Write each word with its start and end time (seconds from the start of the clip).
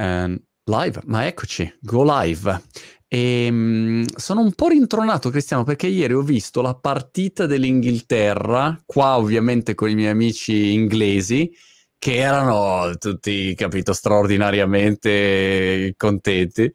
Uh, 0.00 0.40
live, 0.64 1.00
ma 1.06 1.26
eccoci, 1.26 1.78
go 1.80 2.04
live. 2.04 2.62
E, 3.08 3.48
um, 3.50 4.04
sono 4.14 4.42
un 4.42 4.52
po' 4.52 4.68
rintronato, 4.68 5.30
Cristiano, 5.30 5.64
perché 5.64 5.88
ieri 5.88 6.12
ho 6.12 6.22
visto 6.22 6.62
la 6.62 6.74
partita 6.74 7.46
dell'Inghilterra, 7.46 8.80
qua 8.86 9.16
ovviamente 9.16 9.74
con 9.74 9.90
i 9.90 9.96
miei 9.96 10.10
amici 10.10 10.72
inglesi, 10.72 11.50
che 11.98 12.16
erano 12.16 12.94
tutti, 12.96 13.54
capito, 13.56 13.92
straordinariamente 13.92 15.94
contenti. 15.96 16.70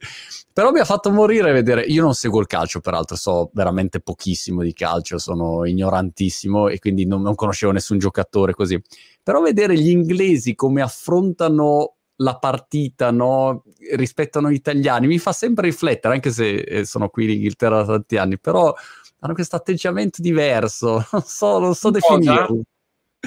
Però 0.51 0.71
mi 0.71 0.79
ha 0.79 0.85
fatto 0.85 1.09
morire 1.11 1.53
vedere. 1.53 1.83
Io 1.83 2.03
non 2.03 2.13
seguo 2.13 2.41
il 2.41 2.47
calcio, 2.47 2.81
peraltro, 2.81 3.15
so 3.15 3.49
veramente 3.53 4.01
pochissimo 4.01 4.63
di 4.63 4.73
calcio, 4.73 5.17
sono 5.17 5.65
ignorantissimo 5.65 6.67
e 6.67 6.77
quindi 6.79 7.05
non, 7.05 7.21
non 7.21 7.35
conoscevo 7.35 7.71
nessun 7.71 7.99
giocatore 7.99 8.53
così. 8.53 8.77
Però 9.23 9.41
vedere 9.41 9.79
gli 9.79 9.89
inglesi 9.89 10.55
come 10.55 10.81
affrontano 10.81 11.95
la 12.23 12.37
partita 12.37 13.11
no, 13.11 13.63
rispetto 13.95 14.39
a 14.39 14.41
noi 14.41 14.55
italiani 14.55 15.07
mi 15.07 15.19
fa 15.19 15.33
sempre 15.33 15.67
riflettere, 15.67 16.13
anche 16.13 16.31
se 16.31 16.55
eh, 16.55 16.85
sono 16.85 17.09
qui 17.09 17.25
in 17.25 17.31
Inghilterra 17.31 17.83
da 17.83 17.93
tanti 17.93 18.17
anni, 18.17 18.39
però 18.39 18.73
hanno 19.19 19.33
questo 19.33 19.55
atteggiamento 19.55 20.21
diverso, 20.21 21.05
non 21.11 21.21
so, 21.21 21.59
non 21.59 21.75
so 21.75 21.91
definirlo. 21.91 22.61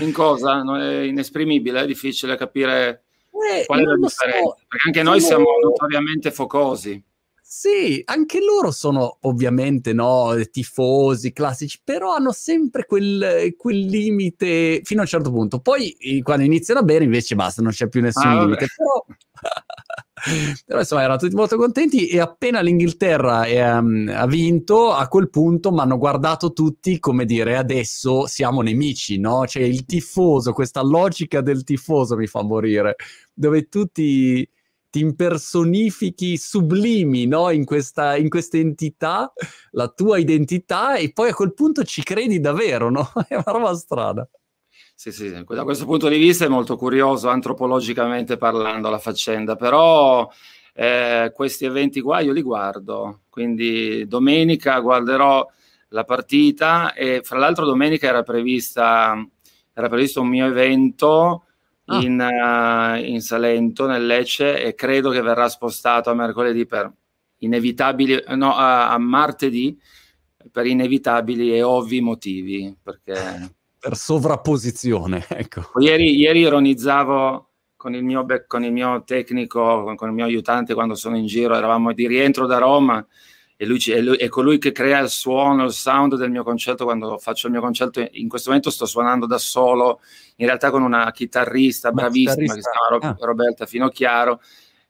In 0.00 0.12
cosa? 0.12 0.62
Non 0.62 0.80
è 0.80 1.02
inesprimibile, 1.02 1.82
è 1.82 1.86
difficile 1.86 2.36
capire 2.36 3.04
eh, 3.30 3.64
qual 3.64 3.80
è 3.80 3.82
la 3.82 3.96
differenza. 3.96 4.38
So. 4.38 4.56
Perché 4.68 4.86
anche 4.86 5.02
noi 5.02 5.20
siamo 5.20 5.46
notoriamente 5.62 6.30
focosi. 6.30 7.02
Sì, 7.48 8.02
anche 8.06 8.40
loro 8.42 8.72
sono 8.72 9.18
ovviamente 9.20 9.92
no, 9.92 10.34
tifosi 10.50 11.32
classici, 11.32 11.80
però 11.82 12.12
hanno 12.12 12.32
sempre 12.32 12.86
quel, 12.86 13.54
quel, 13.56 13.84
limite 13.86 14.80
fino 14.82 14.98
a 14.98 15.02
un 15.04 15.08
certo 15.08 15.30
punto. 15.30 15.60
Poi 15.60 15.96
quando 16.24 16.42
iniziano 16.44 16.80
a 16.80 16.82
bere 16.82 17.04
invece 17.04 17.36
basta, 17.36 17.62
non 17.62 17.70
c'è 17.70 17.88
più 17.88 18.00
nessun 18.00 18.26
ah, 18.26 18.42
limite. 18.42 18.66
Però... 18.76 19.06
però... 20.66 20.78
insomma 20.80 21.02
erano 21.02 21.18
tutti 21.18 21.36
molto 21.36 21.56
contenti 21.56 22.08
e 22.08 22.18
appena 22.18 22.60
l'Inghilterra 22.60 23.44
è, 23.44 23.78
um, 23.78 24.12
ha 24.12 24.26
vinto, 24.26 24.92
a 24.92 25.06
quel 25.06 25.30
punto 25.30 25.70
mi 25.70 25.78
hanno 25.78 25.98
guardato 25.98 26.52
tutti 26.52 26.98
come 26.98 27.24
dire 27.26 27.56
adesso 27.56 28.26
siamo 28.26 28.60
nemici, 28.60 29.20
no? 29.20 29.46
Cioè 29.46 29.62
il 29.62 29.84
tifoso, 29.84 30.52
questa 30.52 30.82
logica 30.82 31.42
del 31.42 31.62
tifoso 31.62 32.16
mi 32.16 32.26
fa 32.26 32.42
morire, 32.42 32.96
dove 33.32 33.68
tutti 33.68 34.50
ti 34.96 35.00
impersonifichi, 35.00 36.38
sublimi 36.38 37.26
no? 37.26 37.50
in, 37.50 37.66
questa, 37.66 38.16
in 38.16 38.30
questa 38.30 38.56
entità, 38.56 39.30
la 39.72 39.88
tua 39.88 40.16
identità, 40.16 40.96
e 40.96 41.12
poi 41.12 41.28
a 41.28 41.34
quel 41.34 41.52
punto 41.52 41.84
ci 41.84 42.02
credi 42.02 42.40
davvero, 42.40 42.90
no? 42.90 43.12
È 43.28 43.34
una 43.34 43.44
roba 43.44 43.74
strana. 43.74 44.26
Sì, 44.94 45.12
sì, 45.12 45.30
da 45.30 45.64
questo 45.64 45.84
punto 45.84 46.08
di 46.08 46.16
vista 46.16 46.46
è 46.46 46.48
molto 46.48 46.78
curioso 46.78 47.28
antropologicamente 47.28 48.38
parlando 48.38 48.88
la 48.88 48.98
faccenda, 48.98 49.54
però 49.54 50.26
eh, 50.72 51.30
questi 51.34 51.66
eventi 51.66 52.00
qua 52.00 52.20
io 52.20 52.32
li 52.32 52.40
guardo, 52.40 53.24
quindi 53.28 54.06
domenica 54.06 54.80
guarderò 54.80 55.46
la 55.88 56.04
partita 56.04 56.94
e 56.94 57.20
fra 57.22 57.38
l'altro 57.38 57.66
domenica 57.66 58.06
era 58.06 58.22
prevista 58.22 59.14
era 59.74 59.88
previsto 59.88 60.22
un 60.22 60.28
mio 60.28 60.46
evento 60.46 61.44
ah. 61.86 62.00
in, 62.00 63.00
uh, 63.00 63.04
in, 63.04 63.20
Salento, 63.20 63.86
nel 63.86 64.06
Lecce, 64.06 64.62
e 64.62 64.74
credo 64.74 65.10
che 65.10 65.20
verrà 65.20 65.48
spostato 65.48 66.10
a 66.10 66.14
mercoledì 66.14 66.66
per 66.66 66.92
inevitabili, 67.38 68.24
no, 68.36 68.54
a, 68.54 68.90
a 68.90 68.98
martedì 68.98 69.78
per 70.50 70.66
inevitabili 70.66 71.54
e 71.54 71.62
ovvi 71.62 72.00
motivi. 72.00 72.76
Perché... 72.82 73.54
Per 73.86 73.94
sovrapposizione, 73.94 75.24
ecco. 75.30 75.70
Ieri, 75.78 76.16
ieri 76.16 76.40
ironizzavo 76.40 77.50
con 77.76 77.94
il, 77.94 78.02
mio, 78.02 78.26
con 78.48 78.64
il 78.64 78.72
mio 78.72 79.04
tecnico, 79.04 79.84
con, 79.84 79.94
con 79.94 80.08
il 80.08 80.14
mio 80.14 80.24
aiutante 80.24 80.74
quando 80.74 80.96
sono 80.96 81.16
in 81.16 81.26
giro, 81.26 81.54
eravamo 81.54 81.92
di 81.92 82.08
rientro 82.08 82.46
da 82.46 82.58
Roma 82.58 83.06
e 83.58 83.64
lui, 83.64 83.78
è, 83.86 84.00
lui, 84.00 84.16
è, 84.16 84.28
colui 84.28 84.58
che 84.58 84.70
crea 84.70 84.98
il 84.98 85.08
suono, 85.08 85.64
il 85.64 85.72
sound 85.72 86.16
del 86.16 86.30
mio 86.30 86.42
concerto 86.42 86.84
quando 86.84 87.16
faccio 87.16 87.46
il 87.46 87.52
mio 87.52 87.62
concerto. 87.62 88.06
In 88.12 88.28
questo 88.28 88.50
momento 88.50 88.70
sto 88.70 88.84
suonando 88.84 89.26
da 89.26 89.38
solo, 89.38 90.00
in 90.36 90.46
realtà 90.46 90.70
con 90.70 90.82
una 90.82 91.10
chitarrista 91.10 91.90
bravissima 91.90 92.32
chitarrista. 92.32 92.54
che 92.54 92.62
si 92.62 92.98
chiama 92.98 93.14
ah. 93.14 93.24
Roberta 93.24 93.64
Finocchiaro. 93.64 94.40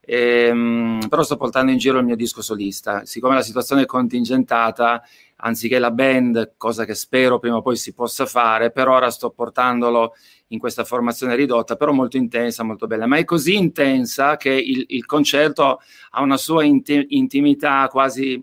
Ehm, 0.08 1.06
però 1.08 1.22
sto 1.22 1.36
portando 1.36 1.70
in 1.70 1.78
giro 1.78 1.98
il 1.98 2.04
mio 2.04 2.16
disco 2.16 2.42
solista. 2.42 3.04
Siccome 3.04 3.34
la 3.34 3.42
situazione 3.42 3.82
è 3.82 3.86
contingentata, 3.86 5.02
anziché 5.36 5.78
la 5.78 5.92
band, 5.92 6.54
cosa 6.56 6.84
che 6.84 6.94
spero 6.94 7.38
prima 7.38 7.56
o 7.56 7.62
poi 7.62 7.76
si 7.76 7.92
possa 7.92 8.26
fare, 8.26 8.72
per 8.72 8.88
ora 8.88 9.10
sto 9.10 9.30
portandolo 9.30 10.14
in 10.48 10.58
questa 10.58 10.84
formazione 10.84 11.36
ridotta, 11.36 11.76
però 11.76 11.92
molto 11.92 12.16
intensa, 12.16 12.64
molto 12.64 12.88
bella. 12.88 13.06
Ma 13.06 13.16
è 13.16 13.24
così 13.24 13.54
intensa 13.56 14.36
che 14.36 14.50
il, 14.50 14.84
il 14.88 15.06
concerto 15.06 15.80
ha 16.10 16.20
una 16.20 16.36
sua 16.36 16.64
inti- 16.64 17.06
intimità 17.10 17.88
quasi 17.90 18.42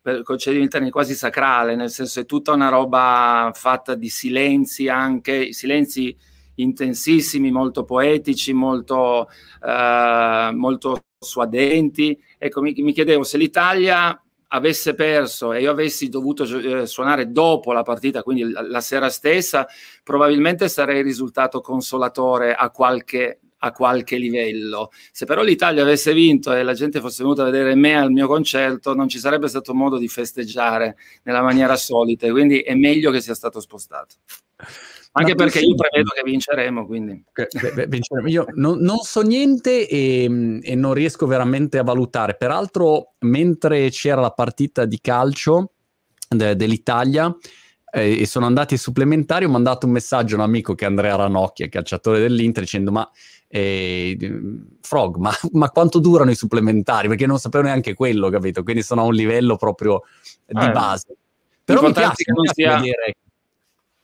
per 0.00 0.22
il 0.24 0.68
termine, 0.68 0.90
quasi 0.90 1.14
sacrale, 1.14 1.74
nel 1.76 1.90
senso 1.90 2.20
è 2.20 2.26
tutta 2.26 2.52
una 2.52 2.68
roba 2.68 3.50
fatta 3.54 3.94
di 3.94 4.08
silenzi 4.08 4.88
anche, 4.88 5.52
silenzi 5.52 6.16
intensissimi, 6.54 7.50
molto 7.50 7.84
poetici, 7.84 8.52
molto, 8.52 9.28
uh, 9.60 10.54
molto 10.54 11.00
suadenti. 11.18 12.18
Ecco, 12.38 12.62
mi, 12.62 12.72
mi, 12.78 12.92
chiedevo 12.92 13.22
se 13.22 13.36
l'Italia 13.36 14.18
avesse 14.52 14.94
perso 14.94 15.52
e 15.52 15.60
io 15.60 15.70
avessi 15.70 16.08
dovuto 16.08 16.44
eh, 16.44 16.86
suonare 16.86 17.30
dopo 17.30 17.72
la 17.72 17.82
partita, 17.82 18.22
quindi 18.22 18.50
la, 18.50 18.62
la, 18.62 18.80
sera 18.80 19.08
stessa, 19.08 19.66
probabilmente 20.02 20.68
sarei 20.68 21.02
risultato 21.02 21.60
consolatore 21.60 22.54
a 22.54 22.70
qualche 22.70 23.40
a 23.60 23.72
qualche 23.72 24.16
livello. 24.16 24.90
Se 25.12 25.24
però 25.24 25.42
l'Italia 25.42 25.82
avesse 25.82 26.12
vinto 26.12 26.52
e 26.52 26.62
la 26.62 26.74
gente 26.74 27.00
fosse 27.00 27.22
venuta 27.22 27.42
a 27.42 27.46
vedere 27.46 27.74
me 27.74 27.96
al 27.96 28.10
mio 28.10 28.26
concerto, 28.26 28.94
non 28.94 29.08
ci 29.08 29.18
sarebbe 29.18 29.48
stato 29.48 29.74
modo 29.74 29.98
di 29.98 30.08
festeggiare 30.08 30.96
nella 31.24 31.42
maniera 31.42 31.76
solita, 31.76 32.30
quindi 32.30 32.60
è 32.60 32.74
meglio 32.74 33.10
che 33.10 33.20
sia 33.20 33.34
stato 33.34 33.60
spostato. 33.60 34.14
Anche 35.12 35.34
Ma 35.34 35.44
perché 35.44 35.58
io 35.58 35.74
prevedo 35.74 36.10
che 36.10 36.22
vinceremo, 36.24 36.86
quindi. 36.86 37.24
Beh, 37.32 37.86
vinceremo. 37.88 38.28
Io 38.28 38.46
non, 38.54 38.78
non, 38.78 38.98
so 38.98 39.22
niente 39.22 39.88
e, 39.88 40.60
e 40.62 40.74
non 40.76 40.94
riesco 40.94 41.26
veramente 41.26 41.78
a 41.78 41.82
valutare. 41.82 42.36
Peraltro, 42.36 43.14
mentre 43.20 43.90
c'era 43.90 44.20
la 44.20 44.30
partita 44.30 44.84
di 44.84 45.00
calcio 45.00 45.72
de, 46.28 46.54
dell'Italia, 46.54 47.34
eh, 47.92 48.20
e 48.20 48.26
sono 48.26 48.46
andati 48.46 48.74
ai 48.74 48.80
supplementari, 48.80 49.44
ho 49.44 49.50
mandato 49.50 49.86
un 49.86 49.92
messaggio 49.92 50.36
a 50.36 50.38
un 50.38 50.44
amico 50.44 50.74
che 50.76 50.84
è 50.84 50.88
Andrea 50.88 51.16
Ranocchia, 51.16 51.68
calciatore 51.68 52.20
dell'Inter, 52.20 52.62
dicendo 52.62 52.92
ma 52.92 53.10
eh, 53.52 54.16
Frog, 54.80 55.16
ma, 55.16 55.32
ma, 55.52 55.70
quanto 55.70 55.98
durano 55.98 56.30
i 56.30 56.36
supplementari? 56.36 57.08
Perché 57.08 57.26
non 57.26 57.38
sapevo 57.38 57.64
neanche 57.64 57.94
quello, 57.94 58.30
capito? 58.30 58.62
Quindi 58.62 58.82
sono 58.82 59.02
a 59.02 59.04
un 59.04 59.14
livello 59.14 59.56
proprio 59.56 60.02
di 60.46 60.64
eh, 60.64 60.70
base. 60.70 61.16
Però 61.64 61.82
mi 61.82 61.92
piace, 61.92 62.22
che 62.24 62.32
non 62.32 62.46
sia... 62.46 62.76
vedere... 62.76 63.16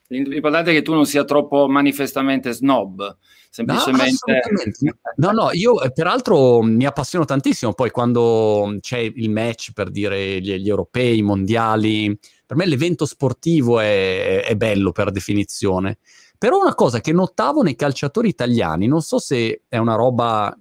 L'importante 0.08 0.70
è 0.70 0.74
che 0.74 0.82
tu 0.82 0.94
non 0.94 1.04
sia 1.04 1.24
troppo 1.24 1.66
manifestamente 1.68 2.52
snob, 2.52 3.16
semplicemente... 3.50 4.40
No, 5.16 5.32
no, 5.32 5.32
no, 5.32 5.48
io 5.52 5.82
eh, 5.82 5.90
peraltro 5.90 6.62
mi 6.62 6.86
appassiono 6.86 7.24
tantissimo 7.24 7.72
poi 7.72 7.90
quando 7.90 8.76
c'è 8.80 8.98
il 8.98 9.30
match 9.30 9.72
per 9.72 9.90
dire 9.90 10.40
gli, 10.40 10.54
gli 10.54 10.68
europei, 10.68 11.18
i 11.18 11.22
mondiali, 11.22 12.16
per 12.46 12.56
me 12.56 12.66
l'evento 12.66 13.04
sportivo 13.04 13.80
è, 13.80 14.44
è 14.44 14.54
bello 14.54 14.92
per 14.92 15.10
definizione. 15.10 15.98
Però 16.38 16.60
una 16.60 16.74
cosa 16.74 17.00
che 17.00 17.12
notavo 17.12 17.62
nei 17.62 17.76
calciatori 17.76 18.28
italiani, 18.28 18.86
non 18.86 19.00
so 19.02 19.18
se 19.18 19.62
è 19.68 19.78
una 19.78 19.94
roba 19.94 20.56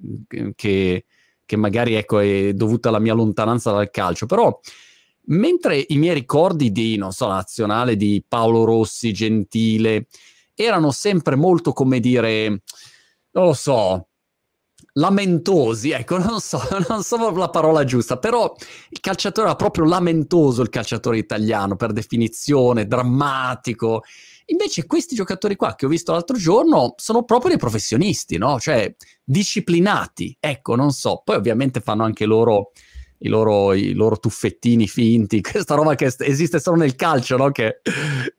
che, 0.55 1.05
che 1.45 1.55
magari 1.57 1.95
ecco, 1.95 2.19
è 2.19 2.53
dovuta 2.53 2.89
alla 2.89 2.99
mia 2.99 3.13
lontananza 3.13 3.71
dal 3.71 3.91
calcio, 3.91 4.25
però 4.25 4.57
mentre 5.27 5.83
i 5.87 5.97
miei 5.97 6.13
ricordi 6.13 6.71
di, 6.71 6.97
non 6.97 7.11
so, 7.11 7.27
nazionale 7.27 7.95
di 7.95 8.23
Paolo 8.27 8.63
Rossi, 8.63 9.13
Gentile, 9.13 10.07
erano 10.53 10.91
sempre 10.91 11.35
molto, 11.35 11.73
come 11.73 11.99
dire, 11.99 12.61
non 13.31 13.45
lo 13.45 13.53
so, 13.53 14.07
lamentosi, 14.93 15.91
ecco, 15.91 16.17
non 16.19 16.39
so, 16.39 16.61
non 16.87 17.03
so 17.03 17.31
la 17.31 17.49
parola 17.49 17.83
giusta, 17.83 18.17
però 18.17 18.53
il 18.89 18.99
calciatore 18.99 19.47
era 19.47 19.55
proprio 19.55 19.85
lamentoso, 19.85 20.61
il 20.61 20.69
calciatore 20.69 21.17
italiano, 21.17 21.75
per 21.75 21.91
definizione, 21.91 22.87
drammatico. 22.87 24.03
Invece 24.47 24.85
questi 24.85 25.15
giocatori 25.15 25.55
qua 25.55 25.75
che 25.75 25.85
ho 25.85 25.89
visto 25.89 26.11
l'altro 26.11 26.37
giorno 26.37 26.93
sono 26.97 27.23
proprio 27.23 27.49
dei 27.49 27.59
professionisti, 27.59 28.37
no? 28.37 28.59
Cioè 28.59 28.95
disciplinati, 29.23 30.35
ecco, 30.39 30.75
non 30.75 30.91
so. 30.91 31.21
Poi 31.23 31.35
ovviamente 31.35 31.79
fanno 31.79 32.03
anche 32.03 32.25
loro 32.25 32.71
i 33.19 33.27
loro, 33.27 33.73
i 33.73 33.93
loro 33.93 34.17
tuffettini 34.17 34.87
finti, 34.87 35.41
questa 35.41 35.75
roba 35.75 35.95
che 35.95 36.13
esiste 36.19 36.59
solo 36.59 36.77
nel 36.77 36.95
calcio, 36.95 37.37
no? 37.37 37.51
Che, 37.51 37.81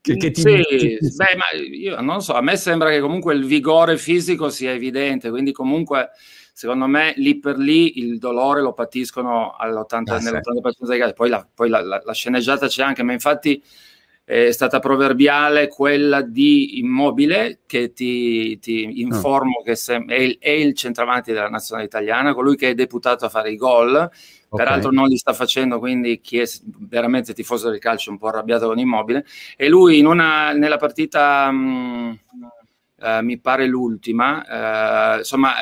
che, 0.00 0.16
che 0.16 0.30
ti, 0.30 0.40
sì, 0.40 0.98
beh, 1.00 1.36
ma 1.36 1.58
io 1.58 2.00
non 2.00 2.20
so, 2.22 2.34
a 2.34 2.40
me 2.40 2.56
sembra 2.56 2.90
che 2.90 3.00
comunque 3.00 3.34
il 3.34 3.44
vigore 3.44 3.96
fisico 3.96 4.50
sia 4.50 4.72
evidente, 4.72 5.30
quindi 5.30 5.52
comunque 5.52 6.10
secondo 6.52 6.86
me 6.86 7.12
lì 7.16 7.38
per 7.38 7.58
lì 7.58 7.98
il 7.98 8.18
dolore 8.18 8.62
lo 8.62 8.72
patiscono 8.72 9.54
all'80, 9.58 10.02
ah, 10.06 10.18
nell'80% 10.18 10.86
dei 10.86 10.98
casi, 10.98 11.12
poi, 11.14 11.28
la, 11.28 11.46
poi 11.52 11.68
la, 11.68 11.82
la, 11.82 12.00
la 12.04 12.12
sceneggiata 12.12 12.66
c'è 12.66 12.82
anche, 12.82 13.02
ma 13.02 13.12
infatti 13.12 13.62
è 14.28 14.50
stata 14.50 14.80
proverbiale 14.80 15.68
quella 15.68 16.20
di 16.20 16.80
Immobile, 16.80 17.60
che 17.64 17.92
ti, 17.92 18.58
ti 18.58 19.00
informo 19.00 19.58
oh. 19.58 19.62
che 19.62 19.78
è, 20.08 20.14
il, 20.14 20.36
è, 20.40 20.50
il 20.50 20.74
centravanti 20.74 21.32
della 21.32 21.48
nazionale 21.48 21.86
italiana, 21.86 22.34
colui 22.34 22.56
che 22.56 22.70
è 22.70 22.74
deputato 22.74 23.24
a 23.24 23.28
fare 23.28 23.52
i 23.52 23.56
gol. 23.56 23.94
Okay. 23.94 24.10
Peraltro 24.48 24.90
non 24.90 25.06
li 25.06 25.16
sta 25.16 25.32
facendo, 25.32 25.78
quindi 25.78 26.20
chi 26.20 26.38
è 26.38 26.44
veramente 26.80 27.34
tifoso 27.34 27.70
del 27.70 27.78
calcio 27.78 28.08
è 28.08 28.12
un 28.14 28.18
po' 28.18 28.26
arrabbiato 28.26 28.66
con 28.66 28.80
Immobile. 28.80 29.24
E 29.56 29.68
lui 29.68 30.02
una, 30.02 30.50
nella 30.50 30.76
partita, 30.76 31.48
mh, 31.48 32.18
uh, 32.96 33.22
mi 33.22 33.38
pare 33.38 33.66
l'ultima, 33.66 35.14
uh, 35.14 35.18
insomma 35.18 35.52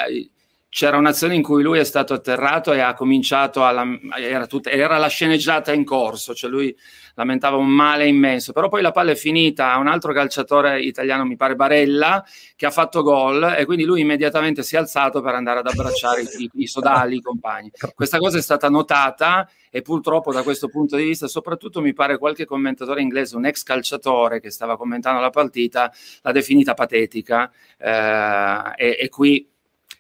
c'era 0.71 0.97
un'azione 0.97 1.35
in 1.35 1.43
cui 1.43 1.63
lui 1.63 1.79
è 1.79 1.85
stato 1.85 2.15
atterrato 2.15 2.73
e 2.73 2.81
ha 2.81 2.95
cominciato 2.95 3.63
a... 3.63 3.87
Era, 4.19 4.47
tutta, 4.47 4.71
era 4.71 4.97
la 4.97 5.07
sceneggiata 5.07 5.73
in 5.73 5.85
corso, 5.85 6.35
cioè 6.35 6.51
lui 6.51 6.75
lamentava 7.15 7.57
un 7.57 7.69
male 7.69 8.07
immenso, 8.07 8.53
però 8.53 8.69
poi 8.69 8.83
la 8.83 8.91
palla 8.91 9.13
è 9.13 9.17
finita 9.17 9.73
a 9.73 9.79
un 9.79 9.87
altro 9.87 10.13
calciatore 10.13 10.81
italiano, 10.81 11.25
mi 11.25 11.37
pare 11.37 11.55
Barella, 11.55 12.25
che 12.57 12.67
ha 12.67 12.71
fatto 12.71 13.03
gol 13.03 13.55
e 13.57 13.65
quindi 13.65 13.85
lui 13.85 14.01
immediatamente 14.01 14.63
si 14.63 14.77
è 14.77 14.79
alzato 14.79 15.21
per 15.21 15.35
andare 15.35 15.61
ad 15.61 15.67
abbracciare 15.67 16.23
i, 16.23 16.51
i 16.55 16.67
sodali, 16.67 17.17
i 17.17 17.21
compagni. 17.21 17.71
Questa 17.95 18.19
cosa 18.19 18.39
è 18.39 18.43
stata 18.43 18.69
notata 18.69 19.49
e 19.71 19.83
purtroppo 19.83 20.33
da 20.33 20.43
questo 20.43 20.69
punto 20.69 20.97
di 20.97 21.05
vista, 21.05 21.27
soprattutto 21.27 21.81
mi 21.81 21.93
pare 21.93 22.19
qualche 22.19 22.45
commentatore 22.45 23.01
inglese, 23.01 23.37
un 23.37 23.47
ex 23.47 23.63
calciatore 23.63 24.41
che 24.41 24.51
stava 24.51 24.77
commentando 24.77 25.21
la 25.21 25.31
partita, 25.31 25.93
l'ha 26.23 26.33
definita 26.33 26.75
patetica 26.75 27.51
eh, 27.79 28.73
e, 28.77 28.97
e 29.01 29.09
qui 29.09 29.49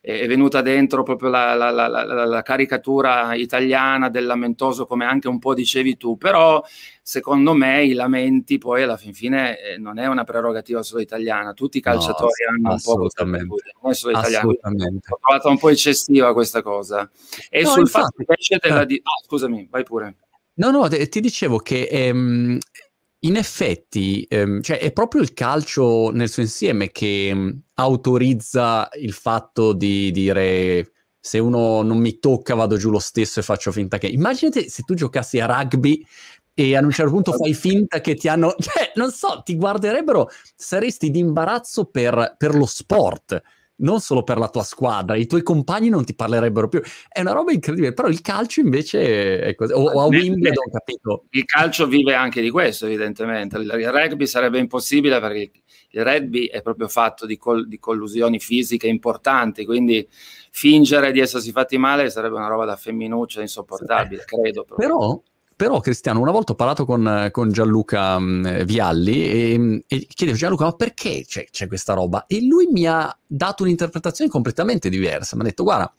è 0.04 0.26
venuta 0.26 0.60
dentro 0.60 1.02
proprio 1.02 1.30
la, 1.30 1.54
la, 1.54 1.70
la, 1.70 1.86
la, 1.88 2.42
caricatura 2.42 3.34
italiana 3.34 4.10
del 4.10 4.26
lamentoso, 4.26 4.84
come 4.84 5.06
anche 5.06 5.28
un 5.28 5.38
po' 5.38 5.54
dicevi 5.54 5.96
tu, 5.96 6.18
però 6.18 6.62
secondo 7.00 7.54
me 7.54 7.84
i 7.84 7.94
lamenti 7.94 8.58
poi 8.58 8.82
alla 8.82 8.98
fin 8.98 9.14
fine 9.14 9.58
eh, 9.58 9.78
non 9.78 9.98
è 9.98 10.06
una 10.06 10.24
prerogativa 10.24 10.82
solo 10.82 11.00
italiana, 11.00 11.54
tutti 11.54 11.78
i 11.78 11.80
calciatori 11.80 12.32
no, 12.46 12.68
hanno 12.68 12.74
un 12.74 12.82
po' 12.82 12.96
questa 12.96 13.24
non 13.24 13.90
è 13.90 13.94
solo 13.94 14.18
italiano. 14.18 14.50
Ho 14.50 15.18
trovato 15.22 15.48
un 15.48 15.58
po' 15.58 15.70
eccessiva 15.70 16.34
questa 16.34 16.60
cosa. 16.60 17.10
E 17.48 17.62
no, 17.62 17.70
sul 17.70 17.80
infatti, 17.80 18.04
fatto 18.04 18.24
che 18.26 18.34
esce 18.38 18.58
della... 18.60 18.82
Eh. 18.82 18.86
Di... 18.86 19.00
Ah, 19.02 19.24
scusami, 19.24 19.68
vai 19.70 19.84
pure. 19.84 20.16
No, 20.56 20.70
no, 20.70 20.86
ti 20.86 21.20
dicevo 21.20 21.58
che 21.58 21.88
ehm, 21.90 22.58
in 23.24 23.36
effetti, 23.36 24.26
ehm, 24.28 24.60
cioè 24.60 24.78
è 24.78 24.92
proprio 24.92 25.22
il 25.22 25.32
calcio 25.32 26.10
nel 26.10 26.28
suo 26.28 26.42
insieme 26.42 26.90
che 26.90 27.32
mh, 27.34 27.38
mm, 27.38 27.50
autorizza 27.74 28.88
il 29.00 29.12
fatto 29.12 29.72
di 29.72 30.10
dire 30.10 30.92
se 31.18 31.38
uno 31.38 31.82
non 31.82 31.98
mi 31.98 32.18
tocca 32.18 32.54
vado 32.54 32.76
giù 32.76 32.90
lo 32.90 32.98
stesso 32.98 33.40
e 33.40 33.42
faccio 33.42 33.72
finta 33.72 33.96
che... 33.98 34.08
Immaginate 34.08 34.68
se 34.68 34.82
tu 34.82 34.94
giocassi 34.94 35.40
a 35.40 35.46
rugby 35.46 36.04
e 36.52 36.76
ad 36.76 36.84
un 36.84 36.90
certo 36.90 37.12
punto 37.12 37.32
fai 37.32 37.54
finta 37.54 38.00
che 38.00 38.14
ti 38.14 38.28
hanno... 38.28 38.54
Cioè, 38.60 38.92
non 38.96 39.10
so, 39.10 39.40
ti 39.42 39.56
guarderebbero, 39.56 40.28
saresti 40.54 41.10
di 41.10 41.20
imbarazzo 41.20 41.86
per, 41.86 42.34
per 42.36 42.54
lo 42.54 42.66
sport 42.66 43.42
non 43.76 44.00
solo 44.00 44.22
per 44.22 44.38
la 44.38 44.48
tua 44.48 44.62
squadra, 44.62 45.16
i 45.16 45.26
tuoi 45.26 45.42
compagni 45.42 45.88
non 45.88 46.04
ti 46.04 46.14
parlerebbero 46.14 46.68
più. 46.68 46.80
È 47.08 47.20
una 47.20 47.32
roba 47.32 47.52
incredibile, 47.52 47.92
però 47.92 48.08
il 48.08 48.20
calcio 48.20 48.60
invece 48.60 49.40
è 49.40 49.54
così. 49.54 49.72
O, 49.72 49.88
a 50.00 50.06
Wimbledon, 50.06 50.70
capito? 50.70 51.24
Il 51.30 51.44
calcio 51.44 51.86
vive 51.86 52.14
anche 52.14 52.40
di 52.40 52.50
questo, 52.50 52.86
evidentemente. 52.86 53.58
Il, 53.58 53.90
rugby 53.90 54.26
sarebbe 54.26 54.58
impossibile 54.58 55.18
perché 55.20 55.50
il, 55.90 56.04
rugby 56.04 56.46
è 56.46 56.62
proprio 56.62 56.88
fatto 56.88 57.26
di, 57.26 57.36
col, 57.36 57.66
di, 57.66 57.78
collusioni 57.78 58.38
fisiche 58.38 58.86
importanti, 58.86 59.64
quindi 59.64 60.06
fingere 60.50 61.10
di 61.10 61.20
essersi 61.20 61.50
fatti 61.50 61.78
male 61.78 62.10
sarebbe 62.10 62.36
una 62.36 62.48
roba 62.48 62.64
da 62.64 62.76
femminuccia 62.76 63.40
insopportabile, 63.40 64.24
credo. 64.24 64.64
Proprio. 64.64 64.88
Però 64.88 65.22
però 65.56 65.80
Cristiano, 65.80 66.20
una 66.20 66.30
volta 66.30 66.52
ho 66.52 66.56
parlato 66.56 66.84
con, 66.84 67.28
con 67.30 67.52
Gianluca 67.52 68.18
mh, 68.18 68.24
mm, 68.24 68.62
Vialli 68.62 69.28
e, 69.28 69.84
e, 69.86 70.06
chiedevo 70.06 70.36
Gianluca, 70.38 70.64
ma 70.64 70.72
perché 70.72 71.24
c'è, 71.26 71.46
c'è, 71.50 71.66
questa 71.66 71.94
roba? 71.94 72.26
E 72.26 72.44
lui 72.44 72.66
mi 72.70 72.86
ha 72.86 73.16
dato 73.26 73.62
un'interpretazione 73.62 74.30
completamente 74.30 74.88
diversa. 74.88 75.36
Mi 75.36 75.42
ha 75.42 75.44
detto, 75.46 75.62
guarda, 75.62 75.92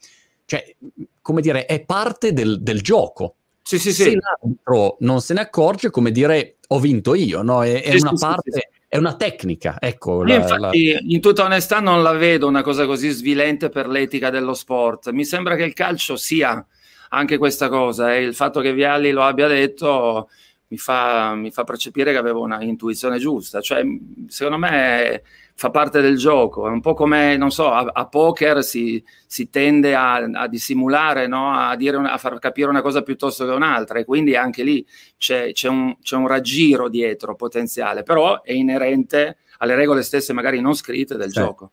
cioè, 0.44 0.76
come 1.22 1.40
dire, 1.40 1.66
è 1.66 1.84
parte 1.84 2.32
del, 2.32 2.62
del 2.62 2.82
gioco. 2.82 3.36
Sì, 3.62 3.78
sì, 3.78 3.92
se 3.92 4.04
sì. 4.04 4.18
l'arbitro 4.20 4.96
non 5.00 5.20
se 5.20 5.34
ne 5.34 5.40
accorge, 5.40 5.90
come 5.90 6.12
dire, 6.12 6.58
ho 6.68 6.78
vinto 6.78 7.14
io, 7.14 7.42
no? 7.42 7.64
È, 7.64 7.82
è 7.82 7.96
una 7.96 8.12
parte... 8.18 8.70
È 8.88 8.98
una 8.98 9.16
tecnica, 9.16 9.78
ecco. 9.80 10.22
La, 10.22 10.36
infatti, 10.36 10.92
la... 10.92 11.00
in 11.02 11.20
tutta 11.20 11.42
onestà, 11.42 11.80
non 11.80 12.04
la 12.04 12.12
vedo 12.12 12.46
una 12.46 12.62
cosa 12.62 12.86
così 12.86 13.10
svilente 13.10 13.68
per 13.68 13.88
l'etica 13.88 14.30
dello 14.30 14.54
sport. 14.54 15.10
Mi 15.10 15.24
sembra 15.24 15.56
che 15.56 15.64
il 15.64 15.72
calcio 15.74 16.16
sia 16.16 16.64
anche 17.10 17.38
questa 17.38 17.68
cosa 17.68 18.14
e 18.14 18.22
il 18.22 18.34
fatto 18.34 18.60
che 18.60 18.72
Vialli 18.72 19.10
lo 19.10 19.22
abbia 19.22 19.46
detto 19.46 20.28
mi 20.68 20.78
fa, 20.78 21.34
mi 21.34 21.50
fa 21.50 21.64
percepire 21.64 22.12
che 22.12 22.18
avevo 22.18 22.42
una 22.42 22.62
intuizione 22.62 23.18
giusta. 23.18 23.60
Cioè, 23.60 23.84
secondo 24.28 24.58
me 24.58 25.22
fa 25.54 25.70
parte 25.70 26.00
del 26.00 26.16
gioco, 26.16 26.66
è 26.66 26.70
un 26.70 26.80
po' 26.80 26.94
come, 26.94 27.36
non 27.36 27.50
so, 27.50 27.70
a, 27.70 27.90
a 27.92 28.06
poker 28.08 28.62
si, 28.62 29.02
si, 29.26 29.48
tende 29.48 29.94
a, 29.94 30.16
a 30.16 30.48
dissimulare, 30.48 31.26
no? 31.26 31.52
a, 31.52 31.76
una, 31.78 32.12
a, 32.12 32.18
far 32.18 32.38
capire 32.38 32.68
una 32.68 32.82
cosa 32.82 33.02
piuttosto 33.02 33.46
che 33.46 33.52
un'altra 33.52 33.98
e 33.98 34.04
quindi 34.04 34.36
anche 34.36 34.62
lì 34.62 34.86
c'è, 35.16 35.52
c'è, 35.52 35.68
un, 35.68 35.96
c'è 36.02 36.16
un 36.16 36.26
raggiro 36.26 36.88
dietro 36.88 37.36
potenziale, 37.36 38.02
però 38.02 38.42
è 38.42 38.52
inerente 38.52 39.38
alle 39.58 39.76
regole 39.76 40.02
stesse 40.02 40.32
magari 40.34 40.60
non 40.60 40.74
scritte 40.74 41.16
del 41.16 41.30
sì. 41.30 41.40
gioco. 41.40 41.70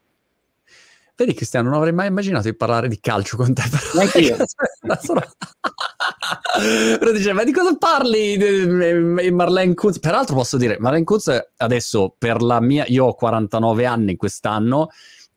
Vedi 1.15 1.33
Cristiano, 1.35 1.69
non 1.69 1.77
avrei 1.77 1.93
mai 1.93 2.07
immaginato 2.07 2.49
di 2.49 2.55
parlare 2.55 2.87
di 2.87 2.99
calcio 2.99 3.37
con 3.37 3.53
te. 3.53 3.63
Però, 3.69 5.21
però 6.99 7.11
dice, 7.11 7.33
ma 7.33 7.43
di 7.43 7.51
cosa 7.51 7.75
parli 7.77 9.31
Marlene 9.31 9.75
Kutz? 9.75 9.99
Peraltro 9.99 10.35
posso 10.35 10.57
dire, 10.57 10.77
Marlene 10.79 11.03
Kutz 11.03 11.31
adesso 11.57 12.15
per 12.17 12.41
la 12.41 12.59
mia... 12.59 12.85
Io 12.87 13.05
ho 13.05 13.13
49 13.13 13.85
anni 13.85 14.15
quest'anno 14.15 14.89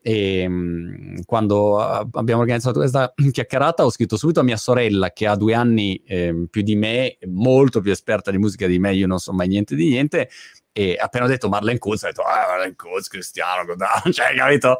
e 0.07 0.39
ehm, 0.39 1.23
quando 1.25 1.79
abbiamo 1.79 2.39
organizzato 2.39 2.79
questa 2.79 3.13
chiacchierata 3.31 3.83
ho 3.83 3.91
scritto 3.91 4.15
subito 4.15 4.39
a 4.39 4.43
mia 4.43 4.55
sorella 4.55 5.11
che 5.11 5.27
ha 5.27 5.35
due 5.35 5.53
anni 5.53 6.01
eh, 6.05 6.47
più 6.49 6.61
di 6.61 6.77
me, 6.77 7.17
molto 7.27 7.81
più 7.81 7.91
esperta 7.91 8.31
di 8.31 8.37
musica 8.37 8.67
di 8.67 8.79
me, 8.79 8.93
io 8.93 9.05
non 9.05 9.19
so 9.19 9.33
mai 9.33 9.49
niente 9.49 9.75
di 9.75 9.89
niente, 9.89 10.29
e 10.77 10.95
appena 10.95 11.25
ho 11.25 11.27
detto 11.27 11.49
Marlene 11.49 11.79
Kutz, 11.79 12.03
ho 12.03 12.05
detto, 12.05 12.21
ah, 12.21 12.45
Marlene 12.49 12.75
Kutz, 12.75 13.07
Cristiano, 13.07 13.65
cioè, 14.13 14.35
capito? 14.35 14.77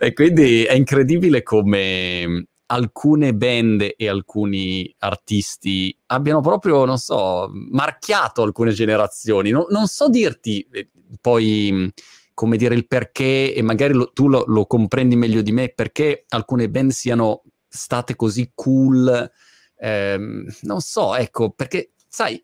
e 0.00 0.12
quindi 0.12 0.64
è 0.64 0.72
incredibile 0.72 1.44
come 1.44 2.46
alcune 2.66 3.32
band 3.32 3.94
e 3.96 4.08
alcuni 4.08 4.92
artisti 4.98 5.96
abbiano 6.06 6.40
proprio, 6.40 6.84
non 6.84 6.98
so, 6.98 7.48
marchiato 7.52 8.42
alcune 8.42 8.72
generazioni. 8.72 9.50
Non, 9.50 9.66
non 9.68 9.86
so 9.86 10.08
dirti 10.08 10.66
eh, 10.72 10.88
poi 11.20 11.92
come 12.34 12.56
dire 12.56 12.74
il 12.74 12.88
perché, 12.88 13.54
e 13.54 13.62
magari 13.62 13.92
lo, 13.92 14.10
tu 14.12 14.26
lo, 14.26 14.42
lo, 14.48 14.66
comprendi 14.66 15.14
meglio 15.14 15.42
di 15.42 15.52
me, 15.52 15.68
perché 15.68 16.24
alcune 16.30 16.68
band 16.68 16.90
siano 16.90 17.42
state 17.68 18.16
così 18.16 18.50
cool. 18.52 19.30
Ehm, 19.78 20.44
non 20.62 20.80
so, 20.80 21.14
ecco, 21.14 21.50
perché 21.50 21.92
sai, 22.08 22.42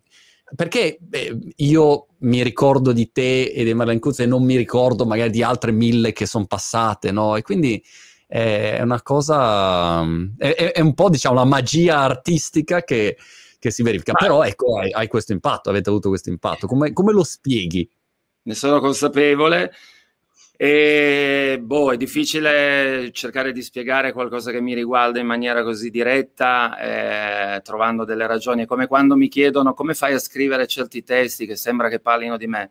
perché 0.54 0.98
eh, 1.10 1.38
io 1.56 2.06
mi 2.18 2.42
ricordo 2.42 2.92
di 2.92 3.10
te 3.10 3.44
e 3.44 3.64
di 3.64 3.74
Marlene 3.74 3.98
Kutz 3.98 4.20
e 4.20 4.26
non 4.26 4.44
mi 4.44 4.56
ricordo 4.56 5.04
magari 5.04 5.30
di 5.30 5.42
altre 5.42 5.72
mille 5.72 6.12
che 6.12 6.26
sono 6.26 6.46
passate, 6.46 7.10
no? 7.10 7.36
E 7.36 7.42
quindi 7.42 7.82
è 8.28 8.80
una 8.82 9.02
cosa, 9.02 10.02
è, 10.36 10.72
è, 10.74 10.80
un 10.80 10.94
po' 10.94 11.08
diciamo 11.08 11.36
la 11.36 11.44
magia 11.44 11.98
artistica 11.98 12.82
che, 12.82 13.16
che 13.58 13.70
si 13.70 13.82
verifica, 13.82 14.12
Ma... 14.12 14.18
però 14.18 14.42
ecco, 14.42 14.78
hai, 14.78 14.90
hai, 14.92 15.06
questo 15.06 15.32
impatto, 15.32 15.70
avete 15.70 15.90
avuto 15.90 16.08
questo 16.08 16.30
impatto, 16.30 16.66
come, 16.66 16.92
come 16.92 17.12
lo 17.12 17.22
spieghi? 17.22 17.88
Ne 18.42 18.54
sono 18.54 18.80
consapevole, 18.80 19.72
e 20.58 21.58
boh, 21.62 21.92
è 21.92 21.96
difficile 21.98 23.10
cercare 23.12 23.52
di 23.52 23.60
spiegare 23.60 24.12
qualcosa 24.12 24.50
che 24.50 24.60
mi 24.62 24.74
riguarda 24.74 25.20
in 25.20 25.26
maniera 25.26 25.62
così 25.62 25.90
diretta, 25.90 27.56
eh, 27.56 27.60
trovando 27.62 28.04
delle 28.04 28.26
ragioni. 28.26 28.62
È 28.62 28.66
come 28.66 28.86
quando 28.86 29.16
mi 29.16 29.28
chiedono 29.28 29.74
come 29.74 29.92
fai 29.92 30.14
a 30.14 30.18
scrivere 30.18 30.66
certi 30.66 31.02
testi 31.02 31.46
che 31.46 31.56
sembra 31.56 31.88
che 31.90 32.00
parlino 32.00 32.38
di 32.38 32.46
me. 32.46 32.70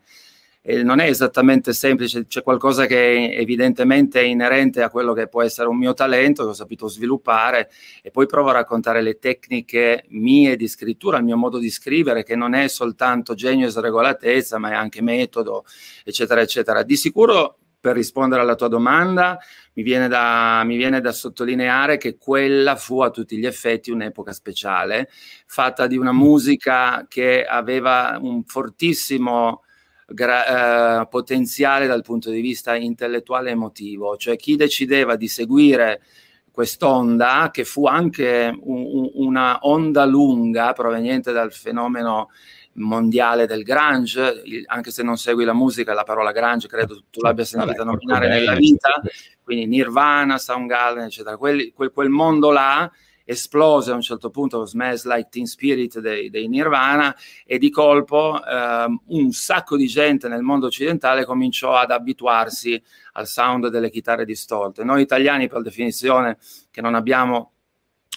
E 0.68 0.82
non 0.82 1.00
è 1.00 1.06
esattamente 1.06 1.74
semplice, 1.74 2.26
c'è 2.26 2.42
qualcosa 2.42 2.88
che 2.88 3.36
evidentemente 3.36 4.20
è 4.20 4.24
inerente 4.24 4.82
a 4.82 4.90
quello 4.90 5.14
che 5.14 5.28
può 5.28 5.44
essere 5.44 5.68
un 5.68 5.78
mio 5.78 5.94
talento, 5.94 6.44
che 6.44 6.50
ho 6.50 6.54
saputo 6.54 6.88
sviluppare, 6.88 7.70
e 8.02 8.10
poi 8.10 8.26
provo 8.26 8.50
a 8.50 8.54
raccontare 8.54 9.04
le 9.04 9.20
tecniche 9.20 10.06
mie 10.08 10.56
di 10.56 10.68
scrittura, 10.68 11.20
il 11.20 11.24
mio 11.24 11.38
modo 11.38 11.60
di 11.60 11.70
scrivere, 11.70 12.24
che 12.24 12.36
non 12.36 12.56
è 12.56 12.68
soltanto 12.68 13.36
genio 13.36 13.68
e 13.68 13.70
sregolatezza, 13.70 14.58
ma 14.58 14.72
è 14.72 14.74
anche 14.74 15.04
metodo, 15.04 15.66
eccetera, 16.04 16.42
eccetera. 16.42 16.82
Di 16.82 16.96
sicuro 16.96 17.60
per 17.86 17.94
rispondere 17.94 18.42
alla 18.42 18.56
tua 18.56 18.68
domanda, 18.68 19.38
mi 19.74 19.84
viene, 19.84 20.08
da, 20.08 20.64
mi 20.66 20.76
viene, 20.76 21.02
da, 21.02 21.12
sottolineare 21.12 21.98
che 21.98 22.18
quella 22.18 22.76
fu 22.76 23.02
a 23.02 23.12
tutti 23.12 23.38
gli 23.38 23.46
effetti 23.46 23.92
un'epoca 23.92 24.34
speciale, 24.34 25.08
fatta 25.46 25.86
di 25.86 25.96
una 25.96 26.12
musica 26.12 27.06
che 27.08 27.46
aveva 27.46 28.18
un 28.20 28.44
fortissimo 28.44 29.62
gra- 30.08 31.02
eh, 31.02 31.08
potenziale 31.10 31.86
dal 31.86 32.02
punto 32.02 32.32
di 32.32 32.42
vista 32.42 32.74
intellettuale 32.74 33.50
e 33.50 33.52
emotivo, 33.52 34.18
cioè 34.18 34.36
chi 34.36 34.56
decideva 34.56 35.16
di 35.16 35.28
seguire 35.28 36.02
quest'onda, 36.50 37.52
che 37.54 37.66
fu 37.66 37.86
anche 37.86 38.52
un, 38.64 39.12
una 39.14 39.60
onda 39.62 40.06
lunga 40.06 40.74
proveniente 40.74 41.32
dal 41.32 41.54
fenomeno 41.54 42.30
mondiale 42.76 43.46
del 43.46 43.64
grunge, 43.64 44.42
anche 44.66 44.92
se 44.92 45.04
non 45.04 45.18
segui 45.18 45.46
la 45.46 45.54
musica, 45.54 45.94
la 45.94 46.04
parola 46.04 46.32
grunge 46.32 46.68
credo 46.68 47.04
tu 47.10 47.22
l'abbia 47.22 47.46
sentita 47.46 47.84
Vabbè, 47.84 47.90
nominare 47.90 48.28
nella 48.28 48.56
vita, 48.56 49.02
quindi 49.44 49.66
Nirvana, 49.68 50.38
Soundgarden, 50.38 51.06
eccetera, 51.06 51.38
quel, 51.38 51.72
quel, 51.74 51.92
quel 51.92 52.10
mondo 52.10 52.52
là 52.52 52.92
esplose 53.28 53.92
a 53.92 53.96
un 53.96 54.02
certo 54.02 54.30
punto 54.30 54.60
lo 54.60 54.66
Smash 54.66 55.06
Like 55.06 55.30
Teen 55.32 55.48
Spirit 55.48 56.00
dei, 56.00 56.30
dei 56.30 56.48
Nirvana 56.48 57.16
e 57.44 57.58
di 57.58 57.72
colpo 57.72 58.40
eh, 58.44 59.00
un 59.08 59.32
sacco 59.32 59.76
di 59.76 59.88
gente 59.88 60.28
nel 60.28 60.44
mondo 60.44 60.68
occidentale 60.68 61.26
cominciò 61.26 61.76
ad 61.76 61.90
abituarsi 61.90 62.82
al 63.14 63.26
sound 63.26 63.70
delle 63.70 63.90
chitarre 63.90 64.26
distolte. 64.26 64.84
Noi 64.84 65.02
italiani 65.02 65.48
per 65.48 65.62
definizione 65.62 66.38
che 66.70 66.82
non 66.82 66.94
abbiamo 66.94 67.55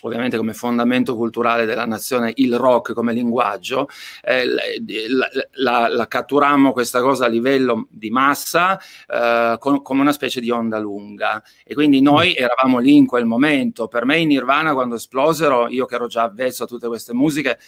ovviamente 0.02 0.37
come 0.37 0.55
fondamento 0.55 1.17
culturale 1.17 1.64
della 1.64 1.87
nazione 1.87 2.33
il 2.37 2.57
rock 2.57 2.93
come 2.93 3.12
linguaggio, 3.12 3.88
eh, 4.23 4.45
la, 4.47 5.28
la, 5.52 5.88
la, 5.88 6.07
catturammo 6.07 6.73
questa 6.73 7.00
cosa 7.00 7.26
a 7.26 7.28
livello 7.28 7.87
di 7.90 8.11
massa 8.11 8.78
eh, 9.07 9.57
con, 9.59 9.83
come 9.83 10.00
una 10.00 10.12
specie 10.12 10.40
di 10.40 10.50
onda 10.50 10.78
lunga 10.78 11.43
e 11.64 11.75
quindi 11.75 12.00
noi 12.00 12.31
mm. 12.31 12.43
eravamo 12.43 12.78
lì 12.78 12.97
in 12.97 13.07
quel 13.07 13.25
momento. 13.25 13.88
Per 13.88 14.05
me 14.05 14.19
in 14.19 14.28
Nirvana 14.28 14.73
quando 14.73 14.95
esplosero, 14.95 15.69
io 15.69 15.87
che 15.87 15.95
ero 15.95 16.07
già 16.07 16.23
avvezzo 16.23 16.64
a 16.64 16.67
tutte 16.67 16.87
queste 16.87 17.12
musiche, 17.14 17.59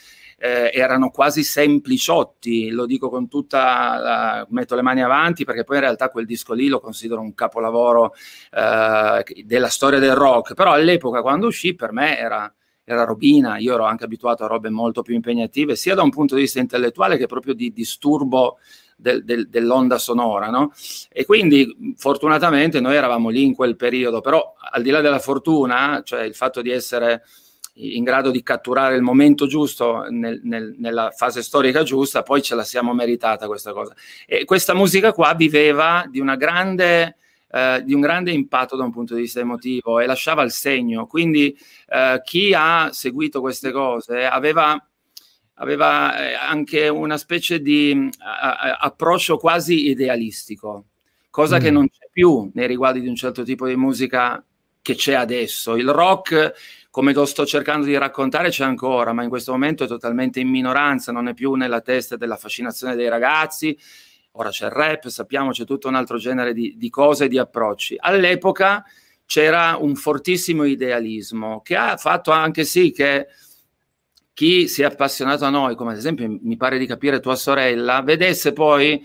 eh, 0.43 0.71
erano 0.73 1.11
quasi 1.11 1.45
sempliciotti, 1.45 2.71
lo 2.71 2.87
dico 2.87 3.11
con 3.11 3.29
tutta, 3.29 3.99
la, 3.99 4.47
metto 4.49 4.75
le 4.75 4.81
mani 4.81 5.03
avanti 5.03 5.45
perché 5.45 5.65
poi 5.65 5.77
in 5.77 5.83
realtà 5.83 6.09
quel 6.09 6.25
disco 6.25 6.55
lì 6.55 6.69
lo 6.69 6.81
considero 6.81 7.21
un 7.21 7.35
capolavoro 7.35 8.15
eh, 8.51 9.45
della 9.45 9.69
storia 9.69 9.99
del 9.99 10.15
rock, 10.15 10.55
però 10.55 10.73
all'epoca 10.73 11.21
quando 11.21 11.47
uscì 11.47 11.75
per 11.75 11.93
me 11.93 12.19
era, 12.19 12.51
era 12.85 13.05
robina, 13.05 13.59
io 13.59 13.75
ero 13.75 13.85
anche 13.85 14.05
abituato 14.05 14.45
a 14.45 14.47
robe 14.47 14.71
molto 14.71 15.03
più 15.03 15.15
impegnative, 15.15 15.77
sia 15.77 15.95
da 15.95 16.03
un 16.03 16.11
punto 16.11 16.37
di 16.37 16.41
vista 16.41 16.59
intellettuale 16.59 17.19
che 17.19 17.27
proprio 17.27 17.53
di 17.53 17.71
disturbo 17.71 18.57
del, 18.97 19.23
del, 19.25 19.51
dell'onda 19.51 19.99
sonora, 19.99 20.49
no? 20.49 20.73
E 21.11 21.27
quindi 21.27 21.95
fortunatamente 21.97 22.81
noi 22.81 22.95
eravamo 22.95 23.29
lì 23.29 23.45
in 23.45 23.55
quel 23.55 23.77
periodo, 23.77 24.23
però 24.23 24.55
al 24.73 24.83
di 24.83 24.89
là 24.89 25.03
della 25.03 25.19
fortuna, 25.19 26.01
cioè 26.03 26.23
il 26.23 26.35
fatto 26.35 26.63
di 26.63 26.71
essere 26.71 27.25
in 27.81 28.05
grado 28.05 28.31
di 28.31 28.43
catturare 28.43 28.97
il 28.97 29.03
momento 29.03 29.47
giusto 29.47 30.07
nel, 30.11 30.41
nel, 30.45 30.75
nella 30.79 31.11
fase 31.11 31.43
storica 31.43 31.83
giusta, 31.83 32.23
poi 32.23 32.43
ce 32.43 32.55
la 32.55 32.65
siamo 32.65 32.93
meritata 32.93 33.47
questa 33.47 33.73
cosa. 33.73 33.95
E 34.27 34.45
questa 34.45 34.75
musica 34.75 35.13
qua 35.13 35.35
viveva 35.35 36.05
di, 36.09 36.23
grande, 36.37 37.17
eh, 37.51 37.83
di 37.85 37.95
un 37.95 38.01
grande 38.01 38.33
impatto 38.33 38.77
da 38.77 38.85
un 38.85 38.93
punto 38.93 39.15
di 39.15 39.23
vista 39.23 39.41
emotivo 39.41 40.01
e 40.01 40.07
lasciava 40.07 40.43
il 40.43 40.51
segno. 40.51 41.07
Quindi 41.07 41.57
eh, 41.89 42.21
chi 42.25 42.53
ha 42.55 42.91
seguito 42.93 43.41
queste 43.41 43.71
cose 43.71 44.27
aveva 44.27 44.83
aveva 45.61 46.17
eh, 46.17 46.35
anche 46.35 46.89
una 46.89 47.19
specie 47.19 47.61
di 47.61 48.09
a, 48.19 48.79
approccio 48.81 49.37
quasi 49.37 49.89
idealistico, 49.89 50.87
cosa 51.31 51.59
mm. 51.59 51.61
che 51.61 51.71
non 51.71 51.89
c'è 51.89 52.09
più 52.11 52.51
nei 52.55 52.67
riguardi 52.67 53.01
di 53.01 53.09
un 53.09 53.15
certo 53.15 53.43
tipo 53.43 53.67
di 53.67 53.77
musica 53.77 54.43
che 54.83 54.95
c'è 54.95 55.15
adesso. 55.15 55.77
Il 55.77 55.91
rock 55.91 56.55
come 56.91 57.13
lo 57.13 57.25
sto 57.25 57.47
cercando 57.47 57.87
di 57.87 57.97
raccontare 57.97 58.51
c'è 58.51 58.65
ancora, 58.65 59.13
ma 59.13 59.23
in 59.23 59.29
questo 59.29 59.53
momento 59.53 59.85
è 59.85 59.87
totalmente 59.87 60.41
in 60.41 60.49
minoranza, 60.49 61.13
non 61.13 61.29
è 61.29 61.35
più 61.35 61.55
nella 61.55 61.81
testa 61.81 62.17
della 62.17 62.37
fascinazione 62.37 62.97
dei 62.97 63.09
ragazzi. 63.09 63.79
Ora 64.33 64.51
c'è 64.51 64.67
il 64.67 64.73
rap, 64.73 65.07
sappiamo 65.07 65.51
c'è 65.51 65.65
tutto 65.65 65.89
un 65.89 65.95
altro 65.95 66.19
genere 66.19 66.53
di, 66.53 66.75
di 66.77 66.91
cose 66.91 67.25
e 67.25 67.29
di 67.29 67.39
approcci. 67.39 67.97
All'epoca 67.99 68.85
c'era 69.25 69.77
un 69.81 69.95
fortissimo 69.95 70.65
idealismo 70.65 71.61
che 71.63 71.77
ha 71.77 71.97
fatto 71.97 72.33
anche 72.33 72.65
sì 72.65 72.91
che 72.91 73.29
chi 74.33 74.67
si 74.67 74.83
è 74.83 74.87
appassionato 74.87 75.45
a 75.45 75.51
noi, 75.51 75.77
come 75.77 75.93
ad 75.93 75.99
esempio 75.99 76.27
mi 76.43 76.57
pare 76.57 76.79
di 76.79 76.87
capire 76.87 77.21
tua 77.21 77.37
sorella, 77.37 78.03
vedesse 78.03 78.53
poi 78.53 79.01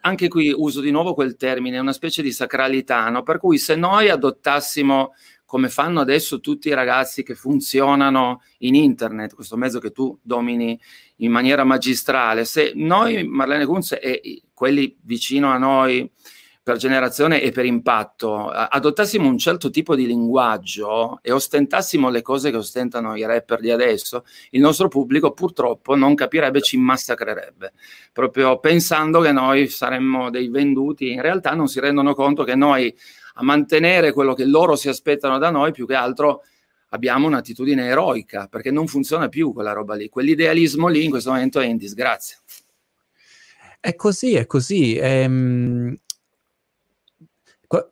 anche 0.00 0.28
qui 0.28 0.52
uso 0.56 0.80
di 0.80 0.90
nuovo 0.90 1.14
quel 1.14 1.36
termine, 1.36 1.78
una 1.78 1.92
specie 1.92 2.22
di 2.22 2.32
sacralità, 2.32 3.08
no? 3.08 3.22
per 3.22 3.38
cui 3.38 3.58
se 3.58 3.76
noi 3.76 4.08
adottassimo 4.08 5.12
come 5.50 5.68
fanno 5.68 5.98
adesso 5.98 6.38
tutti 6.38 6.68
i 6.68 6.74
ragazzi 6.74 7.24
che 7.24 7.34
funzionano 7.34 8.40
in 8.58 8.76
internet, 8.76 9.34
questo 9.34 9.56
mezzo 9.56 9.80
che 9.80 9.90
tu 9.90 10.16
domini 10.22 10.78
in 11.16 11.32
maniera 11.32 11.64
magistrale. 11.64 12.44
Se 12.44 12.70
noi, 12.76 13.26
Marlene 13.26 13.66
Kunz 13.66 13.98
e 14.00 14.42
quelli 14.54 14.96
vicino 15.02 15.50
a 15.50 15.58
noi 15.58 16.08
per 16.62 16.76
generazione 16.76 17.42
e 17.42 17.50
per 17.50 17.64
impatto, 17.64 18.48
adottassimo 18.48 19.26
un 19.26 19.38
certo 19.38 19.70
tipo 19.70 19.96
di 19.96 20.06
linguaggio 20.06 21.18
e 21.20 21.32
ostentassimo 21.32 22.10
le 22.10 22.22
cose 22.22 22.52
che 22.52 22.56
ostentano 22.56 23.16
i 23.16 23.26
rapper 23.26 23.58
di 23.58 23.72
adesso, 23.72 24.24
il 24.50 24.60
nostro 24.60 24.86
pubblico 24.86 25.32
purtroppo 25.32 25.96
non 25.96 26.14
capirebbe, 26.14 26.60
ci 26.60 26.76
massacrerebbe, 26.76 27.72
proprio 28.12 28.60
pensando 28.60 29.20
che 29.20 29.32
noi 29.32 29.66
saremmo 29.66 30.30
dei 30.30 30.48
venduti. 30.48 31.10
In 31.10 31.22
realtà 31.22 31.54
non 31.54 31.66
si 31.66 31.80
rendono 31.80 32.14
conto 32.14 32.44
che 32.44 32.54
noi 32.54 32.94
a 33.34 33.42
mantenere 33.42 34.12
quello 34.12 34.34
che 34.34 34.44
loro 34.44 34.76
si 34.76 34.88
aspettano 34.88 35.38
da 35.38 35.50
noi, 35.50 35.72
più 35.72 35.86
che 35.86 35.94
altro 35.94 36.42
abbiamo 36.90 37.26
un'attitudine 37.26 37.86
eroica, 37.86 38.46
perché 38.46 38.70
non 38.70 38.86
funziona 38.86 39.28
più 39.28 39.52
quella 39.52 39.72
roba 39.72 39.94
lì. 39.94 40.08
Quell'idealismo 40.08 40.88
lì 40.88 41.04
in 41.04 41.10
questo 41.10 41.30
momento 41.30 41.60
è 41.60 41.66
in 41.66 41.76
disgrazia. 41.76 42.36
È 43.78 43.94
così, 43.94 44.34
è 44.34 44.46
così. 44.46 44.96
Ehm, 44.96 45.96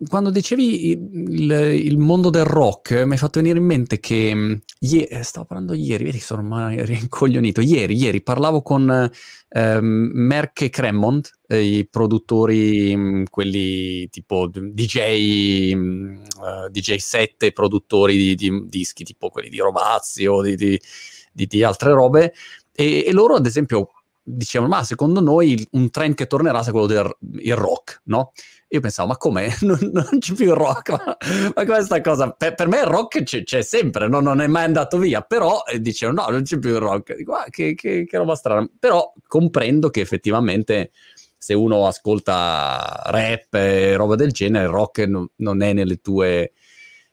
quando 0.09 0.31
dicevi 0.31 0.91
il, 0.91 1.51
il, 1.53 1.99
mondo 1.99 2.31
del 2.31 2.45
rock, 2.45 3.05
mi 3.05 3.13
hai 3.13 3.17
fatto 3.17 3.39
venire 3.39 3.61
in 3.61 3.65
mente 3.65 4.01
che 4.01 4.35
mm, 4.35 4.55
ieri, 4.81 5.05
eh, 5.05 5.23
stavo 5.23 5.47
parlando 5.47 5.73
ieri, 5.73 6.03
vedi 6.03 6.19
sono 6.19 6.41
ormai 6.41 6.85
rincoglionito, 6.85 7.61
ieri, 7.61 7.95
ieri 7.95 8.21
parlavo 8.21 8.61
con 8.61 9.09
ehm, 9.49 10.11
Merck 10.15 10.63
e 10.63 10.71
Cremont, 10.71 11.31
eh, 11.47 11.63
i 11.63 11.87
produttori, 11.87 12.97
mm, 12.97 13.25
quelli 13.31 14.09
tipo 14.09 14.49
DJ, 14.51 15.75
mh, 15.75 16.23
uh, 16.41 16.69
DJ 16.71 16.97
7, 16.97 17.53
produttori 17.53 18.17
di, 18.17 18.35
di, 18.35 18.65
dischi 18.67 19.05
tipo 19.05 19.29
quelli 19.29 19.49
di 19.49 19.59
Rovazzi 19.59 20.27
o 20.27 20.43
di, 20.43 20.57
di, 20.57 20.81
di 21.31 21.63
altre 21.63 21.93
robe, 21.93 22.35
e, 22.73 23.05
e 23.07 23.13
loro 23.13 23.37
ad 23.37 23.47
esempio 23.47 23.91
dicevano, 24.25 24.71
ma 24.71 24.83
secondo 24.83 25.21
noi 25.21 25.67
un 25.73 25.89
trend 25.91 26.15
che 26.15 26.27
tornerà 26.27 26.65
è 26.65 26.71
quello 26.71 26.87
del 26.87 27.15
rock, 27.55 28.03
no? 28.07 28.33
Io 28.71 28.81
pensavo, 28.81 29.09
ma 29.09 29.17
come? 29.17 29.49
Non, 29.63 29.79
non 29.93 30.19
c'è 30.19 30.35
più 30.35 30.47
il 30.47 30.55
rock? 30.55 30.91
Ma, 30.91 31.17
ma 31.55 31.65
questa 31.65 32.01
cosa, 32.01 32.31
per, 32.31 32.55
per, 32.55 32.69
me 32.69 32.79
il 32.79 32.87
rock 32.87 33.23
c'è, 33.23 33.43
c'è 33.43 33.63
sempre, 33.63 34.09
no? 34.09 34.21
non 34.21 34.41
è 34.41 34.47
mai 34.47 34.65
andato 34.65 34.99
via, 34.99 35.23
però 35.23 35.63
eh, 35.67 35.81
dicevano, 35.81 36.23
no, 36.23 36.31
non 36.31 36.43
c'è 36.43 36.59
più 36.59 36.71
il 36.71 36.79
rock. 36.79 37.17
Dico, 37.17 37.35
ah, 37.35 37.47
che, 37.49 37.75
che, 37.75 38.05
che 38.05 38.17
roba 38.17 38.35
strana. 38.35 38.69
Però 38.79 39.13
comprendo 39.27 39.89
che 39.91 40.01
effettivamente 40.01 40.91
se 41.37 41.55
uno 41.55 41.87
ascolta 41.87 43.03
rap 43.07 43.55
e 43.55 43.97
roba 43.97 44.17
del 44.17 44.33
genere, 44.33 44.65
il 44.65 44.71
rock 44.71 44.99
non, 45.07 45.27
non 45.37 45.63
è 45.63 45.73
nelle 45.73 45.97
tue... 45.97 46.53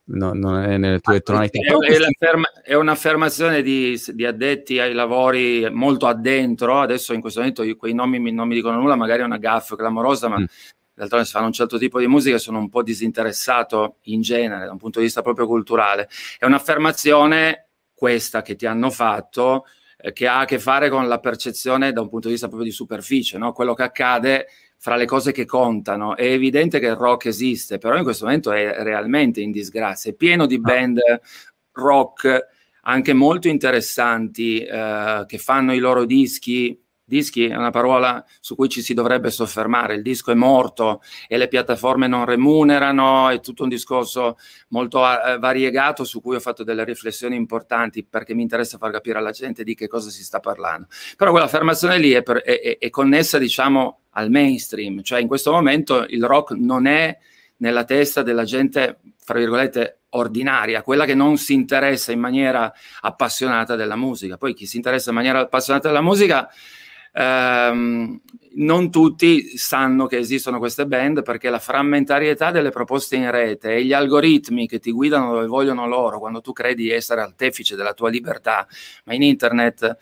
No, 0.07 0.33
non 0.33 0.61
è 0.61 0.77
nelle 0.77 0.99
tue 0.99 1.21
tonalità. 1.21 1.57
È, 1.59 1.71
è, 1.71 2.39
è 2.63 2.73
un'affermazione 2.75 3.63
di, 3.63 3.99
di, 4.13 4.23
addetti 4.23 4.77
ai 4.77 4.93
lavori 4.93 5.67
molto 5.71 6.05
addentro. 6.05 6.79
Adesso 6.79 7.13
in 7.13 7.21
questo 7.21 7.39
momento 7.39 7.65
quei 7.75 7.95
nomi 7.95 8.19
mi, 8.19 8.31
non 8.31 8.47
mi 8.47 8.53
dicono 8.53 8.79
nulla, 8.79 8.95
magari 8.95 9.21
è 9.23 9.25
una 9.25 9.39
gaffa 9.39 9.75
clamorosa, 9.75 10.27
ma 10.27 10.37
mm 10.37 10.43
d'altronde 10.95 11.25
se 11.25 11.33
fanno 11.33 11.47
un 11.47 11.53
certo 11.53 11.77
tipo 11.77 11.99
di 11.99 12.07
musica 12.07 12.37
sono 12.37 12.57
un 12.57 12.69
po' 12.69 12.81
disinteressato 12.81 13.97
in 14.03 14.21
genere 14.21 14.65
da 14.65 14.71
un 14.71 14.77
punto 14.77 14.99
di 14.99 15.05
vista 15.05 15.21
proprio 15.21 15.45
culturale. 15.45 16.09
È 16.39 16.45
un'affermazione 16.45 17.67
questa 17.93 18.41
che 18.41 18.55
ti 18.55 18.65
hanno 18.65 18.89
fatto 18.89 19.65
eh, 19.97 20.13
che 20.13 20.27
ha 20.27 20.39
a 20.39 20.45
che 20.45 20.59
fare 20.59 20.89
con 20.89 21.07
la 21.07 21.19
percezione 21.19 21.91
da 21.91 22.01
un 22.01 22.09
punto 22.09 22.27
di 22.27 22.33
vista 22.33 22.47
proprio 22.47 22.69
di 22.69 22.75
superficie, 22.75 23.37
no? 23.37 23.51
quello 23.51 23.73
che 23.73 23.83
accade 23.83 24.47
fra 24.77 24.95
le 24.95 25.05
cose 25.05 25.31
che 25.31 25.45
contano. 25.45 26.15
È 26.15 26.25
evidente 26.25 26.79
che 26.79 26.87
il 26.87 26.95
rock 26.95 27.25
esiste, 27.25 27.77
però 27.77 27.97
in 27.97 28.03
questo 28.03 28.25
momento 28.25 28.51
è 28.51 28.83
realmente 28.83 29.41
in 29.41 29.51
disgrazia, 29.51 30.11
è 30.11 30.15
pieno 30.15 30.45
di 30.45 30.55
ah. 30.55 30.59
band 30.59 30.99
rock 31.71 32.47
anche 32.87 33.13
molto 33.13 33.47
interessanti 33.47 34.59
eh, 34.59 35.23
che 35.27 35.37
fanno 35.39 35.73
i 35.73 35.79
loro 35.79 36.05
dischi 36.05 36.79
Dischi 37.07 37.45
è 37.45 37.55
una 37.55 37.69
parola 37.69 38.25
su 38.39 38.55
cui 38.55 38.67
ci 38.67 38.81
si 38.81 38.95
dovrebbe 38.95 39.29
soffermare, 39.29 39.93
il 39.93 40.01
disco 40.01 40.31
è 40.31 40.33
morto 40.33 41.03
e 41.27 41.37
le 41.37 41.47
piattaforme 41.47 42.07
non 42.07 42.25
remunerano, 42.25 43.29
è 43.29 43.39
tutto 43.41 43.61
un 43.61 43.69
discorso 43.69 44.37
molto 44.69 45.03
eh, 45.05 45.37
variegato 45.37 46.03
su 46.03 46.19
cui 46.19 46.35
ho 46.35 46.39
fatto 46.39 46.63
delle 46.63 46.83
riflessioni 46.83 47.35
importanti 47.35 48.03
perché 48.03 48.33
mi 48.33 48.41
interessa 48.41 48.79
far 48.79 48.91
capire 48.91 49.19
alla 49.19 49.29
gente 49.29 49.63
di 49.63 49.75
che 49.75 49.87
cosa 49.87 50.09
si 50.09 50.23
sta 50.23 50.39
parlando. 50.39 50.87
Però 51.15 51.29
quell'affermazione 51.29 51.99
lì 51.99 52.09
è, 52.09 52.23
per, 52.23 52.37
è, 52.37 52.79
è 52.79 52.89
connessa 52.89 53.37
diciamo 53.37 53.99
al 54.11 54.31
mainstream, 54.31 55.03
cioè 55.03 55.19
in 55.19 55.27
questo 55.27 55.51
momento 55.51 56.05
il 56.07 56.25
rock 56.25 56.53
non 56.53 56.87
è 56.87 57.15
nella 57.57 57.83
testa 57.83 58.23
della 58.23 58.45
gente, 58.45 58.99
fra 59.17 59.37
virgolette, 59.37 59.99
ordinaria, 60.15 60.81
quella 60.81 61.05
che 61.05 61.13
non 61.13 61.37
si 61.37 61.53
interessa 61.53 62.11
in 62.11 62.19
maniera 62.19 62.73
appassionata 63.01 63.75
della 63.75 63.95
musica. 63.95 64.37
Poi 64.37 64.55
chi 64.55 64.65
si 64.65 64.77
interessa 64.77 65.09
in 65.09 65.15
maniera 65.15 65.41
appassionata 65.41 65.87
della 65.87 66.01
musica 66.01 66.49
ehm, 67.15 68.19
non 68.57 68.89
tutti 68.91 69.57
sanno 69.57 70.05
che 70.05 70.17
esistono 70.17 70.59
queste 70.59 70.85
band 70.85 71.23
perché 71.23 71.49
la 71.49 71.59
frammentarietà 71.59 72.51
delle 72.51 72.69
proposte 72.69 73.15
in 73.15 73.29
rete 73.31 73.75
e 73.75 73.85
gli 73.85 73.93
algoritmi 73.93 74.67
che 74.67 74.79
ti 74.79 74.91
guidano 74.91 75.33
dove 75.33 75.47
vogliono 75.47 75.87
loro 75.87 76.19
quando 76.19 76.41
tu 76.41 76.53
credi 76.53 76.83
di 76.83 76.91
essere 76.91 77.21
artefice 77.21 77.75
della 77.75 77.93
tua 77.93 78.09
libertà, 78.09 78.67
ma 79.05 79.13
in 79.13 79.23
internet 79.23 79.97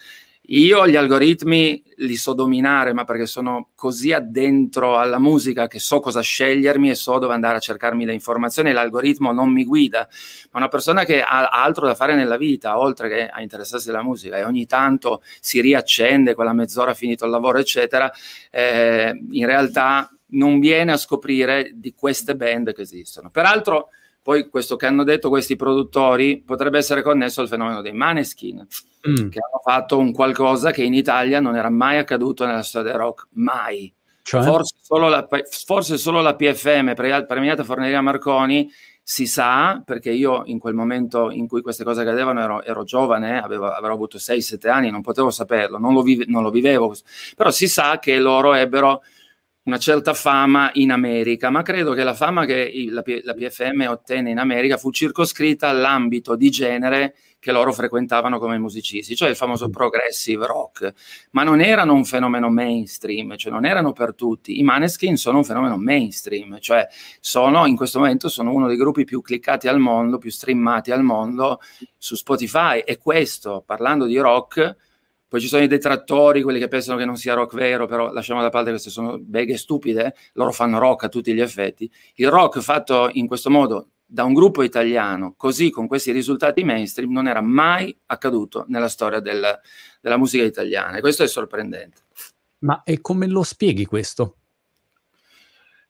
Io 0.47 0.85
gli 0.87 0.97
algoritmi 0.97 1.81
li 1.97 2.15
so 2.17 2.33
dominare, 2.33 2.91
ma 2.91 3.05
perché 3.05 3.25
sono 3.25 3.69
così 3.75 4.11
addentro 4.11 4.97
alla 4.97 5.17
musica 5.17 5.67
che 5.67 5.79
so 5.79 6.01
cosa 6.01 6.19
scegliermi 6.19 6.89
e 6.89 6.95
so 6.95 7.17
dove 7.17 7.33
andare 7.33 7.57
a 7.57 7.61
cercarmi 7.61 8.03
le 8.03 8.13
informazioni. 8.13 8.73
L'algoritmo 8.73 9.31
non 9.31 9.53
mi 9.53 9.63
guida, 9.63 10.07
ma 10.51 10.59
una 10.59 10.67
persona 10.67 11.05
che 11.05 11.21
ha 11.21 11.47
altro 11.47 11.85
da 11.85 11.95
fare 11.95 12.15
nella 12.15 12.35
vita, 12.35 12.77
oltre 12.77 13.07
che 13.07 13.27
a 13.27 13.41
interessarsi 13.41 13.87
della 13.87 14.03
musica, 14.03 14.37
e 14.37 14.43
ogni 14.43 14.65
tanto 14.65 15.21
si 15.39 15.61
riaccende 15.61 16.33
quella 16.33 16.51
mezz'ora 16.51 16.93
finito 16.93 17.23
il 17.23 17.31
lavoro, 17.31 17.59
eccetera, 17.59 18.11
eh, 18.51 19.17
in 19.31 19.45
realtà 19.45 20.13
non 20.33 20.59
viene 20.59 20.91
a 20.91 20.97
scoprire 20.97 21.71
di 21.73 21.93
queste 21.93 22.35
band 22.35 22.73
che 22.73 22.81
esistono. 22.81 23.29
Peraltro, 23.29 23.89
poi 24.23 24.47
questo 24.47 24.77
che 24.77 24.85
hanno 24.85 25.03
detto 25.03 25.27
questi 25.27 25.57
produttori 25.57 26.41
potrebbe 26.41 26.77
essere 26.77 27.01
connesso 27.01 27.41
al 27.41 27.49
fenomeno 27.49 27.81
dei 27.81 27.91
maneskin, 27.91 28.65
mm. 29.09 29.29
che 29.29 29.39
hanno 29.39 29.61
fatto 29.61 29.97
un 29.99 30.13
qualcosa 30.13 30.71
che 30.71 30.81
in 30.81 30.93
Italia 30.93 31.41
non 31.41 31.57
era 31.57 31.69
mai 31.69 31.97
accaduto 31.97 32.45
nella 32.45 32.63
storia 32.63 32.91
del 32.91 32.99
rock, 32.99 33.27
mai. 33.33 33.93
Cioè? 34.21 34.41
Forse, 34.41 34.75
solo 34.81 35.09
la, 35.09 35.27
forse 35.65 35.97
solo 35.97 36.21
la 36.21 36.35
PFM, 36.35 36.93
premiata 36.93 37.65
Forneria 37.65 37.99
Marconi, 37.99 38.71
si 39.05 39.27
sa, 39.27 39.81
perché 39.85 40.11
io 40.11 40.43
in 40.45 40.59
quel 40.59 40.73
momento 40.73 41.29
in 41.29 41.45
cui 41.45 41.61
queste 41.61 41.83
cose 41.83 42.01
accadevano 42.01 42.41
ero, 42.41 42.63
ero 42.63 42.83
giovane, 42.85 43.41
avevo, 43.41 43.67
avrò 43.67 43.91
avuto 43.91 44.17
6-7 44.17 44.69
anni, 44.69 44.89
non 44.89 45.01
potevo 45.01 45.29
saperlo, 45.29 45.77
non 45.77 45.93
lo, 45.93 46.01
vive, 46.01 46.23
non 46.29 46.41
lo 46.41 46.49
vivevo, 46.49 46.95
però 47.35 47.51
si 47.51 47.67
sa 47.67 47.99
che 47.99 48.17
loro 48.17 48.53
ebbero 48.53 49.01
una 49.63 49.77
certa 49.77 50.13
fama 50.13 50.71
in 50.73 50.91
America, 50.91 51.49
ma 51.49 51.61
credo 51.61 51.93
che 51.93 52.03
la 52.03 52.13
fama 52.13 52.45
che 52.45 52.71
la, 52.89 53.03
la 53.23 53.33
PFM 53.33 53.85
ottenne 53.87 54.29
in 54.29 54.37
America 54.37 54.77
fu 54.77 54.91
circoscritta 54.91 55.69
all'ambito 55.69 56.35
di 56.35 56.49
genere 56.49 57.15
che 57.39 57.51
loro 57.51 57.73
frequentavano 57.73 58.39
come 58.39 58.57
musicisti, 58.57 59.17
cioè 59.17 59.29
il 59.29 59.35
famoso 59.35 59.69
progressive 59.69 60.45
rock, 60.47 60.93
ma 61.31 61.43
non 61.43 61.59
erano 61.59 61.93
un 61.93 62.05
fenomeno 62.05 62.49
mainstream, 62.49 63.35
cioè 63.35 63.51
non 63.51 63.65
erano 63.65 63.91
per 63.91 64.15
tutti. 64.15 64.59
I 64.59 64.63
Maneskin 64.63 65.17
sono 65.17 65.39
un 65.39 65.43
fenomeno 65.43 65.77
mainstream, 65.77 66.59
cioè 66.59 66.87
sono 67.19 67.65
in 67.65 67.75
questo 67.75 67.99
momento 67.99 68.29
sono 68.29 68.53
uno 68.53 68.67
dei 68.67 68.77
gruppi 68.77 69.03
più 69.03 69.21
cliccati 69.21 69.67
al 69.67 69.79
mondo, 69.79 70.19
più 70.19 70.31
streamati 70.31 70.91
al 70.91 71.03
mondo 71.03 71.59
su 71.97 72.15
Spotify. 72.15 72.79
E 72.79 72.97
questo, 72.97 73.61
parlando 73.65 74.05
di 74.05 74.17
rock, 74.17 74.77
poi 75.33 75.41
ci 75.41 75.47
sono 75.47 75.63
i 75.63 75.67
detrattori, 75.67 76.43
quelli 76.43 76.59
che 76.59 76.67
pensano 76.67 76.95
che 76.95 77.05
non 77.05 77.17
sia 77.17 77.33
rock 77.33 77.55
vero, 77.55 77.87
però 77.87 78.11
lasciamo 78.13 78.43
da 78.43 78.51
parte 78.51 78.69
queste 78.69 78.91
sono 78.91 79.17
beghe 79.17 79.57
stupide, 79.57 80.13
loro 80.33 80.51
fanno 80.51 80.77
rock 80.77 81.05
a 81.05 81.09
tutti 81.09 81.33
gli 81.33 81.41
effetti. 81.41 81.89
Il 82.17 82.29
rock 82.29 82.59
fatto 82.59 83.09
in 83.13 83.25
questo 83.25 83.49
modo 83.49 83.93
da 84.05 84.25
un 84.25 84.35
gruppo 84.35 84.61
italiano, 84.61 85.33
così 85.35 85.71
con 85.71 85.87
questi 85.87 86.11
risultati 86.11 86.63
mainstream, 86.63 87.11
non 87.11 87.27
era 87.27 87.41
mai 87.41 87.97
accaduto 88.05 88.65
nella 88.67 88.87
storia 88.87 89.21
del, 89.21 89.59
della 90.01 90.17
musica 90.17 90.43
italiana. 90.43 90.97
E 90.97 91.01
questo 91.01 91.23
è 91.23 91.27
sorprendente. 91.27 92.01
Ma 92.59 92.83
e 92.83 93.01
come 93.01 93.25
lo 93.25 93.41
spieghi 93.41 93.85
questo? 93.85 94.35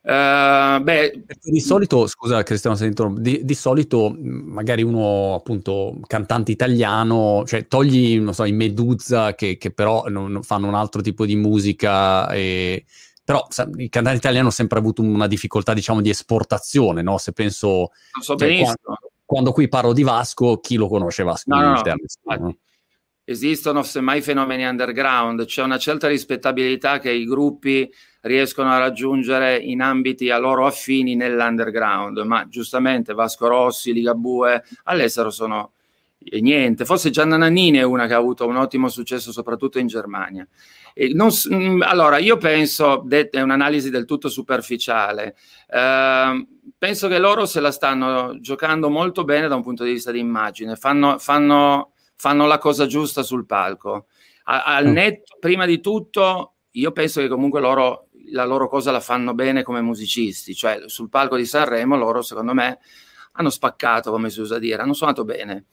Uh, 0.05 0.83
beh, 0.83 1.23
di 1.41 1.61
solito, 1.61 2.07
scusa 2.07 2.43
Cristiano 2.43 2.75
se 2.75 2.91
di, 3.19 3.39
di, 3.45 3.55
solito 3.55 4.13
magari 4.19 4.83
uno 4.83 5.33
appunto 5.35 5.97
cantante 6.07 6.51
italiano, 6.51 7.43
cioè 7.45 7.67
togli, 7.67 8.19
non 8.19 8.33
so, 8.33 8.43
i 8.43 8.51
Medusa 8.51 9.33
che, 9.33 9.57
che 9.57 9.71
però 9.71 10.03
non, 10.09 10.43
fanno 10.43 10.67
un 10.67 10.75
altro 10.75 11.01
tipo 11.01 11.25
di 11.25 11.37
musica 11.37 12.29
e, 12.33 12.83
però 13.23 13.47
sa, 13.49 13.65
il 13.77 13.87
cantante 13.87 14.17
italiano 14.17 14.49
ha 14.49 14.51
sempre 14.51 14.77
avuto 14.77 15.01
una 15.01 15.27
difficoltà 15.27 15.73
diciamo 15.73 16.01
di 16.01 16.09
esportazione, 16.09 17.01
no? 17.01 17.17
Se 17.17 17.31
penso... 17.31 17.91
so 18.19 18.35
cioè, 18.35 18.57
quando, 18.57 18.99
quando, 19.23 19.51
qui 19.53 19.69
parlo 19.69 19.93
di 19.93 20.03
Vasco, 20.03 20.59
chi 20.59 20.75
lo 20.75 20.89
conosce 20.89 21.23
Vasco? 21.23 21.55
No, 21.55 21.61
no, 21.61 21.81
no. 22.39 22.57
Esistono 23.23 23.83
semmai 23.83 24.21
fenomeni 24.21 24.65
underground, 24.65 25.45
c'è 25.45 25.63
una 25.63 25.77
certa 25.77 26.09
rispettabilità 26.09 26.99
che 26.99 27.11
i 27.11 27.23
gruppi 27.23 27.89
riescono 28.23 28.71
a 28.71 28.77
raggiungere 28.77 29.57
in 29.57 29.81
ambiti 29.81 30.29
a 30.29 30.37
loro 30.37 30.65
affini 30.65 31.15
nell'underground, 31.15 32.19
ma 32.19 32.47
giustamente 32.47 33.13
Vasco 33.13 33.47
Rossi, 33.47 33.93
Ligabue 33.93 34.63
all'estero 34.83 35.29
sono 35.29 35.73
niente. 36.39 36.85
Forse 36.85 37.09
Gianna 37.09 37.37
Nannini 37.37 37.79
è 37.79 37.83
una 37.83 38.07
che 38.07 38.13
ha 38.13 38.17
avuto 38.17 38.47
un 38.47 38.55
ottimo 38.55 38.87
successo 38.87 39.31
soprattutto 39.31 39.79
in 39.79 39.87
Germania. 39.87 40.47
Non, 41.13 41.29
mm, 41.53 41.81
allora, 41.81 42.17
io 42.17 42.37
penso, 42.37 43.05
è 43.09 43.41
un'analisi 43.41 43.89
del 43.89 44.05
tutto 44.05 44.29
superficiale, 44.29 45.35
eh, 45.67 46.47
penso 46.77 47.07
che 47.07 47.17
loro 47.17 47.45
se 47.45 47.59
la 47.59 47.71
stanno 47.71 48.39
giocando 48.39 48.89
molto 48.89 49.23
bene 49.23 49.47
da 49.47 49.55
un 49.55 49.63
punto 49.63 49.83
di 49.83 49.91
vista 49.91 50.11
di 50.11 50.19
immagine, 50.19 50.75
fanno, 50.75 51.17
fanno, 51.17 51.93
fanno 52.15 52.45
la 52.45 52.59
cosa 52.59 52.85
giusta 52.85 53.23
sul 53.23 53.45
palco. 53.47 54.05
A, 54.43 54.63
al 54.65 54.87
mm. 54.87 54.91
netto, 54.91 55.37
prima 55.39 55.65
di 55.65 55.79
tutto, 55.81 56.53
io 56.71 56.91
penso 56.91 57.21
che 57.21 57.27
comunque 57.27 57.59
loro 57.59 58.09
la 58.31 58.45
loro 58.45 58.67
cosa 58.67 58.91
la 58.91 58.99
fanno 58.99 59.33
bene 59.33 59.63
come 59.63 59.81
musicisti, 59.81 60.55
cioè 60.55 60.83
sul 60.87 61.09
palco 61.09 61.35
di 61.35 61.45
Sanremo 61.45 61.95
loro 61.97 62.21
secondo 62.21 62.53
me 62.53 62.79
hanno 63.33 63.49
spaccato, 63.49 64.11
come 64.11 64.29
si 64.29 64.41
usa 64.41 64.59
dire, 64.59 64.81
hanno 64.81 64.93
suonato 64.93 65.23
bene. 65.25 65.65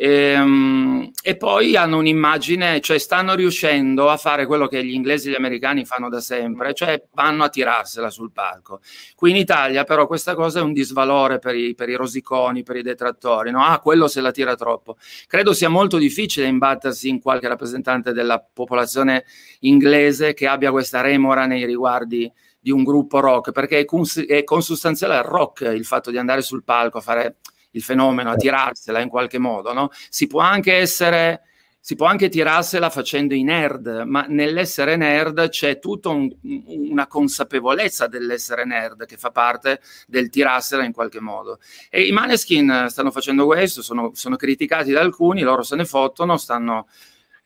E, 0.00 0.30
ehm, 0.30 1.10
e, 1.20 1.36
poi 1.36 1.74
hanno 1.74 1.98
un'immagine, 1.98 2.80
cioè 2.80 2.98
stanno 2.98 3.34
riuscendo 3.34 4.08
a 4.08 4.16
fare 4.16 4.46
quello 4.46 4.68
che 4.68 4.84
gli 4.84 4.92
inglesi 4.92 5.26
e 5.26 5.32
gli 5.32 5.34
americani 5.34 5.84
fanno 5.84 6.08
da 6.08 6.20
sempre, 6.20 6.72
cioè 6.72 7.02
vanno 7.14 7.42
a 7.42 7.48
tirarsela 7.48 8.08
sul 8.08 8.30
palco. 8.30 8.80
Qui 9.16 9.30
in 9.30 9.36
Italia 9.36 9.82
però 9.82 10.06
questa 10.06 10.36
cosa 10.36 10.60
è 10.60 10.62
un 10.62 10.72
disvalore 10.72 11.40
per 11.40 11.56
i, 11.56 11.74
per 11.74 11.88
i 11.88 11.96
rosiconi, 11.96 12.62
per 12.62 12.76
i 12.76 12.82
detrattori, 12.82 13.50
no? 13.50 13.64
Ah, 13.64 13.80
quello 13.80 14.06
se 14.06 14.20
la 14.20 14.30
tira 14.30 14.54
troppo. 14.54 14.98
Credo 15.26 15.52
sia 15.52 15.68
molto 15.68 15.98
difficile 15.98 16.46
imbattersi 16.46 17.08
in 17.08 17.20
qualche 17.20 17.48
rappresentante 17.48 18.12
della 18.12 18.38
popolazione 18.40 19.24
inglese 19.60 20.32
che 20.32 20.46
abbia 20.46 20.70
questa 20.70 21.00
remora 21.00 21.46
nei 21.46 21.66
riguardi 21.66 22.30
di 22.60 22.70
un 22.70 22.84
gruppo 22.84 23.18
rock, 23.18 23.50
perché 23.50 23.80
è, 23.80 24.26
è 24.26 24.44
consustanziale 24.44 25.16
al 25.16 25.24
rock 25.24 25.62
il 25.74 25.84
fatto 25.84 26.12
di 26.12 26.18
andare 26.18 26.42
sul 26.42 26.62
palco 26.62 26.98
a 26.98 27.00
fare 27.00 27.36
il 27.72 27.82
fenomeno, 27.82 28.30
a 28.30 28.36
tirarsela 28.36 29.00
in 29.00 29.08
qualche 29.08 29.38
modo, 29.38 29.72
no? 29.72 29.90
Si 30.08 30.26
può 30.26 30.40
anche 30.40 30.74
essere 30.74 31.42
si 31.80 31.94
può 31.94 32.04
anche 32.04 32.28
tirarsela 32.28 32.90
facendo 32.90 33.32
i 33.32 33.42
nerd, 33.42 34.02
ma 34.04 34.26
nell'essere 34.28 34.96
nerd 34.96 35.48
c'è 35.48 35.78
tutta 35.78 36.10
un, 36.10 36.30
una 36.42 37.06
consapevolezza 37.06 38.06
dell'essere 38.06 38.66
nerd 38.66 39.06
che 39.06 39.16
fa 39.16 39.30
parte 39.30 39.80
del 40.06 40.28
tirarsela 40.28 40.84
in 40.84 40.92
qualche 40.92 41.20
modo. 41.20 41.60
E 41.88 42.02
i 42.06 42.12
Maneskin 42.12 42.88
stanno 42.90 43.10
facendo 43.10 43.46
questo, 43.46 43.80
sono, 43.80 44.10
sono 44.12 44.36
criticati 44.36 44.92
da 44.92 45.00
alcuni, 45.00 45.40
loro 45.40 45.62
se 45.62 45.76
ne 45.76 45.86
fottono, 45.86 46.36
stanno 46.36 46.88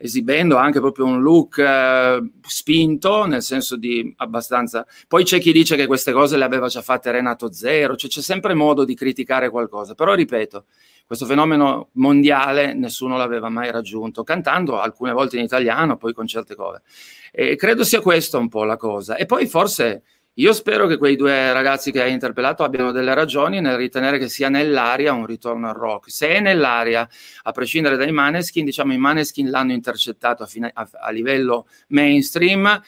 esibendo 0.03 0.57
anche 0.57 0.81
proprio 0.81 1.05
un 1.05 1.23
look 1.23 1.59
eh, 1.59 2.21
spinto, 2.43 3.25
nel 3.25 3.41
senso 3.43 3.77
di 3.77 4.13
abbastanza... 4.17 4.85
Poi 5.07 5.23
c'è 5.23 5.39
chi 5.39 5.53
dice 5.53 5.77
che 5.77 5.87
queste 5.87 6.11
cose 6.11 6.37
le 6.37 6.43
aveva 6.43 6.67
già 6.67 6.83
fatte 6.83 7.13
Renato 7.13 7.53
Zero, 7.53 7.95
cioè 7.95 8.11
c'è 8.11 8.21
sempre 8.21 8.55
modo 8.55 8.85
di 8.85 8.97
criticare 8.97 9.49
qualcosa, 9.49 9.95
però 9.95 10.15
ripeto, 10.15 10.65
questo 11.07 11.25
fenomeno 11.25 11.91
mondiale 11.93 12.75
nessuno 12.75 13.17
l'aveva 13.17 13.49
mai 13.49 13.71
raggiunto, 13.71 14.25
cantando 14.25 14.81
alcune 14.81 15.13
volte 15.13 15.37
in 15.37 15.45
italiano, 15.45 15.97
poi 15.97 16.13
con 16.13 16.27
certe 16.27 16.57
cose. 16.57 16.83
E 17.31 17.55
credo 17.55 17.85
sia 17.85 18.01
questa 18.01 18.39
un 18.39 18.49
po' 18.49 18.65
la 18.65 18.77
cosa. 18.77 19.15
E 19.15 19.25
poi 19.25 19.47
forse 19.47 20.03
io 20.37 20.53
spero 20.55 20.87
che 20.87 20.97
quei 20.97 21.17
due 21.17 21.53
ragazzi 21.53 21.93
che 21.93 22.03
hai 22.03 22.13
interpellato 22.13 22.65
abbiano 22.65 22.91
delle 22.91 23.13
ragioni 23.13 23.61
nel 23.61 23.77
ritenere 23.77 24.19
che 24.19 24.31
sia 24.31 24.49
nell'aria 24.49 25.13
un 25.13 25.27
ritorno 25.27 25.69
al 25.69 25.75
rock. 25.75 26.11
Se 26.11 26.29
è 26.29 26.41
nell'aria, 26.41 27.07
a 27.43 27.53
prescindere 27.53 27.97
dai 27.97 28.13
Maneskin, 28.13 28.65
diciamo 28.65 28.95
i 28.95 28.99
Maneskin 28.99 29.51
l'hanno 29.51 29.73
intercettato 29.73 30.43
a, 30.43 30.47
fine, 30.47 30.71
a, 30.73 30.89
a 30.91 31.11
livello 31.11 31.67
mainstream. 31.89 32.81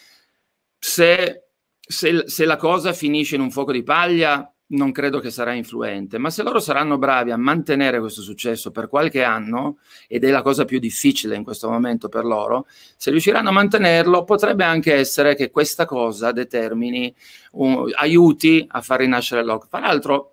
Se, 0.78 1.44
se, 1.78 2.22
se 2.26 2.44
la 2.46 2.56
cosa 2.56 2.94
finisce 2.94 3.34
in 3.34 3.42
un 3.42 3.50
fuoco 3.50 3.72
di 3.72 3.82
paglia, 3.82 4.53
non 4.66 4.92
credo 4.92 5.20
che 5.20 5.30
sarà 5.30 5.52
influente, 5.52 6.18
ma 6.18 6.30
se 6.30 6.42
loro 6.42 6.58
saranno 6.58 6.98
bravi 6.98 7.30
a 7.30 7.36
mantenere 7.36 8.00
questo 8.00 8.22
successo 8.22 8.70
per 8.70 8.88
qualche 8.88 9.22
anno, 9.22 9.78
ed 10.08 10.24
è 10.24 10.30
la 10.30 10.42
cosa 10.42 10.64
più 10.64 10.78
difficile 10.78 11.36
in 11.36 11.44
questo 11.44 11.68
momento 11.68 12.08
per 12.08 12.24
loro, 12.24 12.66
se 12.96 13.10
riusciranno 13.10 13.50
a 13.50 13.52
mantenerlo, 13.52 14.24
potrebbe 14.24 14.64
anche 14.64 14.94
essere 14.94 15.34
che 15.34 15.50
questa 15.50 15.84
cosa 15.84 16.32
determini, 16.32 17.14
un, 17.52 17.90
aiuti 17.94 18.64
a 18.68 18.80
far 18.80 19.00
rinascere 19.00 19.44
l'OC. 19.44 19.68
Tra 19.68 19.80
l'altro, 19.80 20.30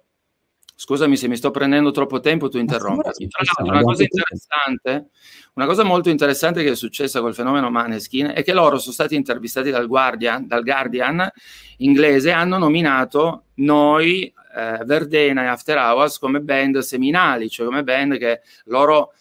Scusami 0.81 1.15
se 1.15 1.27
mi 1.27 1.37
sto 1.37 1.51
prendendo 1.51 1.91
troppo 1.91 2.19
tempo, 2.21 2.49
tu 2.49 2.57
interrompi. 2.57 3.27
Una 3.59 3.83
cosa 3.83 4.01
interessante, 4.01 5.11
una 5.53 5.65
cosa 5.65 5.83
molto 5.83 6.09
interessante 6.09 6.63
che 6.63 6.71
è 6.71 6.75
successa 6.75 7.19
col 7.19 7.33
fenomeno 7.33 7.69
Maneskin 7.69 8.31
è 8.33 8.41
che 8.41 8.53
loro 8.53 8.77
sono 8.77 8.93
stati 8.93 9.15
intervistati 9.15 9.69
dal 9.69 9.87
Guardian, 9.87 10.47
dal 10.47 10.63
Guardian 10.63 11.29
inglese 11.77 12.31
hanno 12.31 12.57
nominato 12.57 13.47
noi, 13.55 14.33
eh, 14.55 14.79
Verdena 14.85 15.43
e 15.43 15.47
After 15.47 15.77
Hours, 15.77 16.19
come 16.19 16.39
band 16.39 16.79
seminali, 16.79 17.49
cioè 17.49 17.65
come 17.65 17.83
band 17.83 18.17
che 18.17 18.41
loro 18.65 19.13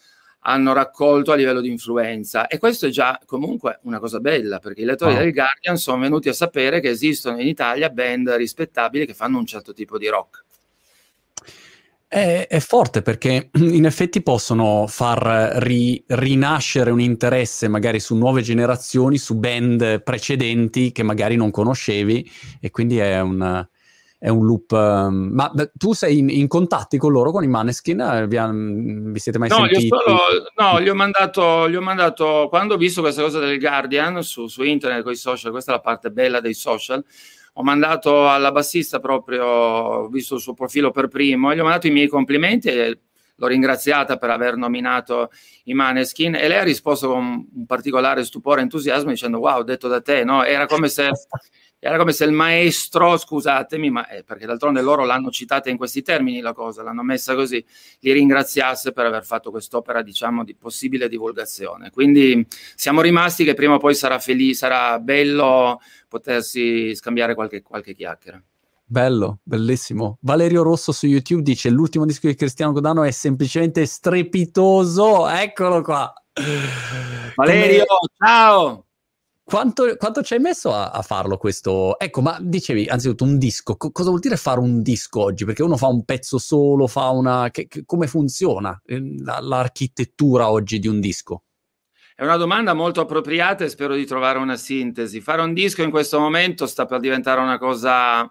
hanno 0.43 0.73
raccolto 0.73 1.33
a 1.33 1.35
livello 1.35 1.59
di 1.59 1.69
influenza. 1.69 2.47
E 2.47 2.57
questo 2.57 2.87
è 2.87 2.89
già 2.89 3.19
comunque 3.25 3.79
una 3.83 3.99
cosa 3.99 4.19
bella, 4.19 4.59
perché 4.59 4.81
i 4.81 4.85
lettori 4.85 5.15
oh. 5.15 5.17
del 5.17 5.33
Guardian 5.33 5.77
sono 5.77 5.99
venuti 5.99 6.29
a 6.29 6.33
sapere 6.33 6.79
che 6.79 6.89
esistono 6.89 7.39
in 7.39 7.47
Italia 7.47 7.89
band 7.89 8.29
rispettabili 8.29 9.05
che 9.05 9.13
fanno 9.13 9.37
un 9.37 9.45
certo 9.45 9.73
tipo 9.73 9.97
di 9.97 10.07
rock. 10.07 10.40
È, 12.13 12.45
è, 12.49 12.59
forte 12.59 13.01
perché 13.01 13.51
in 13.55 13.85
effetti 13.85 14.21
possono 14.21 14.85
far 14.85 15.63
ri, 15.63 16.03
rinascere 16.07 16.91
un 16.91 16.99
interesse 16.99 17.69
magari 17.69 18.01
su 18.01 18.17
nuove 18.17 18.41
generazioni, 18.41 19.17
su 19.17 19.35
band 19.35 20.03
precedenti 20.03 20.91
che 20.91 21.03
magari 21.03 21.37
non 21.37 21.51
conoscevi 21.51 22.29
e 22.59 22.69
quindi 22.69 22.97
è 22.97 23.21
un, 23.21 23.65
è 24.19 24.27
un 24.27 24.45
loop. 24.45 24.71
Um, 24.73 25.29
ma 25.31 25.53
tu 25.73 25.93
sei 25.93 26.17
in, 26.17 26.29
in, 26.29 26.49
contatti 26.49 26.97
con 26.97 27.13
loro, 27.13 27.31
con 27.31 27.45
i 27.45 27.47
Maneskin? 27.47 28.25
Vi, 28.27 28.37
vi 29.09 29.19
siete 29.19 29.39
mai 29.39 29.47
no, 29.47 29.55
sentiti? 29.55 29.87
Solo, 29.87 30.19
no, 30.57 30.81
gli 30.81 30.89
ho, 30.89 30.95
mandato, 30.95 31.69
gli 31.69 31.75
ho 31.75 31.81
mandato, 31.81 32.47
quando 32.49 32.73
ho 32.73 32.77
visto 32.77 32.99
questa 32.99 33.21
cosa 33.21 33.39
del 33.39 33.57
Guardian 33.57 34.21
su, 34.21 34.47
su 34.47 34.63
internet, 34.63 35.03
con 35.03 35.13
i 35.13 35.15
social, 35.15 35.51
questa 35.51 35.71
è 35.71 35.75
la 35.75 35.81
parte 35.81 36.11
bella 36.11 36.41
dei 36.41 36.53
social, 36.53 37.01
ho 37.53 37.63
mandato 37.63 38.29
alla 38.29 38.51
bassista 38.51 38.99
proprio, 38.99 39.45
ho 39.45 40.07
visto 40.07 40.35
il 40.35 40.41
suo 40.41 40.53
profilo 40.53 40.91
per 40.91 41.07
primo, 41.07 41.51
e 41.51 41.55
gli 41.55 41.59
ho 41.59 41.63
mandato 41.63 41.87
i 41.87 41.91
miei 41.91 42.07
complimenti 42.07 42.69
e 42.69 42.99
l'ho 43.35 43.47
ringraziata 43.47 44.17
per 44.17 44.29
aver 44.29 44.55
nominato 44.55 45.31
i 45.65 45.73
Maneskin 45.73 46.35
e 46.35 46.47
lei 46.47 46.59
ha 46.59 46.63
risposto 46.63 47.07
con 47.09 47.47
un 47.53 47.65
particolare 47.65 48.23
stupore 48.23 48.59
e 48.59 48.63
entusiasmo 48.63 49.09
dicendo 49.09 49.39
wow, 49.39 49.63
detto 49.63 49.87
da 49.87 50.01
te, 50.01 50.23
no? 50.23 50.43
Era 50.43 50.65
come 50.65 50.89
se 50.89 51.09
era 51.83 51.97
come 51.97 52.11
se 52.11 52.25
il 52.25 52.31
maestro, 52.31 53.17
scusatemi, 53.17 53.89
ma 53.89 54.07
eh, 54.07 54.23
perché 54.23 54.45
d'altronde 54.45 54.81
loro 54.81 55.03
l'hanno 55.03 55.31
citata 55.31 55.71
in 55.71 55.77
questi 55.77 56.03
termini 56.03 56.39
la 56.39 56.53
cosa, 56.53 56.83
l'hanno 56.83 57.01
messa 57.01 57.33
così, 57.33 57.65
li 58.01 58.11
ringraziasse 58.11 58.91
per 58.91 59.07
aver 59.07 59.25
fatto 59.25 59.49
quest'opera, 59.49 60.03
diciamo, 60.03 60.43
di 60.43 60.55
possibile 60.55 61.09
divulgazione. 61.09 61.89
Quindi 61.89 62.45
siamo 62.75 63.01
rimasti 63.01 63.43
che 63.43 63.55
prima 63.55 63.73
o 63.73 63.79
poi 63.79 63.95
sarà 63.95 64.19
felice, 64.19 64.53
sarà 64.53 64.99
bello 64.99 65.81
potersi 66.07 66.93
scambiare 66.93 67.33
qualche, 67.33 67.63
qualche 67.63 67.95
chiacchiera. 67.95 68.39
Bello, 68.91 69.39
bellissimo. 69.43 70.17
Valerio 70.19 70.63
Rosso 70.63 70.91
su 70.91 71.07
YouTube 71.07 71.43
dice 71.43 71.69
l'ultimo 71.69 72.05
disco 72.05 72.27
di 72.27 72.35
Cristiano 72.35 72.73
Godano 72.73 73.03
è 73.03 73.11
semplicemente 73.11 73.85
strepitoso. 73.85 75.29
Eccolo 75.29 75.81
qua. 75.81 76.13
Valerio, 77.35 77.85
Come... 77.85 78.09
ciao! 78.17 78.85
Quanto, 79.45 79.95
quanto, 79.95 80.21
ci 80.23 80.33
hai 80.33 80.41
messo 80.41 80.73
a, 80.73 80.89
a, 80.89 81.01
farlo 81.03 81.37
questo? 81.37 81.97
Ecco, 81.97 82.21
ma 82.21 82.37
dicevi 82.41 82.85
anzitutto 82.87 83.23
un 83.23 83.37
disco, 83.37 83.77
Co- 83.77 83.91
cosa 83.91 84.09
vuol 84.09 84.19
dire 84.19 84.35
fare 84.35 84.59
un 84.59 84.81
disco 84.81 85.21
oggi? 85.21 85.45
Perché 85.45 85.63
uno 85.63 85.77
fa 85.77 85.87
un 85.87 86.03
pezzo 86.03 86.37
solo, 86.37 86.85
fa 86.87 87.11
una... 87.11 87.49
Che, 87.49 87.67
che, 87.69 87.85
come 87.85 88.07
funziona 88.07 88.77
eh, 88.85 89.01
la, 89.23 89.39
l'architettura 89.39 90.51
oggi 90.51 90.79
di 90.79 90.89
un 90.89 90.99
disco? 90.99 91.43
È 92.13 92.23
una 92.25 92.35
domanda 92.35 92.73
molto 92.73 92.99
appropriata 92.99 93.63
e 93.63 93.69
spero 93.69 93.95
di 93.95 94.05
trovare 94.05 94.37
una 94.37 94.57
sintesi. 94.57 95.21
Fare 95.21 95.41
un 95.41 95.53
disco 95.53 95.81
in 95.81 95.91
questo 95.91 96.19
momento 96.19 96.67
sta 96.67 96.85
per 96.85 96.99
diventare 96.99 97.39
una 97.39 97.57
cosa 97.57 98.29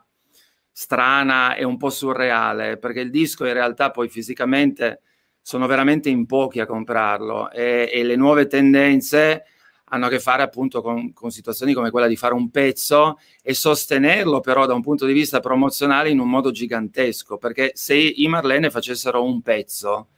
strana 0.80 1.56
e 1.56 1.62
un 1.62 1.76
po' 1.76 1.90
surreale, 1.90 2.78
perché 2.78 3.00
il 3.00 3.10
disco 3.10 3.44
in 3.44 3.52
realtà 3.52 3.90
poi 3.90 4.08
fisicamente 4.08 5.02
sono 5.42 5.66
veramente 5.66 6.08
in 6.08 6.24
pochi 6.24 6.58
a 6.58 6.64
comprarlo 6.64 7.50
e, 7.50 7.90
e 7.92 8.02
le 8.02 8.16
nuove 8.16 8.46
tendenze 8.46 9.44
hanno 9.90 10.06
a 10.06 10.08
che 10.08 10.20
fare 10.20 10.42
appunto 10.42 10.80
con, 10.80 11.12
con, 11.12 11.30
situazioni 11.30 11.74
come 11.74 11.90
quella 11.90 12.06
di 12.06 12.16
fare 12.16 12.32
un 12.32 12.48
pezzo 12.48 13.18
e 13.42 13.52
sostenerlo 13.52 14.40
però 14.40 14.64
da 14.64 14.72
un 14.72 14.80
punto 14.80 15.04
di 15.04 15.12
vista 15.12 15.40
promozionale 15.40 16.08
in 16.08 16.18
un 16.18 16.30
modo 16.30 16.50
gigantesco, 16.50 17.36
perché 17.36 17.72
se 17.74 17.94
i 17.94 18.26
Marlene 18.26 18.70
facessero 18.70 19.22
un 19.22 19.42
pezzo 19.42 20.08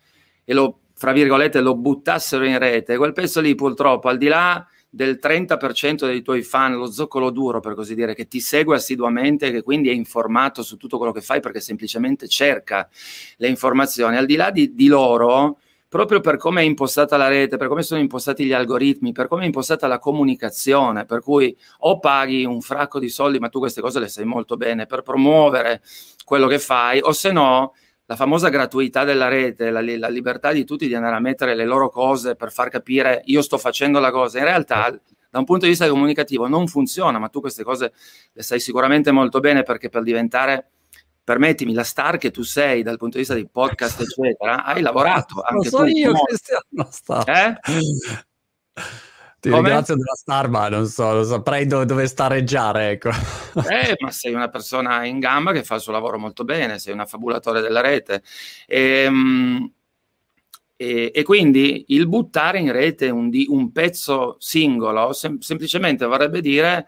e 0.45 0.55
lo, 0.55 0.83
fra 0.95 1.11
virgolette, 1.11 1.61
lo 1.61 1.75
buttassero 1.75 2.45
in 2.45 2.59
rete, 2.59 2.97
quel 2.97 3.13
pezzo 3.13 3.41
lì 3.41 3.57
purtroppo 3.57 4.09
al 4.09 4.17
di 4.17 4.29
là 4.29 4.65
del 4.95 5.19
30% 5.19 6.05
dei 6.05 6.21
tuoi 6.21 6.43
fan, 6.43 6.75
lo 6.75 6.91
zoccolo 6.91 7.31
duro 7.31 7.61
per 7.61 7.75
così 7.75 7.95
dire, 7.95 8.15
che 8.15 8.29
ti 8.29 8.41
segue 8.41 8.77
assiduamente 8.77 9.47
e 9.47 9.51
che 9.51 9.63
quindi 9.63 9.89
è 9.89 9.93
informato 9.93 10.63
su 10.63 10.77
tutto 10.77 10.99
quello 10.99 11.13
che 11.13 11.23
fai 11.23 11.41
perché 11.41 11.61
semplicemente 11.61 12.29
cerca 12.29 12.87
le 13.39 13.49
informazioni, 13.49 14.19
al 14.19 14.27
di 14.27 14.37
là 14.37 14.51
di, 14.51 14.75
di 14.75 14.89
loro 14.89 15.59
proprio 15.89 16.21
per 16.21 16.37
come 16.37 16.61
è 16.61 16.65
impostata 16.65 17.17
la 17.17 17.29
rete, 17.29 17.57
per 17.57 17.69
come 17.69 17.83
sono 17.83 18.01
impostati 18.01 18.45
gli 18.45 18.53
algoritmi, 18.53 19.13
per 19.13 19.29
come 19.29 19.43
è 19.43 19.47
impostata 19.47 19.87
la 19.87 19.99
comunicazione, 19.99 21.07
per 21.07 21.23
cui 21.23 21.57
o 21.81 21.99
paghi 21.99 22.45
un 22.45 22.61
fracco 22.61 22.99
di 22.99 23.09
soldi, 23.09 23.39
ma 23.39 23.49
tu 23.49 23.61
queste 23.61 23.81
cose 23.81 23.99
le 23.99 24.09
sai 24.09 24.25
molto 24.25 24.57
bene, 24.57 24.85
per 24.85 25.03
promuovere 25.03 25.83
quello 26.25 26.47
che 26.47 26.59
fai, 26.59 27.01
o 27.03 27.13
se 27.13 27.33
no 27.33 27.75
la 28.13 28.17
famosa 28.17 28.51
gratuità 28.51 29.05
della 29.05 29.29
rete, 29.29 29.71
la, 29.71 29.81
la, 29.81 30.09
libertà 30.09 30.53
di 30.53 30.65
tutti 30.65 30.87
di 30.87 30.95
andare 30.95 31.17
a 31.17 31.21
mettere 31.21 31.55
le 31.55 31.65
loro 31.65 31.89
cose 31.89 32.37
per 32.37 32.53
far 32.53 32.69
capire 32.69 33.23
io 33.27 33.41
sto 33.41 33.57
facendo 33.57 34.01
la 34.01 34.11
cosa, 34.11 34.39
in 34.39 34.45
realtà 34.45 34.91
da 35.31 35.39
un 35.39 35.47
punto 35.47 35.65
di 35.65 35.71
vista 35.71 35.89
comunicativo 35.89 36.47
non 36.47 36.69
funziona, 36.69 37.19
ma 37.19 37.29
tu 37.29 37.41
queste 37.41 37.65
cose 37.65 37.93
le 38.33 38.43
sai 38.43 38.61
sicuramente 38.61 39.11
molto 39.13 39.41
bene 39.41 39.63
perché 39.63 39.89
per 39.89 40.03
diventare 40.03 40.69
permettimi, 41.25 41.73
la 41.73 41.85
star 41.85 42.19
che 42.19 42.31
tu 42.31 42.43
sei 42.43 42.83
dal 42.83 42.99
punto 42.99 43.15
di 43.15 43.21
vista 43.21 43.33
dei 43.35 43.49
podcast, 43.49 44.01
eccetera, 44.03 44.65
hai 44.65 44.83
lavorato 44.83 45.41
anche 45.41 45.71
so 45.71 45.79
tu. 45.79 45.85
io, 45.87 46.13
Cristiano 46.13 46.89
Star. 46.91 47.29
Eh? 47.31 47.61
Ti 49.43 49.49
Come? 49.49 49.63
ringrazio 49.63 49.97
della 49.97 50.15
star, 50.15 50.49
ma 50.49 50.69
non 50.69 50.87
so, 50.87 51.15
non 51.15 51.25
saprei 51.25 51.67
dove, 51.67 51.85
dove 51.85 52.07
stareggiare, 52.07 52.91
ecco. 52.91 53.09
Eh, 53.09 53.97
ma 53.99 54.13
sei 54.13 54.35
una 54.35 54.49
persona 54.49 55.05
in 55.05 55.19
gamba 55.19 55.51
che 55.51 55.65
fa 55.65 55.75
il 55.75 55.81
suo 55.81 55.91
lavoro 55.91 56.17
molto 56.17 56.45
bene, 56.45 56.79
sei 56.79 56.93
un 56.93 57.01
affabulatore 57.01 57.61
della 57.61 57.81
rete. 57.81 58.23
E, 58.69 59.03
ehm, 59.03 59.73
e, 60.77 61.11
e 61.13 61.23
quindi 61.25 61.87
il 61.89 62.07
buttare 62.07 62.61
in 62.61 62.71
rete 62.71 63.11
un, 63.11 63.31
un 63.49 63.73
pezzo 63.73 64.37
singolo 64.39 65.13
sem- 65.13 65.39
semplicemente 65.39 66.07
vorrebbe 66.07 66.41
dire 66.41 66.87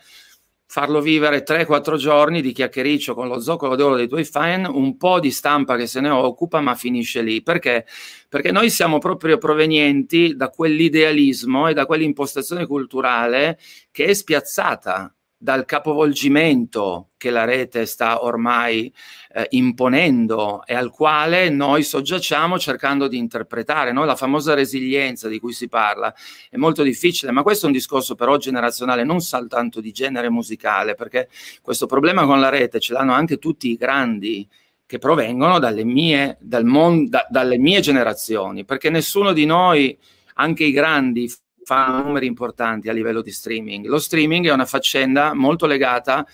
farlo 0.66 1.00
vivere 1.00 1.42
3-4 1.42 1.96
giorni 1.96 2.42
di 2.42 2.52
chiacchiericcio 2.52 3.14
con 3.14 3.28
lo 3.28 3.40
zoccolo 3.40 3.76
d'oro 3.76 3.96
dei 3.96 4.08
tuoi 4.08 4.24
fan, 4.24 4.64
un 4.64 4.96
po' 4.96 5.20
di 5.20 5.30
stampa 5.30 5.76
che 5.76 5.86
se 5.86 6.00
ne 6.00 6.10
occupa, 6.10 6.60
ma 6.60 6.74
finisce 6.74 7.22
lì. 7.22 7.42
Perché? 7.42 7.86
Perché 8.28 8.50
noi 8.50 8.70
siamo 8.70 8.98
proprio 8.98 9.38
provenienti 9.38 10.34
da 10.34 10.48
quell'idealismo 10.48 11.68
e 11.68 11.74
da 11.74 11.86
quell'impostazione 11.86 12.66
culturale 12.66 13.58
che 13.90 14.06
è 14.06 14.14
spiazzata 14.14 15.14
dal 15.44 15.66
capovolgimento 15.66 17.10
che 17.18 17.28
la 17.28 17.44
rete 17.44 17.84
sta 17.84 18.24
ormai 18.24 18.90
eh, 19.34 19.46
imponendo 19.50 20.64
e 20.64 20.74
al 20.74 20.88
quale 20.88 21.50
noi 21.50 21.82
soggiacciamo 21.82 22.58
cercando 22.58 23.08
di 23.08 23.18
interpretare. 23.18 23.92
No? 23.92 24.06
La 24.06 24.16
famosa 24.16 24.54
resilienza 24.54 25.28
di 25.28 25.38
cui 25.38 25.52
si 25.52 25.68
parla 25.68 26.14
è 26.48 26.56
molto 26.56 26.82
difficile, 26.82 27.30
ma 27.30 27.42
questo 27.42 27.66
è 27.66 27.68
un 27.68 27.74
discorso 27.74 28.14
però 28.14 28.38
generazionale, 28.38 29.04
non 29.04 29.20
soltanto 29.20 29.82
di 29.82 29.92
genere 29.92 30.30
musicale, 30.30 30.94
perché 30.94 31.28
questo 31.60 31.84
problema 31.84 32.24
con 32.24 32.40
la 32.40 32.48
rete 32.48 32.80
ce 32.80 32.94
l'hanno 32.94 33.12
anche 33.12 33.36
tutti 33.36 33.68
i 33.68 33.76
grandi 33.76 34.48
che 34.86 34.96
provengono 34.96 35.58
dalle 35.58 35.84
mie, 35.84 36.38
dal 36.40 36.64
mon- 36.64 37.06
da, 37.06 37.26
dalle 37.28 37.58
mie 37.58 37.80
generazioni, 37.80 38.64
perché 38.64 38.88
nessuno 38.88 39.34
di 39.34 39.44
noi, 39.44 39.94
anche 40.36 40.64
i 40.64 40.72
grandi, 40.72 41.30
fa 41.64 42.02
numeri 42.02 42.26
importanti 42.26 42.88
a 42.88 42.92
livello 42.92 43.22
di 43.22 43.32
streaming. 43.32 43.86
Lo 43.86 43.98
streaming 43.98 44.46
è 44.48 44.52
una 44.52 44.66
faccenda 44.66 45.34
molto 45.34 45.66
legata 45.66 46.26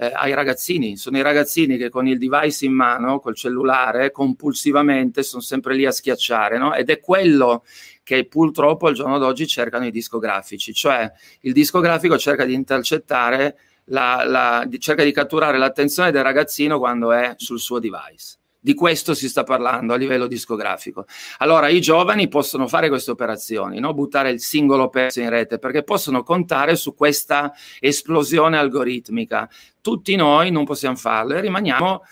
eh, 0.00 0.10
ai 0.14 0.32
ragazzini, 0.32 0.96
sono 0.96 1.18
i 1.18 1.22
ragazzini 1.22 1.76
che 1.76 1.90
con 1.90 2.06
il 2.06 2.16
device 2.16 2.64
in 2.64 2.72
mano, 2.72 3.20
col 3.20 3.34
cellulare, 3.34 4.10
compulsivamente 4.10 5.22
sono 5.22 5.42
sempre 5.42 5.74
lì 5.74 5.84
a 5.84 5.90
schiacciare, 5.90 6.56
no? 6.56 6.74
ed 6.74 6.88
è 6.88 7.00
quello 7.00 7.64
che 8.02 8.26
purtroppo 8.26 8.86
al 8.86 8.94
giorno 8.94 9.18
d'oggi 9.18 9.46
cercano 9.46 9.86
i 9.86 9.90
discografici, 9.90 10.72
cioè 10.72 11.10
il 11.42 11.52
discografico 11.52 12.16
cerca 12.16 12.46
di 12.46 12.54
intercettare, 12.54 13.58
la, 13.90 14.24
la, 14.24 14.68
cerca 14.78 15.04
di 15.04 15.12
catturare 15.12 15.58
l'attenzione 15.58 16.10
del 16.10 16.22
ragazzino 16.22 16.78
quando 16.78 17.12
è 17.12 17.34
sul 17.36 17.60
suo 17.60 17.78
device. 17.78 18.39
Di 18.62 18.74
questo 18.74 19.14
si 19.14 19.26
sta 19.28 19.42
parlando 19.42 19.94
a 19.94 19.96
livello 19.96 20.26
discografico. 20.26 21.06
Allora 21.38 21.68
i 21.68 21.80
giovani 21.80 22.28
possono 22.28 22.68
fare 22.68 22.90
queste 22.90 23.10
operazioni, 23.10 23.80
no? 23.80 23.94
buttare 23.94 24.30
il 24.30 24.40
singolo 24.40 24.90
pezzo 24.90 25.20
in 25.20 25.30
rete, 25.30 25.58
perché 25.58 25.82
possono 25.82 26.22
contare 26.22 26.76
su 26.76 26.94
questa 26.94 27.54
esplosione 27.78 28.58
algoritmica. 28.58 29.48
Tutti 29.80 30.14
noi 30.14 30.50
non 30.50 30.64
possiamo 30.64 30.96
farlo 30.96 31.34
e 31.34 31.40
rimaniamo 31.40 32.02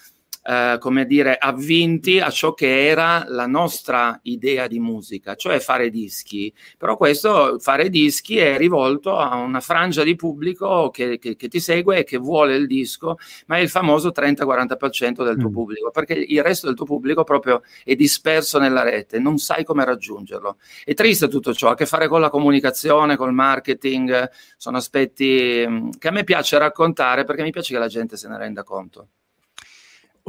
eh, 0.49 0.79
come 0.81 1.05
dire, 1.05 1.37
avvinti 1.37 2.21
a 2.21 2.31
ciò 2.31 2.55
che 2.55 2.89
era 2.89 3.23
la 3.29 3.47
nostra 3.47 4.19
idea 4.23 4.67
di 4.67 4.81
musica, 4.81 5.35
cioè 5.35 5.61
fare 5.61 5.91
dischi. 5.91 6.51
Però 6.79 6.97
questo, 6.97 7.59
fare 7.59 7.91
dischi, 7.91 8.39
è 8.39 8.57
rivolto 8.57 9.19
a 9.19 9.37
una 9.37 9.61
frangia 9.61 10.03
di 10.03 10.17
pubblico 10.17 10.89
che, 10.89 11.19
che, 11.19 11.37
che 11.37 11.49
ti 11.49 11.61
segue 11.61 11.99
e 11.99 12.05
che 12.05 12.17
vuole 12.17 12.57
il 12.57 12.67
disco, 12.67 13.17
ma 13.47 13.59
è 13.59 13.61
il 13.61 13.69
famoso 13.69 14.09
30-40% 14.09 15.23
del 15.23 15.37
tuo 15.37 15.51
mm. 15.51 15.53
pubblico, 15.53 15.91
perché 15.91 16.15
il 16.15 16.43
resto 16.43 16.67
del 16.67 16.77
tuo 16.77 16.87
pubblico 16.87 17.25
proprio 17.25 17.61
è 17.85 17.95
disperso 17.95 18.59
nella 18.59 18.83
rete, 18.83 19.19
non 19.19 19.37
sai 19.37 19.65
come 19.65 19.85
raggiungerlo. 19.85 20.57
È 20.83 20.95
triste 20.95 21.29
tutto 21.29 21.53
ciò, 21.53 21.69
ha 21.69 21.73
a 21.73 21.75
che 21.75 21.85
fare 21.85 22.09
con 22.09 22.23
la 22.23 22.31
comunicazione, 22.31 23.17
col 23.17 23.35
marketing, 23.35 24.31
sono 24.57 24.79
aspetti 24.79 25.63
mm, 25.69 25.91
che 25.99 26.09
a 26.09 26.11
me 26.11 26.25
piace 26.25 26.57
raccontare 26.57 27.25
perché 27.25 27.43
mi 27.43 27.51
piace 27.51 27.75
che 27.75 27.79
la 27.79 27.89
gente 27.89 28.17
se 28.17 28.29
ne 28.29 28.39
renda 28.39 28.63
conto. 28.63 29.09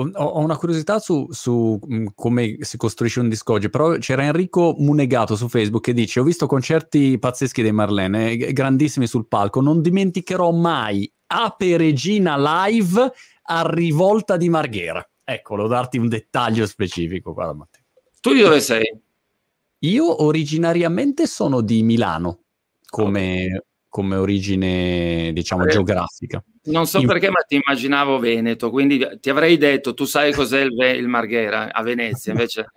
Ho 0.01 0.39
una 0.39 0.55
curiosità 0.55 0.97
su, 0.99 1.27
su, 1.29 1.77
mm, 1.85 2.07
come 2.15 2.57
si 2.61 2.77
costruisce 2.77 3.19
un 3.19 3.27
disco 3.27 3.53
oggi, 3.53 3.69
però 3.69 3.97
c'era 3.97 4.23
Enrico 4.23 4.73
Munegato 4.77 5.35
su 5.35 5.49
Facebook 5.49 5.83
che 5.83 5.93
dice 5.93 6.21
ho 6.21 6.23
visto 6.23 6.47
concerti 6.47 7.19
pazzeschi 7.19 7.61
dei 7.61 7.73
Marlene, 7.73 8.37
grandissimi 8.37 9.07
sul 9.07 9.27
palco, 9.27 9.59
non 9.59 9.81
dimenticherò 9.81 10.51
mai 10.51 11.11
Ape 11.27 11.75
Regina 11.75 12.37
live 12.37 13.11
a 13.43 13.69
Rivolta 13.69 14.37
di 14.37 14.47
Marghera. 14.47 15.05
ecco, 15.23 15.55
volevo 15.55 15.73
darti 15.73 15.97
un 15.97 16.07
dettaglio 16.07 16.65
specifico. 16.65 17.33
Guarda, 17.33 17.53
Matteo. 17.53 17.83
Tu 18.21 18.33
di 18.33 18.41
dove 18.41 18.61
sei? 18.61 18.85
Io 19.79 20.23
originariamente 20.23 21.27
sono 21.27 21.61
di 21.61 21.83
Milano, 21.83 22.43
come, 22.89 23.45
okay. 23.45 23.61
Come 23.99 24.15
origine, 24.15 25.31
diciamo, 25.33 25.65
eh, 25.65 25.71
geografica. 25.71 26.41
Non 26.65 26.87
so 26.87 26.99
In... 26.99 27.07
perché, 27.07 27.29
ma 27.29 27.41
ti 27.45 27.59
immaginavo 27.61 28.17
Veneto, 28.17 28.69
quindi 28.69 29.05
ti 29.19 29.29
avrei 29.29 29.57
detto, 29.57 29.93
tu 29.93 30.05
sai 30.05 30.31
cos'è 30.31 30.61
il, 30.61 30.71
il 30.95 31.07
Marghera 31.09 31.73
a 31.73 31.83
Venezia, 31.83 32.31
invece 32.31 32.67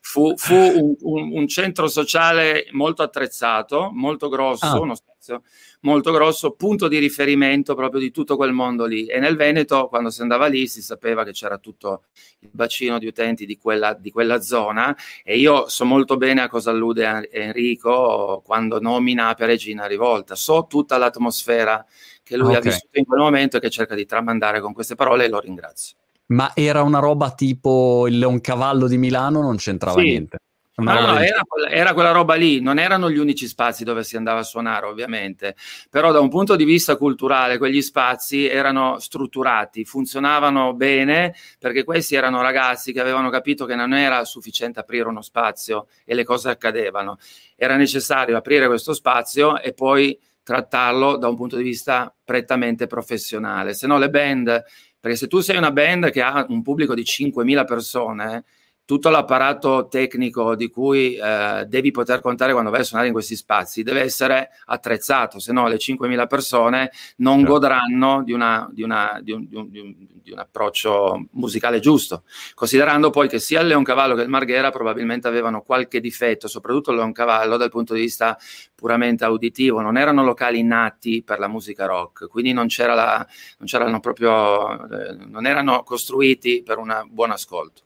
fu, 0.00 0.36
fu 0.36 0.54
un, 0.54 0.94
un, 1.00 1.32
un, 1.34 1.46
centro 1.46 1.86
sociale 1.86 2.66
molto 2.72 3.04
attrezzato, 3.04 3.90
molto 3.92 4.28
grosso, 4.28 4.66
ah. 4.66 4.80
uno 4.80 4.96
spazio 5.22 5.42
molto 5.82 6.10
grosso, 6.10 6.52
punto 6.52 6.88
di 6.88 6.98
riferimento 6.98 7.74
proprio 7.74 8.00
di 8.00 8.10
tutto 8.10 8.36
quel 8.36 8.52
mondo 8.52 8.84
lì. 8.84 9.06
E 9.06 9.20
nel 9.20 9.36
Veneto, 9.36 9.86
quando 9.86 10.10
si 10.10 10.20
andava 10.20 10.46
lì, 10.46 10.66
si 10.66 10.82
sapeva 10.82 11.24
che 11.24 11.30
c'era 11.30 11.58
tutto 11.58 12.02
il 12.40 12.50
bacino 12.52 12.98
di 12.98 13.06
utenti 13.06 13.46
di 13.46 13.56
quella, 13.56 13.94
di 13.94 14.10
quella 14.10 14.40
zona. 14.40 14.94
E 15.22 15.38
io 15.38 15.68
so 15.68 15.84
molto 15.84 16.16
bene 16.16 16.42
a 16.42 16.48
cosa 16.48 16.70
allude 16.70 17.28
Enrico 17.30 18.42
quando 18.44 18.80
nomina 18.80 19.32
Peregina 19.34 19.86
Rivolta. 19.86 20.34
So 20.34 20.66
tutta 20.68 20.98
l'atmosfera 20.98 21.84
che 22.22 22.36
lui 22.36 22.48
okay. 22.48 22.58
ha 22.58 22.60
vissuto 22.60 22.98
in 22.98 23.04
quel 23.04 23.20
momento 23.20 23.56
e 23.56 23.60
che 23.60 23.70
cerca 23.70 23.94
di 23.94 24.06
tramandare 24.06 24.60
con 24.60 24.72
queste 24.72 24.96
parole 24.96 25.26
e 25.26 25.28
lo 25.28 25.38
ringrazio. 25.38 25.96
Ma 26.26 26.52
era 26.54 26.82
una 26.82 26.98
roba 26.98 27.32
tipo 27.32 28.06
il 28.08 28.18
Leoncavallo 28.18 28.88
di 28.88 28.96
Milano, 28.96 29.42
non 29.42 29.56
c'entrava 29.56 30.00
sì. 30.00 30.06
niente. 30.06 30.38
No, 30.82 31.00
no, 31.00 31.18
era, 31.18 31.42
era, 31.68 31.94
quella 31.94 32.10
roba 32.10 32.34
lì, 32.34 32.60
non 32.60 32.78
erano 32.78 33.10
gli 33.10 33.18
unici 33.18 33.46
spazi 33.46 33.84
dove 33.84 34.04
si 34.04 34.16
andava 34.16 34.40
a 34.40 34.44
suonare, 34.44 34.86
ovviamente, 34.86 35.56
però 35.90 36.12
da 36.12 36.20
un 36.20 36.28
punto 36.28 36.56
di 36.56 36.64
vista 36.64 36.96
culturale 36.96 37.58
quegli 37.58 37.82
spazi 37.82 38.46
erano 38.46 38.98
strutturati, 38.98 39.84
funzionavano 39.84 40.74
bene 40.74 41.34
perché 41.58 41.84
questi 41.84 42.14
erano 42.14 42.42
ragazzi 42.42 42.92
che 42.92 43.00
avevano 43.00 43.30
capito 43.30 43.64
che 43.64 43.74
non 43.74 43.94
era 43.94 44.24
sufficiente 44.24 44.80
aprire 44.80 45.08
uno 45.08 45.22
spazio 45.22 45.86
e 46.04 46.14
le 46.14 46.24
cose 46.24 46.50
accadevano, 46.50 47.18
era 47.56 47.76
necessario 47.76 48.36
aprire 48.36 48.66
questo 48.66 48.92
spazio 48.92 49.60
e 49.60 49.72
poi 49.72 50.18
trattarlo 50.42 51.16
da 51.16 51.28
un 51.28 51.36
punto 51.36 51.56
di 51.56 51.62
vista 51.62 52.12
prettamente 52.24 52.86
professionale, 52.86 53.74
se 53.74 53.86
no 53.86 53.98
le 53.98 54.10
band, 54.10 54.64
perché 54.98 55.16
se 55.16 55.28
tu 55.28 55.40
sei 55.40 55.56
una 55.56 55.70
band 55.70 56.10
che 56.10 56.22
ha 56.22 56.44
un 56.48 56.62
pubblico 56.62 56.94
di 56.94 57.02
5.000 57.02 57.64
persone, 57.64 58.44
tutto 58.84 59.10
l'apparato 59.10 59.86
tecnico 59.88 60.56
di 60.56 60.68
cui 60.68 61.14
eh, 61.14 61.64
devi 61.66 61.90
poter 61.90 62.20
contare 62.20 62.52
quando 62.52 62.70
vai 62.70 62.80
a 62.80 62.84
suonare 62.84 63.08
in 63.08 63.14
questi 63.14 63.36
spazi 63.36 63.82
deve 63.82 64.00
essere 64.00 64.50
attrezzato, 64.66 65.38
se 65.38 65.52
no 65.52 65.68
le 65.68 65.76
5.000 65.76 66.26
persone 66.26 66.90
non 67.18 67.38
certo. 67.38 67.52
godranno 67.52 68.22
di, 68.24 68.32
una, 68.32 68.68
di, 68.72 68.82
una, 68.82 69.20
di, 69.22 69.32
un, 69.32 69.46
un, 69.52 69.70
di, 69.70 70.30
un, 70.32 70.38
approccio 70.38 71.28
musicale 71.32 71.78
giusto, 71.78 72.24
considerando 72.54 73.10
poi 73.10 73.28
che 73.28 73.38
sia 73.38 73.60
il 73.60 73.68
Leoncavallo 73.68 74.14
che 74.14 74.22
il 74.22 74.28
Marghera 74.28 74.70
probabilmente 74.70 75.28
avevano 75.28 75.62
qualche 75.62 76.00
difetto, 76.00 76.48
soprattutto 76.48 76.90
il 76.90 76.96
Leoncavallo 76.96 77.56
dal 77.56 77.70
punto 77.70 77.94
di 77.94 78.00
vista 78.00 78.36
puramente 78.74 79.24
uditivo, 79.24 79.80
non 79.80 79.96
erano 79.96 80.24
locali 80.24 80.62
nati 80.62 81.22
per 81.22 81.38
la 81.38 81.48
musica 81.48 81.86
rock, 81.86 82.28
quindi 82.28 82.52
non, 82.52 82.66
c'era 82.66 82.94
la, 82.94 83.26
non 83.58 83.68
c'erano 83.68 84.00
proprio, 84.00 84.88
eh, 84.88 85.16
non 85.28 85.46
erano 85.46 85.84
costruiti 85.84 86.62
per 86.64 86.78
un 86.78 87.06
buon 87.08 87.30
ascolto. 87.30 87.82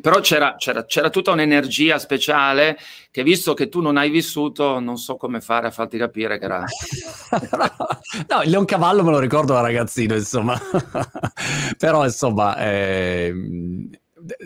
Però 0.00 0.20
c'era, 0.20 0.54
c'era, 0.56 0.84
c'era, 0.84 1.10
tutta 1.10 1.32
un'energia 1.32 1.98
speciale 1.98 2.78
che 3.10 3.22
visto 3.22 3.54
che 3.54 3.68
tu 3.68 3.80
non 3.80 3.96
hai 3.96 4.10
vissuto, 4.10 4.78
non 4.78 4.96
so 4.96 5.16
come 5.16 5.40
fare 5.40 5.66
a 5.66 5.70
farti 5.70 5.98
capire 5.98 6.38
che 6.38 6.44
era... 6.44 6.64
no, 8.28 8.42
il 8.42 8.50
Leoncavallo 8.50 9.02
me 9.02 9.10
lo 9.10 9.18
ricordo 9.18 9.52
da 9.52 9.60
ragazzino, 9.60 10.14
insomma. 10.14 10.58
Però, 11.76 12.04
insomma, 12.04 12.56
eh, 12.58 13.34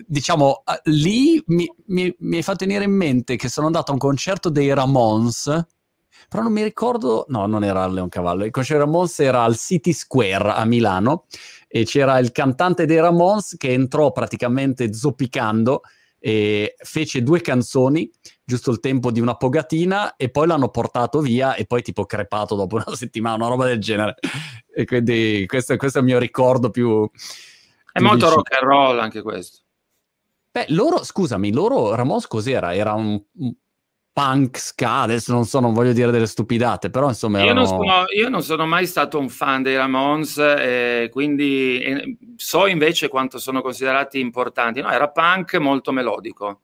diciamo, 0.06 0.62
lì 0.84 1.42
mi, 1.46 1.70
mi, 1.86 2.14
mi 2.18 2.36
hai 2.36 2.42
fatto 2.42 2.64
venire 2.64 2.84
in 2.84 2.92
mente 2.92 3.36
che 3.36 3.48
sono 3.48 3.66
andato 3.66 3.90
a 3.90 3.94
un 3.94 4.00
concerto 4.00 4.48
dei 4.48 4.72
Ramones 4.72 5.66
però 6.32 6.44
non 6.44 6.52
mi 6.54 6.62
ricordo, 6.62 7.26
no, 7.28 7.44
non 7.44 7.62
era 7.62 7.82
al 7.82 7.92
Leoncavallo, 7.92 8.46
il 8.46 8.50
concerto 8.50 8.84
Ramones 8.84 9.18
era 9.18 9.42
al 9.42 9.54
City 9.54 9.92
Square 9.92 10.52
a 10.52 10.64
Milano 10.64 11.26
e 11.74 11.86
c'era 11.86 12.18
il 12.18 12.32
cantante 12.32 12.84
dei 12.84 13.00
Ramones 13.00 13.56
che 13.56 13.72
entrò 13.72 14.12
praticamente 14.12 14.92
zoppicando 14.92 15.80
e 16.18 16.74
fece 16.76 17.22
due 17.22 17.40
canzoni, 17.40 18.10
giusto 18.44 18.70
il 18.70 18.78
tempo 18.78 19.10
di 19.10 19.20
una 19.20 19.36
pogatina, 19.36 20.16
e 20.16 20.28
poi 20.28 20.46
l'hanno 20.46 20.68
portato 20.68 21.20
via 21.20 21.54
e 21.54 21.64
poi 21.64 21.80
tipo 21.80 22.04
crepato 22.04 22.56
dopo 22.56 22.76
una 22.76 22.84
settimana, 22.94 23.36
una 23.36 23.48
roba 23.48 23.64
del 23.64 23.80
genere. 23.80 24.16
E 24.70 24.84
quindi 24.84 25.44
questo, 25.46 25.74
questo 25.78 25.96
è 25.96 26.00
il 26.02 26.08
mio 26.08 26.18
ricordo 26.18 26.68
più... 26.68 27.10
È 27.90 27.98
più 27.98 28.06
molto 28.06 28.28
rock 28.28 28.52
and 28.52 28.68
roll 28.68 28.98
anche 28.98 29.22
questo. 29.22 29.60
Beh, 30.50 30.66
loro, 30.68 31.02
scusami, 31.02 31.52
loro 31.52 31.94
Ramos 31.94 32.26
cos'era? 32.26 32.74
Era 32.74 32.92
un, 32.92 33.18
punk 34.12 34.58
ska, 34.58 35.00
adesso 35.00 35.32
non 35.32 35.46
so, 35.46 35.58
non 35.58 35.72
voglio 35.72 35.92
dire 35.92 36.10
delle 36.10 36.26
stupidate, 36.26 36.90
però 36.90 37.08
insomma... 37.08 37.42
Erano... 37.42 37.62
Io, 37.62 37.66
non 37.66 37.66
sono, 37.66 38.04
io, 38.14 38.28
non 38.28 38.42
sono, 38.42 38.66
mai 38.66 38.86
stato 38.86 39.18
un 39.18 39.28
fan 39.28 39.62
dei 39.62 39.76
Ramones, 39.76 40.36
eh, 40.38 41.08
quindi 41.10 41.80
eh, 41.80 42.16
so 42.36 42.66
invece 42.66 43.08
quanto 43.08 43.38
sono 43.38 43.62
considerati 43.62 44.20
importanti. 44.20 44.80
No, 44.80 44.90
era 44.90 45.08
punk 45.08 45.54
molto 45.56 45.92
melodico. 45.92 46.60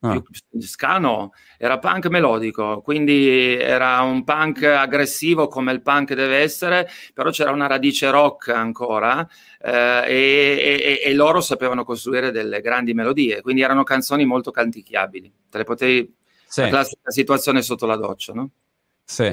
Ah. 0.00 0.22
Ska 0.58 0.98
no, 0.98 1.32
era 1.58 1.78
punk 1.78 2.06
melodico, 2.06 2.80
quindi 2.82 3.56
era 3.56 4.02
un 4.02 4.24
punk 4.24 4.62
aggressivo 4.62 5.48
come 5.48 5.72
il 5.72 5.80
punk 5.80 6.12
deve 6.14 6.38
essere, 6.38 6.86
però 7.14 7.30
c'era 7.30 7.50
una 7.50 7.66
radice 7.66 8.10
rock 8.10 8.48
ancora 8.48 9.26
eh, 9.58 10.04
e, 10.06 11.00
e, 11.02 11.02
e, 11.02 11.14
loro 11.14 11.40
sapevano 11.40 11.82
costruire 11.82 12.30
delle 12.30 12.60
grandi 12.60 12.92
melodie, 12.92 13.40
quindi 13.40 13.62
erano 13.62 13.84
canzoni 13.84 14.26
molto 14.26 14.50
canticchiabili, 14.50 15.32
te 15.48 15.58
le 15.58 15.64
potevi 15.64 16.14
sì. 16.56 16.62
La 16.62 16.68
classica 16.68 17.10
situazione 17.10 17.60
sotto 17.60 17.84
la 17.84 17.96
doccia, 17.96 18.32
no? 18.32 18.50
Sì. 19.04 19.30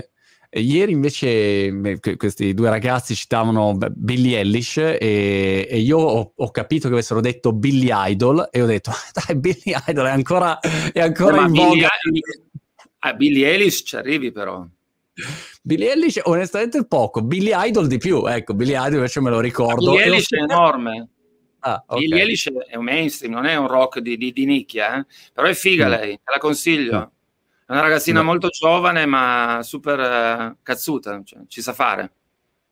Ieri 0.56 0.92
invece 0.92 2.00
questi 2.16 2.54
due 2.54 2.70
ragazzi 2.70 3.16
citavano 3.16 3.76
Billy 3.92 4.34
Ellish 4.34 4.78
e, 4.78 5.68
e 5.68 5.80
io 5.80 5.98
ho, 5.98 6.34
ho, 6.36 6.52
capito 6.52 6.88
che 6.88 6.94
avessero 6.94 7.22
detto 7.22 7.54
Billy 7.54 7.90
Idol 7.92 8.50
e 8.52 8.62
ho 8.62 8.66
detto 8.68 8.92
dai 9.26 9.36
Billy 9.36 9.74
Idol 9.88 10.06
è 10.06 10.12
ancora, 10.12 10.60
è 10.60 11.00
ancora 11.00 11.42
eh, 11.42 11.46
in 11.46 11.52
Billy, 11.54 11.66
voga. 11.66 11.88
A 13.00 13.14
Billy 13.14 13.42
Ellish 13.42 13.84
ci 13.84 13.96
arrivi 13.96 14.32
però. 14.32 14.64
Billy 15.64 15.88
Ellish 15.88 16.20
onestamente 16.24 16.86
poco, 16.86 17.22
Billy 17.22 17.52
Idol 17.56 17.88
di 17.88 17.98
più, 17.98 18.26
ecco 18.28 18.54
Billy 18.54 18.74
Idol 18.74 18.96
invece 18.96 19.22
me 19.22 19.32
lo 19.32 19.40
ricordo. 19.40 19.92
Billy 19.92 20.04
Ellish 20.04 20.30
è 20.30 20.42
enorme. 20.42 21.08
Ah, 21.66 21.82
okay. 21.88 22.02
Billie 22.02 22.22
Eilish 22.22 22.52
è 22.68 22.76
un 22.76 22.84
mainstream, 22.84 23.34
non 23.34 23.46
è 23.46 23.56
un 23.56 23.68
rock 23.68 24.00
di, 24.00 24.18
di, 24.18 24.34
di 24.34 24.46
nicchia, 24.46 24.98
eh? 24.98 25.06
però 25.32 25.48
è 25.48 25.54
figa 25.54 25.88
mm. 25.88 25.90
lei, 25.90 26.16
te 26.18 26.32
la 26.32 26.38
consiglio. 26.38 26.98
Mm. 26.98 27.66
È 27.66 27.72
una 27.72 27.82
ragazzina 27.82 28.20
no. 28.20 28.26
molto 28.26 28.50
giovane, 28.50 29.06
ma 29.06 29.62
super 29.64 30.00
uh, 30.00 30.58
cazzuta, 30.62 31.22
cioè, 31.24 31.40
ci 31.48 31.62
sa 31.62 31.72
fare. 31.72 32.12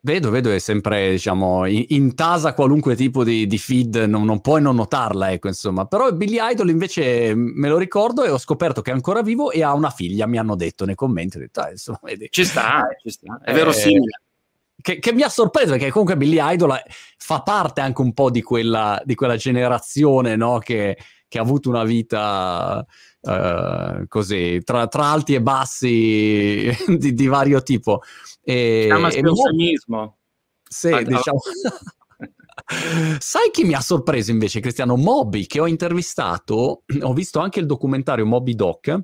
Vedo, 0.02 0.30
vedo, 0.30 0.52
è 0.52 0.60
sempre, 0.60 1.12
diciamo, 1.12 1.66
in, 1.68 1.86
intasa 1.90 2.54
qualunque 2.54 2.98
tipo 2.98 3.24
di, 3.24 3.48
di 3.48 3.58
feed, 3.58 3.96
non, 3.96 4.26
non, 4.26 4.42
puoi 4.42 4.62
non 4.62 4.76
notarla, 4.76 5.32
ecco, 5.32 5.48
insomma. 5.48 5.86
Però 5.86 6.12
Billy 6.12 6.40
Idol 6.42 6.70
invece 6.70 7.34
me 7.34 7.70
lo 7.70 7.78
ricordo 7.78 8.26
e 8.26 8.30
ho 8.30 8.38
scoperto 8.38 8.82
che 8.82 8.92
è 8.92 8.94
ancora 8.94 9.22
vivo 9.22 9.52
e 9.52 9.64
ha 9.64 9.74
una 9.74 9.90
figlia, 9.90 10.28
mi 10.28 10.38
hanno 10.38 10.58
detto 10.58 10.84
nei 10.84 10.96
commenti, 10.96 11.38
ho 11.38 11.40
detto, 11.40 11.62
ah, 11.62 11.72
insomma, 11.72 12.00
vedi. 12.04 12.28
Ci 12.30 12.44
sta, 12.44 12.86
ci 13.02 13.10
sta, 13.10 13.40
è 13.42 13.52
eh, 13.52 13.54
verosimile 13.54 14.20
che, 14.82 15.00
che, 15.00 15.14
mi 15.14 15.22
ha 15.22 15.30
sorpreso 15.30 15.72
perché 15.72 15.90
comunque 15.90 16.18
Billy 16.18 16.38
Idol 16.40 16.80
fa 17.18 17.42
parte 17.42 17.82
anche 17.82 18.02
un 18.02 18.14
po' 18.14 18.30
di 18.30 18.42
quella, 18.42 19.02
di 19.06 19.16
quella 19.16 19.36
generazione 19.36 20.36
no? 20.36 20.60
che, 20.60 20.98
che, 21.28 21.38
ha 21.38 21.42
avuto 21.42 21.70
una 21.70 21.84
vita 21.84 22.86
uh, 23.22 24.08
così 24.08 24.60
tra, 24.64 24.88
tra, 24.88 25.06
alti 25.06 25.36
e 25.36 25.42
bassi 25.42 26.76
di, 26.98 27.14
di 27.14 27.28
vario 27.28 27.62
tipo. 27.62 28.02
E, 28.44 28.86
chiama 28.88 29.10
spionsionismo. 29.10 30.18
Sì, 30.68 30.88
ah, 30.88 31.02
diciamo. 31.02 31.40
Sai 33.20 33.50
chi 33.52 33.64
mi 33.64 33.74
ha 33.74 33.82
sorpreso 33.82 34.32
invece, 34.32 34.60
Cristiano? 34.60 34.96
Moby, 34.96 35.46
che 35.46 35.60
ho 35.60 35.68
intervistato, 35.68 36.84
ho 37.02 37.14
visto 37.14 37.40
anche 37.40 37.60
il 37.60 37.66
documentario 37.66 38.26
Moby 38.26 38.56
Doc, 38.56 39.00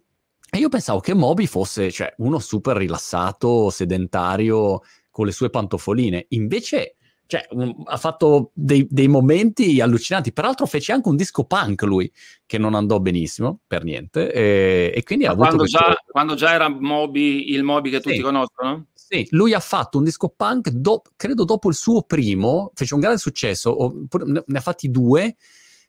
e 0.49 0.59
io 0.59 0.69
pensavo 0.69 0.99
che 1.01 1.13
Moby 1.13 1.45
fosse 1.45 1.91
cioè, 1.91 2.13
uno 2.17 2.39
super 2.39 2.77
rilassato, 2.77 3.69
sedentario, 3.69 4.81
con 5.17 5.25
le 5.25 5.31
sue 5.31 5.49
pantofoline. 5.49 6.27
Invece 6.29 6.97
cioè, 7.25 7.43
um, 7.49 7.81
ha 7.85 7.97
fatto 7.97 8.51
dei, 8.53 8.85
dei, 8.87 9.07
momenti 9.07 9.81
allucinanti. 9.81 10.31
Peraltro 10.31 10.67
fece 10.67 10.91
anche 10.91 11.09
un 11.09 11.15
disco 11.15 11.43
punk 11.43 11.81
lui, 11.81 12.09
che 12.45 12.59
non 12.59 12.75
andò 12.75 12.99
benissimo, 12.99 13.61
per 13.65 13.83
niente. 13.83 14.31
E, 14.31 14.91
e 14.93 15.01
quindi 15.01 15.25
ha 15.25 15.31
avuto 15.31 15.47
quando, 15.47 15.63
questo... 15.63 15.79
già, 15.79 16.03
quando 16.05 16.35
già 16.35 16.53
era 16.53 16.69
Moby, 16.69 17.51
il 17.51 17.63
Moby 17.63 17.89
che 17.89 17.97
sì. 17.97 18.03
tutti 18.03 18.19
conoscono? 18.19 18.85
Sì, 18.93 19.25
lui 19.31 19.53
ha 19.53 19.59
fatto 19.59 19.97
un 19.97 20.03
disco 20.03 20.29
punk, 20.29 20.69
do, 20.69 21.01
credo 21.15 21.45
dopo 21.45 21.69
il 21.69 21.75
suo 21.75 22.03
primo, 22.03 22.71
fece 22.75 22.93
un 22.93 22.99
grande 22.99 23.17
successo, 23.17 23.93
ne 24.11 24.57
ha 24.57 24.61
fatti 24.61 24.91
due, 24.91 25.35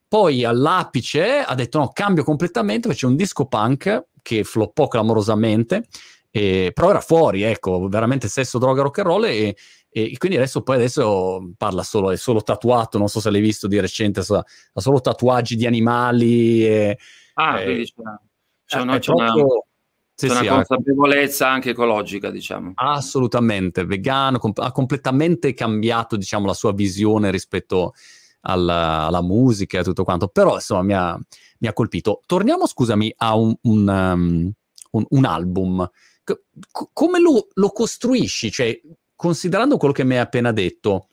poi 0.08 0.42
all'apice 0.42 1.40
ha 1.40 1.54
detto 1.54 1.78
no, 1.78 1.90
cambio 1.92 2.24
completamente, 2.24 2.88
fece 2.88 3.04
un 3.04 3.14
disco 3.14 3.44
punk 3.44 4.06
che 4.22 4.42
floppò 4.42 4.88
clamorosamente, 4.88 5.84
e, 6.30 6.70
però 6.74 6.90
era 6.90 7.00
fuori, 7.00 7.42
ecco, 7.42 7.88
veramente 7.88 8.28
sesso, 8.28 8.58
droga, 8.58 8.82
rock 8.82 8.98
and 8.98 9.06
roll 9.06 9.24
e, 9.24 9.56
E 9.90 10.16
quindi 10.18 10.36
adesso 10.36 10.62
poi 10.62 10.76
adesso 10.76 11.52
parla 11.56 11.82
solo, 11.82 12.10
è 12.10 12.16
solo 12.16 12.42
tatuato, 12.42 12.98
non 12.98 13.08
so 13.08 13.20
se 13.20 13.30
l'hai 13.30 13.40
visto 13.40 13.66
di 13.66 13.80
recente, 13.80 14.20
ha 14.20 14.44
solo 14.80 15.00
tatuaggi 15.00 15.56
di 15.56 15.66
animali. 15.66 16.66
E, 16.66 16.98
ah, 17.34 17.62
quindi 17.62 17.84
c'è, 17.84 17.92
c'è, 18.66 18.80
una, 18.80 18.98
c'è 18.98 19.12
proprio, 19.12 19.44
una, 19.44 19.62
sì, 20.14 20.28
c'è 20.28 20.34
sì, 20.34 20.46
una 20.46 20.54
consapevolezza 20.56 21.48
anche 21.48 21.70
ecologica, 21.70 22.30
diciamo. 22.30 22.72
Assolutamente, 22.74 23.86
vegano, 23.86 24.38
comp- 24.38 24.58
ha 24.58 24.72
completamente 24.72 25.54
cambiato, 25.54 26.16
diciamo, 26.16 26.46
la 26.46 26.54
sua 26.54 26.72
visione 26.74 27.30
rispetto 27.30 27.94
alla, 28.42 29.06
alla 29.06 29.22
musica 29.22 29.78
e 29.78 29.82
tutto 29.82 30.04
quanto, 30.04 30.28
però 30.28 30.54
insomma 30.56 30.82
mi 30.82 30.92
ha, 30.92 31.18
mi 31.60 31.66
ha 31.66 31.72
colpito. 31.72 32.20
Torniamo, 32.26 32.66
scusami, 32.66 33.12
a 33.16 33.34
un, 33.34 33.56
un, 33.62 33.88
um, 33.88 34.52
un, 34.90 35.06
un 35.08 35.24
album. 35.24 35.90
Come 36.92 37.20
lo, 37.20 37.48
lo 37.54 37.70
costruisci? 37.70 38.50
Cioè, 38.50 38.80
considerando 39.14 39.76
quello 39.76 39.94
che 39.94 40.04
mi 40.04 40.14
hai 40.14 40.20
appena 40.20 40.52
detto, 40.52 41.08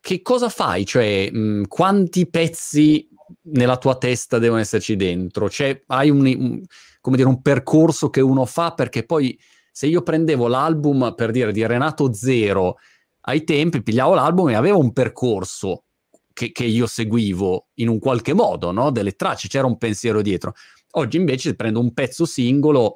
che 0.00 0.22
cosa 0.22 0.48
fai? 0.48 0.84
Cioè, 0.86 1.30
mh, 1.30 1.66
quanti 1.68 2.28
pezzi 2.28 3.08
nella 3.42 3.76
tua 3.76 3.96
testa 3.96 4.38
devono 4.38 4.60
esserci 4.60 4.96
dentro? 4.96 5.48
Cioè, 5.48 5.82
hai 5.86 6.10
un, 6.10 6.26
un, 6.26 6.62
come 7.00 7.16
dire, 7.16 7.28
un 7.28 7.42
percorso 7.42 8.10
che 8.10 8.20
uno 8.20 8.44
fa 8.46 8.72
perché 8.72 9.04
poi 9.04 9.38
se 9.70 9.86
io 9.86 10.02
prendevo 10.02 10.48
l'album, 10.48 11.14
per 11.16 11.30
dire, 11.30 11.52
di 11.52 11.64
Renato 11.64 12.12
Zero, 12.12 12.78
ai 13.22 13.44
tempi 13.44 13.82
pigliavo 13.82 14.14
l'album 14.14 14.48
e 14.48 14.54
aveva 14.54 14.76
un 14.76 14.92
percorso 14.92 15.84
che, 16.32 16.52
che 16.52 16.64
io 16.64 16.86
seguivo 16.86 17.68
in 17.74 17.88
un 17.88 17.98
qualche 17.98 18.32
modo, 18.32 18.72
no? 18.72 18.90
Delle 18.90 19.12
tracce, 19.12 19.48
c'era 19.48 19.66
un 19.66 19.76
pensiero 19.76 20.22
dietro. 20.22 20.54
Oggi 20.92 21.16
invece 21.16 21.54
prendo 21.54 21.80
un 21.80 21.92
pezzo 21.92 22.24
singolo 22.24 22.94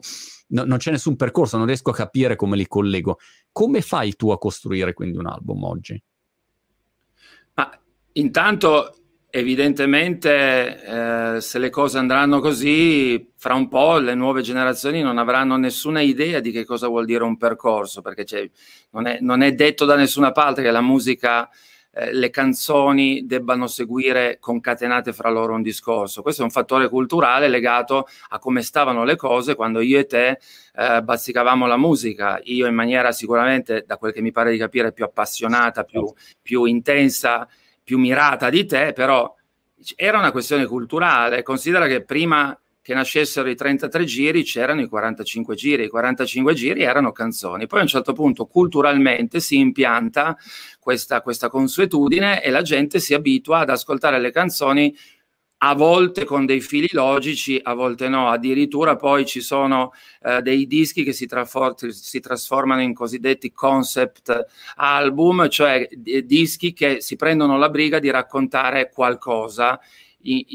no, 0.52 0.64
non 0.64 0.78
c'è 0.78 0.90
nessun 0.90 1.16
percorso, 1.16 1.56
non 1.56 1.66
riesco 1.66 1.90
a 1.90 1.94
capire 1.94 2.36
come 2.36 2.56
li 2.56 2.66
collego. 2.66 3.18
Come 3.50 3.80
fai 3.80 4.14
tu 4.16 4.30
a 4.30 4.38
costruire 4.38 4.94
quindi 4.94 5.18
un 5.18 5.26
album 5.26 5.64
oggi? 5.64 6.02
Ma 7.54 7.70
intanto, 8.12 8.96
evidentemente, 9.30 11.36
eh, 11.36 11.40
se 11.40 11.58
le 11.58 11.70
cose 11.70 11.98
andranno 11.98 12.40
così, 12.40 13.32
fra 13.36 13.54
un 13.54 13.68
po' 13.68 13.98
le 13.98 14.14
nuove 14.14 14.42
generazioni 14.42 15.02
non 15.02 15.18
avranno 15.18 15.56
nessuna 15.56 16.00
idea 16.00 16.40
di 16.40 16.50
che 16.50 16.64
cosa 16.64 16.88
vuol 16.88 17.04
dire 17.04 17.24
un 17.24 17.36
percorso, 17.36 18.00
perché 18.00 18.50
non 18.90 19.06
è, 19.06 19.18
non 19.20 19.42
è 19.42 19.52
detto 19.52 19.84
da 19.84 19.96
nessuna 19.96 20.32
parte 20.32 20.62
che 20.62 20.70
la 20.70 20.80
musica 20.80 21.48
eh, 21.94 22.12
le 22.12 22.30
canzoni 22.30 23.26
debbano 23.26 23.66
seguire 23.66 24.38
concatenate 24.40 25.12
fra 25.12 25.28
loro 25.28 25.54
un 25.54 25.62
discorso. 25.62 26.22
Questo 26.22 26.40
è 26.40 26.44
un 26.44 26.50
fattore 26.50 26.88
culturale 26.88 27.48
legato 27.48 28.06
a 28.28 28.38
come 28.38 28.62
stavano 28.62 29.04
le 29.04 29.16
cose 29.16 29.54
quando 29.54 29.80
io 29.80 29.98
e 29.98 30.06
te 30.06 30.38
eh, 30.74 31.02
bazzicavamo 31.02 31.66
la 31.66 31.76
musica, 31.76 32.40
io 32.44 32.66
in 32.66 32.74
maniera 32.74 33.12
sicuramente, 33.12 33.84
da 33.86 33.98
quel 33.98 34.12
che 34.12 34.22
mi 34.22 34.32
pare 34.32 34.50
di 34.50 34.58
capire, 34.58 34.92
più 34.92 35.04
appassionata, 35.04 35.84
più, 35.84 36.10
più 36.40 36.64
intensa, 36.64 37.46
più 37.84 37.98
mirata 37.98 38.48
di 38.48 38.64
te, 38.64 38.92
però 38.94 39.34
era 39.96 40.18
una 40.18 40.30
questione 40.30 40.66
culturale. 40.66 41.42
Considera 41.42 41.86
che 41.86 42.02
prima 42.04 42.56
che 42.82 42.94
nascessero 42.94 43.48
i 43.48 43.54
33 43.54 44.04
giri 44.04 44.42
c'erano 44.42 44.80
i 44.80 44.88
45 44.88 45.54
giri, 45.54 45.84
i 45.84 45.88
45 45.88 46.52
giri 46.52 46.82
erano 46.82 47.12
canzoni. 47.12 47.68
Poi 47.68 47.78
a 47.78 47.82
un 47.82 47.88
certo 47.88 48.12
punto 48.12 48.46
culturalmente 48.46 49.38
si 49.38 49.58
impianta 49.58 50.36
questa, 50.80 51.22
questa 51.22 51.48
consuetudine 51.48 52.42
e 52.42 52.50
la 52.50 52.62
gente 52.62 52.98
si 52.98 53.14
abitua 53.14 53.60
ad 53.60 53.70
ascoltare 53.70 54.18
le 54.18 54.32
canzoni 54.32 54.94
a 55.64 55.74
volte 55.74 56.24
con 56.24 56.44
dei 56.44 56.60
fili 56.60 56.88
logici, 56.90 57.60
a 57.62 57.74
volte 57.74 58.08
no. 58.08 58.28
Addirittura 58.28 58.96
poi 58.96 59.24
ci 59.24 59.40
sono 59.40 59.92
eh, 60.22 60.42
dei 60.42 60.66
dischi 60.66 61.04
che 61.04 61.12
si, 61.12 61.26
trafor- 61.26 61.86
si, 61.86 62.18
trasformano 62.18 62.82
in 62.82 62.94
cosiddetti 62.94 63.52
concept 63.52 64.46
album, 64.74 65.48
cioè 65.48 65.86
d- 65.88 66.22
dischi 66.22 66.72
che 66.72 67.00
si 67.00 67.14
prendono 67.14 67.58
la 67.58 67.70
briga 67.70 68.00
di 68.00 68.10
raccontare 68.10 68.90
qualcosa 68.90 69.78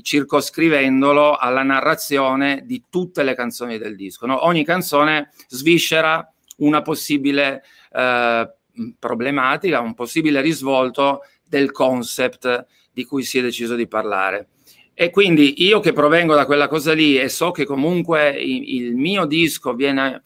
circoscrivendolo 0.02 1.36
alla 1.36 1.64
narrazione 1.64 2.64
di 2.66 2.84
tutte 2.90 3.24
le 3.24 3.36
canzoni 3.36 3.78
del 3.78 3.96
disco. 3.96 4.26
No? 4.26 4.46
Ogni 4.46 4.64
canzone 4.64 5.32
sviscera 5.48 6.32
una 6.58 6.82
possibile 6.82 7.64
eh, 7.92 8.52
problematica, 9.00 9.80
un 9.80 9.94
possibile 9.94 10.42
risvolto 10.42 11.22
del 11.48 11.72
concept 11.72 12.66
di 12.92 13.06
cui 13.06 13.24
si 13.24 13.40
è 13.40 13.42
deciso 13.42 13.76
di 13.76 13.88
parlare. 13.88 14.50
E 14.94 15.12
quindi 15.12 15.64
io 15.64 15.80
che 15.80 15.94
provengo 15.94 16.34
da 16.34 16.48
quella 16.48 16.68
cosa 16.68 16.94
lì 16.94 17.20
e 17.20 17.30
so 17.30 17.52
che 17.52 17.66
comunque 17.66 18.32
il, 18.32 18.96
mio 18.96 19.26
disco 19.26 19.76
viene, 19.76 20.24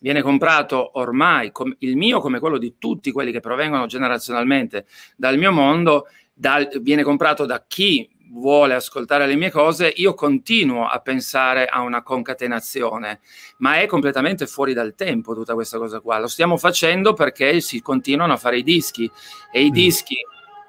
viene 0.00 0.22
comprato 0.22 0.98
ormai, 0.98 1.52
com, 1.52 1.74
il 1.80 1.96
mio 1.96 2.20
come 2.20 2.38
quello 2.38 2.56
di 2.56 2.76
tutti 2.78 3.12
quelli 3.12 3.32
che 3.32 3.40
provengono 3.40 3.84
generazionalmente 3.84 4.86
dal 5.14 5.36
mio 5.36 5.52
mondo, 5.52 6.06
dal, 6.32 6.70
viene 6.80 7.02
comprato 7.02 7.44
da 7.44 7.62
chi 7.68 8.08
vuole 8.34 8.74
ascoltare 8.74 9.26
le 9.26 9.36
mie 9.36 9.50
cose, 9.50 9.92
io 9.94 10.14
continuo 10.14 10.86
a 10.86 10.98
pensare 10.98 11.66
a 11.66 11.80
una 11.80 12.02
concatenazione, 12.02 13.20
ma 13.58 13.78
è 13.78 13.86
completamente 13.86 14.46
fuori 14.46 14.74
dal 14.74 14.94
tempo 14.94 15.34
tutta 15.34 15.54
questa 15.54 15.78
cosa 15.78 16.00
qua. 16.00 16.18
Lo 16.18 16.26
stiamo 16.26 16.56
facendo 16.56 17.12
perché 17.12 17.60
si 17.60 17.80
continuano 17.80 18.32
a 18.32 18.36
fare 18.36 18.58
i 18.58 18.62
dischi 18.62 19.10
e 19.52 19.64
i 19.64 19.70
mm. 19.70 19.72
dischi 19.72 20.16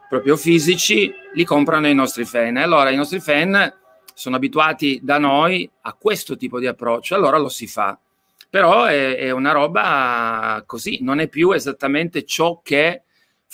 proprio 0.08 0.38
fisici 0.38 1.12
li 1.34 1.44
comprano 1.44 1.88
i 1.88 1.96
nostri 1.96 2.26
fan. 2.26 2.58
Allora 2.58 2.92
i 2.92 2.96
nostri 2.96 3.20
fan 3.20 3.74
sono 4.14 4.36
abituati 4.36 5.00
da 5.02 5.18
noi 5.18 5.70
a 5.82 5.94
questo 5.94 6.38
tipo 6.38 6.60
di 6.60 6.68
approccio, 6.68 7.16
allora 7.16 7.38
lo 7.38 7.50
si 7.50 7.68
fa. 7.68 7.98
Però 8.50 8.86
è, 8.86 9.18
è 9.18 9.32
una 9.32 9.52
roba 9.52 10.64
così, 10.66 11.00
non 11.02 11.20
è 11.20 11.28
più 11.28 11.52
esattamente 11.52 12.24
ciò 12.24 12.62
che 12.64 13.02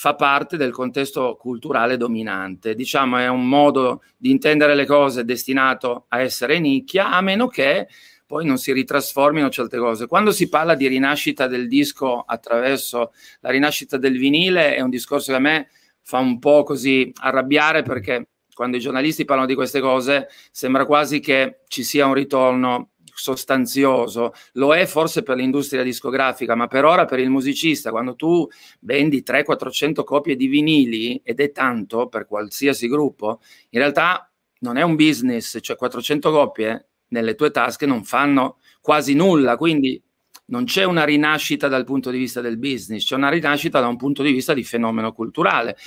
fa 0.01 0.15
parte 0.15 0.57
del 0.57 0.71
contesto 0.71 1.35
culturale 1.39 1.95
dominante. 1.95 2.73
Diciamo 2.73 3.17
è 3.17 3.27
un 3.27 3.47
modo 3.47 4.01
di 4.17 4.31
intendere 4.31 4.73
le 4.73 4.87
cose 4.87 5.23
destinato 5.23 6.05
a 6.07 6.21
essere 6.21 6.57
nicchia, 6.57 7.11
a 7.11 7.21
meno 7.21 7.47
che 7.47 7.87
poi 8.25 8.43
non 8.43 8.57
si 8.57 8.73
ritrasformino 8.73 9.47
certe 9.51 9.77
cose. 9.77 10.07
Quando 10.07 10.31
si 10.31 10.49
parla 10.49 10.73
di 10.73 10.87
rinascita 10.87 11.45
del 11.45 11.67
disco 11.67 12.21
attraverso 12.21 13.11
la 13.41 13.51
rinascita 13.51 13.97
del 13.97 14.17
vinile, 14.17 14.73
è 14.73 14.81
un 14.81 14.89
discorso 14.89 15.33
che 15.33 15.37
a 15.37 15.39
me 15.39 15.69
fa 16.01 16.17
un 16.17 16.39
po' 16.39 16.63
così 16.63 17.11
arrabbiare 17.19 17.83
perché 17.83 18.29
quando 18.55 18.77
i 18.77 18.79
giornalisti 18.79 19.23
parlano 19.23 19.47
di 19.47 19.53
queste 19.53 19.81
cose 19.81 20.29
sembra 20.49 20.87
quasi 20.87 21.19
che 21.19 21.59
ci 21.67 21.83
sia 21.83 22.07
un 22.07 22.15
ritorno 22.15 22.90
sostanzioso, 23.21 24.33
lo 24.53 24.73
è 24.73 24.85
forse 24.87 25.21
per 25.21 25.37
l'industria 25.37 25.83
discografica, 25.83 26.55
ma 26.55 26.67
per 26.67 26.85
ora 26.85 27.05
per 27.05 27.19
il 27.19 27.29
musicista, 27.29 27.91
quando 27.91 28.15
tu 28.15 28.47
vendi 28.79 29.23
300-400 29.25 30.03
copie 30.03 30.35
di 30.35 30.47
vinili, 30.47 31.21
ed 31.23 31.39
è 31.39 31.51
tanto 31.51 32.07
per 32.07 32.25
qualsiasi 32.25 32.87
gruppo, 32.87 33.39
in 33.69 33.79
realtà 33.79 34.31
non 34.61 34.77
è 34.77 34.81
un 34.81 34.95
business, 34.95 35.59
cioè 35.61 35.75
400 35.75 36.31
copie 36.31 36.87
nelle 37.09 37.35
tue 37.35 37.51
tasche 37.51 37.85
non 37.85 38.03
fanno 38.03 38.57
quasi 38.81 39.13
nulla, 39.13 39.55
quindi 39.55 40.01
non 40.45 40.65
c'è 40.65 40.83
una 40.83 41.03
rinascita 41.03 41.67
dal 41.67 41.85
punto 41.85 42.09
di 42.09 42.17
vista 42.17 42.41
del 42.41 42.57
business, 42.57 43.05
c'è 43.05 43.15
una 43.15 43.29
rinascita 43.29 43.79
da 43.79 43.87
un 43.87 43.97
punto 43.97 44.23
di 44.23 44.31
vista 44.31 44.53
di 44.53 44.63
fenomeno 44.63 45.13
culturale. 45.13 45.77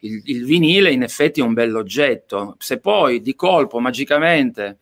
Il, 0.00 0.20
il 0.26 0.44
vinile 0.44 0.92
in 0.92 1.02
effetti 1.02 1.40
è 1.40 1.44
un 1.44 1.54
bell'oggetto, 1.54 2.56
se 2.58 2.80
poi 2.80 3.20
di 3.20 3.34
colpo 3.34 3.78
magicamente 3.78 4.78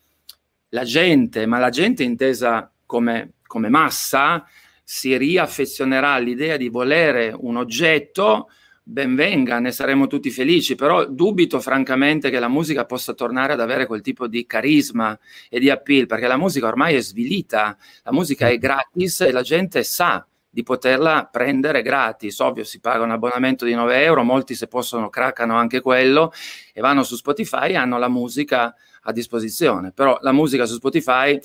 la 0.71 0.85
gente, 0.85 1.47
ma 1.47 1.59
la 1.59 1.71
gente 1.71 2.03
intesa 2.03 2.73
come, 2.87 3.35
come 3.47 3.69
massa, 3.69 4.45
si 4.83 5.17
riaffezionerà 5.17 6.13
all'idea 6.13 6.57
di 6.57 6.69
volere 6.69 7.33
un 7.37 7.57
oggetto, 7.57 8.49
ben 8.83 9.15
venga, 9.15 9.61
ne 9.61 9.71
saremo 9.71 10.09
tutti 10.09 10.31
felici, 10.31 10.75
però 10.75 11.07
dubito 11.07 11.61
francamente 11.61 12.31
che 12.31 12.41
la 12.41 12.49
musica 12.49 12.85
possa 12.85 13.15
tornare 13.15 13.53
ad 13.53 13.61
avere 13.61 13.87
quel 13.87 14.01
tipo 14.01 14.27
di 14.27 14.47
carisma 14.47 15.17
e 15.49 15.61
di 15.61 15.71
appeal, 15.71 16.07
perché 16.07 16.27
la 16.27 16.37
musica 16.37 16.67
ormai 16.67 16.97
è 16.97 17.01
svilita, 17.01 17.77
la 18.03 18.13
musica 18.13 18.49
è 18.49 18.59
gratis 18.59 19.21
e 19.21 19.31
la 19.31 19.43
gente 19.43 19.85
sa 19.85 20.27
di 20.51 20.63
poterla 20.65 21.29
prendere 21.31 21.81
gratis. 21.81 22.39
Ovvio, 22.41 22.65
si 22.65 22.81
paga 22.81 23.05
un 23.05 23.13
abbonamento 23.13 23.65
di 23.65 23.73
9 23.73 24.03
euro, 24.03 24.25
molti 24.25 24.55
se 24.55 24.67
possono 24.67 25.09
craccano 25.09 25.57
anche 25.57 25.81
quello 25.81 26.33
e 26.75 26.81
vanno 26.81 27.05
su 27.05 27.15
Spotify 27.15 27.71
e 27.71 27.77
hanno 27.77 27.99
la 27.99 28.09
musica 28.09 28.75
a 29.03 29.13
disposizione. 29.13 29.93
Però 29.93 30.19
la 30.21 30.33
musica 30.33 30.67
su 30.67 30.75
Spotify, 30.75 31.39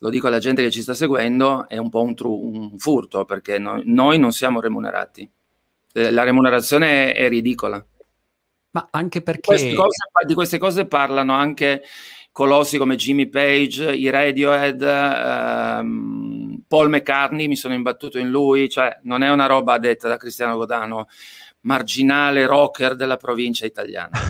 lo 0.00 0.10
dico 0.10 0.26
alla 0.26 0.38
gente 0.38 0.62
che 0.62 0.70
ci 0.70 0.82
sta 0.82 0.94
seguendo, 0.94 1.66
è 1.68 1.78
un 1.78 1.88
po' 1.88 2.02
un, 2.02 2.14
tru- 2.14 2.42
un 2.42 2.78
furto 2.78 3.24
perché 3.24 3.58
no- 3.58 3.80
noi 3.84 4.18
non 4.18 4.32
siamo 4.32 4.60
remunerati. 4.60 5.28
Eh, 5.92 6.10
la 6.10 6.22
remunerazione 6.22 7.12
è, 7.12 7.24
è 7.24 7.28
ridicola. 7.28 7.84
Ma 8.72 8.88
anche 8.92 9.22
perché... 9.22 9.40
Queste 9.40 9.74
cose, 9.74 9.96
di 10.26 10.34
queste 10.34 10.58
cose 10.58 10.86
parlano 10.86 11.34
anche 11.34 11.82
colossi 12.32 12.78
come 12.78 12.96
Jimmy 12.96 13.28
Page, 13.28 13.92
i 13.92 14.08
Radiohead, 14.10 14.82
ehm, 14.82 16.62
Paul 16.66 16.88
McCartney, 16.88 17.48
mi 17.48 17.56
sono 17.56 17.74
imbattuto 17.74 18.18
in 18.18 18.28
lui, 18.28 18.68
cioè 18.68 18.98
non 19.02 19.22
è 19.22 19.30
una 19.30 19.46
roba 19.46 19.78
detta 19.78 20.08
da 20.08 20.16
Cristiano 20.16 20.56
Godano, 20.56 21.08
marginale 21.62 22.46
rocker 22.46 22.94
della 22.94 23.16
provincia 23.16 23.66
italiana. 23.66 24.18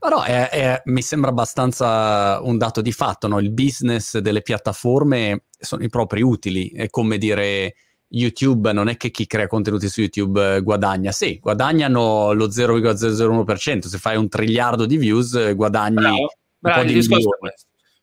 Ma 0.00 0.08
no, 0.08 0.22
è, 0.22 0.48
è, 0.48 0.82
mi 0.86 1.02
sembra 1.02 1.30
abbastanza 1.30 2.40
un 2.42 2.56
dato 2.56 2.80
di 2.80 2.92
fatto, 2.92 3.28
no? 3.28 3.38
il 3.38 3.50
business 3.52 4.18
delle 4.18 4.42
piattaforme 4.42 5.44
sono 5.58 5.82
i 5.82 5.88
propri 5.88 6.22
utili, 6.22 6.70
è 6.70 6.88
come 6.88 7.18
dire 7.18 7.74
YouTube 8.10 8.72
non 8.72 8.88
è 8.88 8.96
che 8.96 9.10
chi 9.10 9.26
crea 9.26 9.46
contenuti 9.46 9.88
su 9.88 10.00
YouTube 10.00 10.56
eh, 10.56 10.60
guadagna, 10.62 11.12
sì, 11.12 11.38
guadagnano 11.40 12.32
lo 12.32 12.48
0,001%, 12.48 13.86
se 13.86 13.98
fai 13.98 14.16
un 14.16 14.28
triliardo 14.28 14.86
di 14.86 14.96
views 14.96 15.34
eh, 15.34 15.54
guadagni 15.54 15.94
bravo, 15.94 16.32
bravo, 16.58 16.80
il 16.82 16.86
di 16.86 16.94
discorso. 16.94 17.28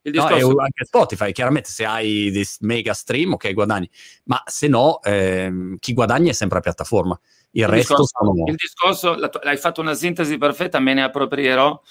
Il 0.02 0.14
discorso 0.14 0.48
No, 0.48 0.62
anche 0.62 0.86
Spotify, 0.86 1.32
chiaramente 1.34 1.70
se 1.70 1.84
hai 1.84 2.32
dei 2.32 2.48
mega 2.62 2.94
stream, 2.94 3.34
ok, 3.34 3.54
guadagni, 3.54 3.90
ma 4.26 4.42
se 4.46 4.68
no, 4.68 5.02
ehm, 5.04 5.78
chi 5.80 5.94
guadagna 5.94 6.30
è 6.30 6.34
sempre 6.34 6.58
la 6.58 6.64
piattaforma. 6.64 7.20
Il, 7.52 7.64
il 7.64 7.68
resto 7.68 7.96
discorso, 7.96 8.34
sono... 8.34 8.44
il 8.48 8.56
discorso 8.56 9.16
la 9.16 9.30
hai 9.50 9.58
fatto 9.58 9.82
una 9.82 9.94
sintesi 9.94 10.38
perfetta, 10.38 10.80
me 10.80 10.94
ne 10.94 11.04
approprierò 11.04 11.82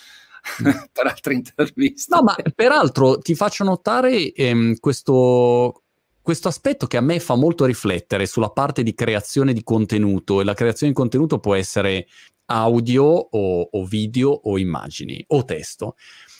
per 0.92 1.06
altre 1.06 1.34
interviste. 1.34 2.14
No, 2.14 2.22
ma 2.22 2.34
peraltro 2.54 3.18
ti 3.18 3.34
faccio 3.34 3.64
notare 3.64 4.32
ehm, 4.32 4.78
questo, 4.78 5.82
questo 6.26 6.48
aspetto 6.48 6.88
che 6.88 6.96
a 6.96 7.00
me 7.00 7.20
fa 7.20 7.36
molto 7.36 7.64
riflettere 7.66 8.26
sulla 8.26 8.50
parte 8.50 8.82
di 8.82 8.94
creazione 8.94 9.52
di 9.52 9.62
contenuto 9.62 10.40
e 10.40 10.44
la 10.44 10.54
creazione 10.54 10.90
di 10.90 10.98
contenuto 10.98 11.38
può 11.38 11.54
essere 11.54 12.08
audio 12.46 13.04
o, 13.04 13.68
o 13.70 13.84
video 13.84 14.30
o 14.30 14.58
immagini 14.58 15.24
o 15.28 15.44
testo. 15.44 15.94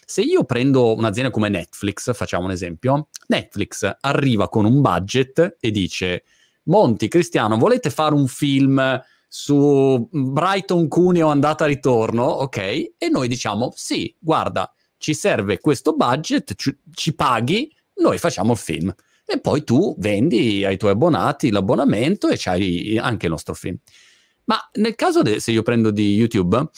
Se 0.04 0.22
io 0.22 0.42
prendo 0.42 0.92
un'azienda 0.96 1.30
come 1.30 1.48
Netflix, 1.50 2.12
facciamo 2.14 2.46
un 2.46 2.50
esempio, 2.50 3.10
Netflix 3.28 3.88
arriva 4.00 4.48
con 4.48 4.64
un 4.64 4.80
budget 4.80 5.58
e 5.60 5.70
dice 5.70 6.24
Monti, 6.64 7.06
Cristiano, 7.06 7.56
volete 7.56 7.90
fare 7.90 8.16
un 8.16 8.26
film 8.26 9.00
su 9.28 10.08
Brighton 10.10 10.88
Cuneo 10.88 11.28
andata 11.28 11.64
e 11.64 11.68
ritorno, 11.68 12.24
ok? 12.24 12.56
E 12.98 13.08
noi 13.08 13.28
diciamo 13.28 13.72
sì, 13.76 14.12
guarda, 14.18 14.68
ci 14.96 15.14
serve 15.14 15.60
questo 15.60 15.94
budget, 15.94 16.56
ci, 16.56 16.76
ci 16.92 17.14
paghi, 17.14 17.72
noi 18.00 18.18
facciamo 18.18 18.50
il 18.50 18.58
film. 18.58 18.92
E 19.26 19.40
poi 19.40 19.64
tu 19.64 19.94
vendi 19.98 20.64
ai 20.64 20.76
tuoi 20.76 20.92
abbonati 20.92 21.50
l'abbonamento 21.50 22.28
e 22.28 22.36
c'hai 22.38 22.96
anche 22.96 23.26
il 23.26 23.32
nostro 23.32 23.54
film. 23.54 23.76
Ma 24.44 24.56
nel 24.74 24.94
caso 24.94 25.22
de- 25.22 25.40
se 25.40 25.50
io 25.50 25.62
prendo 25.62 25.90
di 25.90 26.14
YouTube, 26.14 26.70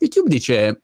YouTube 0.00 0.28
dice 0.28 0.82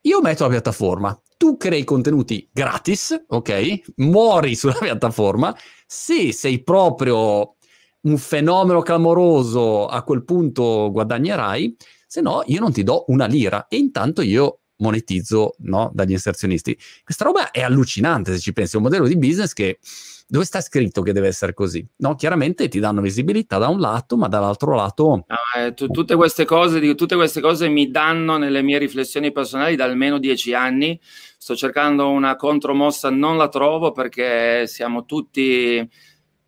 io 0.00 0.20
metto 0.22 0.44
la 0.44 0.48
piattaforma, 0.48 1.20
tu 1.36 1.58
crei 1.58 1.84
contenuti 1.84 2.48
gratis, 2.50 3.24
ok? 3.28 3.92
Muori 3.96 4.54
sulla 4.54 4.76
piattaforma. 4.80 5.54
Se 5.86 6.32
sei 6.32 6.62
proprio 6.62 7.56
un 8.02 8.16
fenomeno 8.16 8.80
clamoroso, 8.80 9.86
a 9.86 10.02
quel 10.02 10.24
punto 10.24 10.90
guadagnerai, 10.90 11.76
se 12.06 12.22
no 12.22 12.42
io 12.46 12.60
non 12.60 12.72
ti 12.72 12.82
do 12.82 13.04
una 13.08 13.26
lira 13.26 13.68
e 13.68 13.76
intanto 13.76 14.22
io 14.22 14.60
monetizzo 14.76 15.54
no, 15.58 15.90
dagli 15.92 16.12
inserzionisti. 16.12 16.78
Questa 17.04 17.24
roba 17.24 17.50
è 17.50 17.60
allucinante 17.60 18.32
se 18.32 18.38
ci 18.38 18.52
pensi, 18.52 18.74
è 18.74 18.78
un 18.78 18.84
modello 18.84 19.06
di 19.06 19.16
business 19.16 19.52
che 19.52 19.78
dove 20.30 20.44
sta 20.44 20.60
scritto 20.60 21.02
che 21.02 21.12
deve 21.12 21.26
essere 21.26 21.52
così? 21.52 21.84
No, 21.96 22.14
chiaramente 22.14 22.68
ti 22.68 22.78
danno 22.78 23.00
visibilità 23.00 23.58
da 23.58 23.66
un 23.66 23.80
lato, 23.80 24.16
ma 24.16 24.28
dall'altro 24.28 24.76
lato 24.76 25.24
eh, 25.56 25.74
tu- 25.74 25.88
tutte, 25.88 26.14
queste 26.14 26.44
cose, 26.44 26.94
tutte 26.94 27.16
queste 27.16 27.40
cose 27.40 27.68
mi 27.68 27.90
danno 27.90 28.36
nelle 28.36 28.62
mie 28.62 28.78
riflessioni 28.78 29.32
personali 29.32 29.74
da 29.74 29.84
almeno 29.84 30.18
dieci 30.18 30.54
anni. 30.54 30.98
Sto 31.02 31.56
cercando 31.56 32.08
una 32.10 32.36
contromossa, 32.36 33.10
non 33.10 33.36
la 33.36 33.48
trovo 33.48 33.90
perché 33.90 34.68
siamo 34.68 35.04
tutti. 35.04 35.88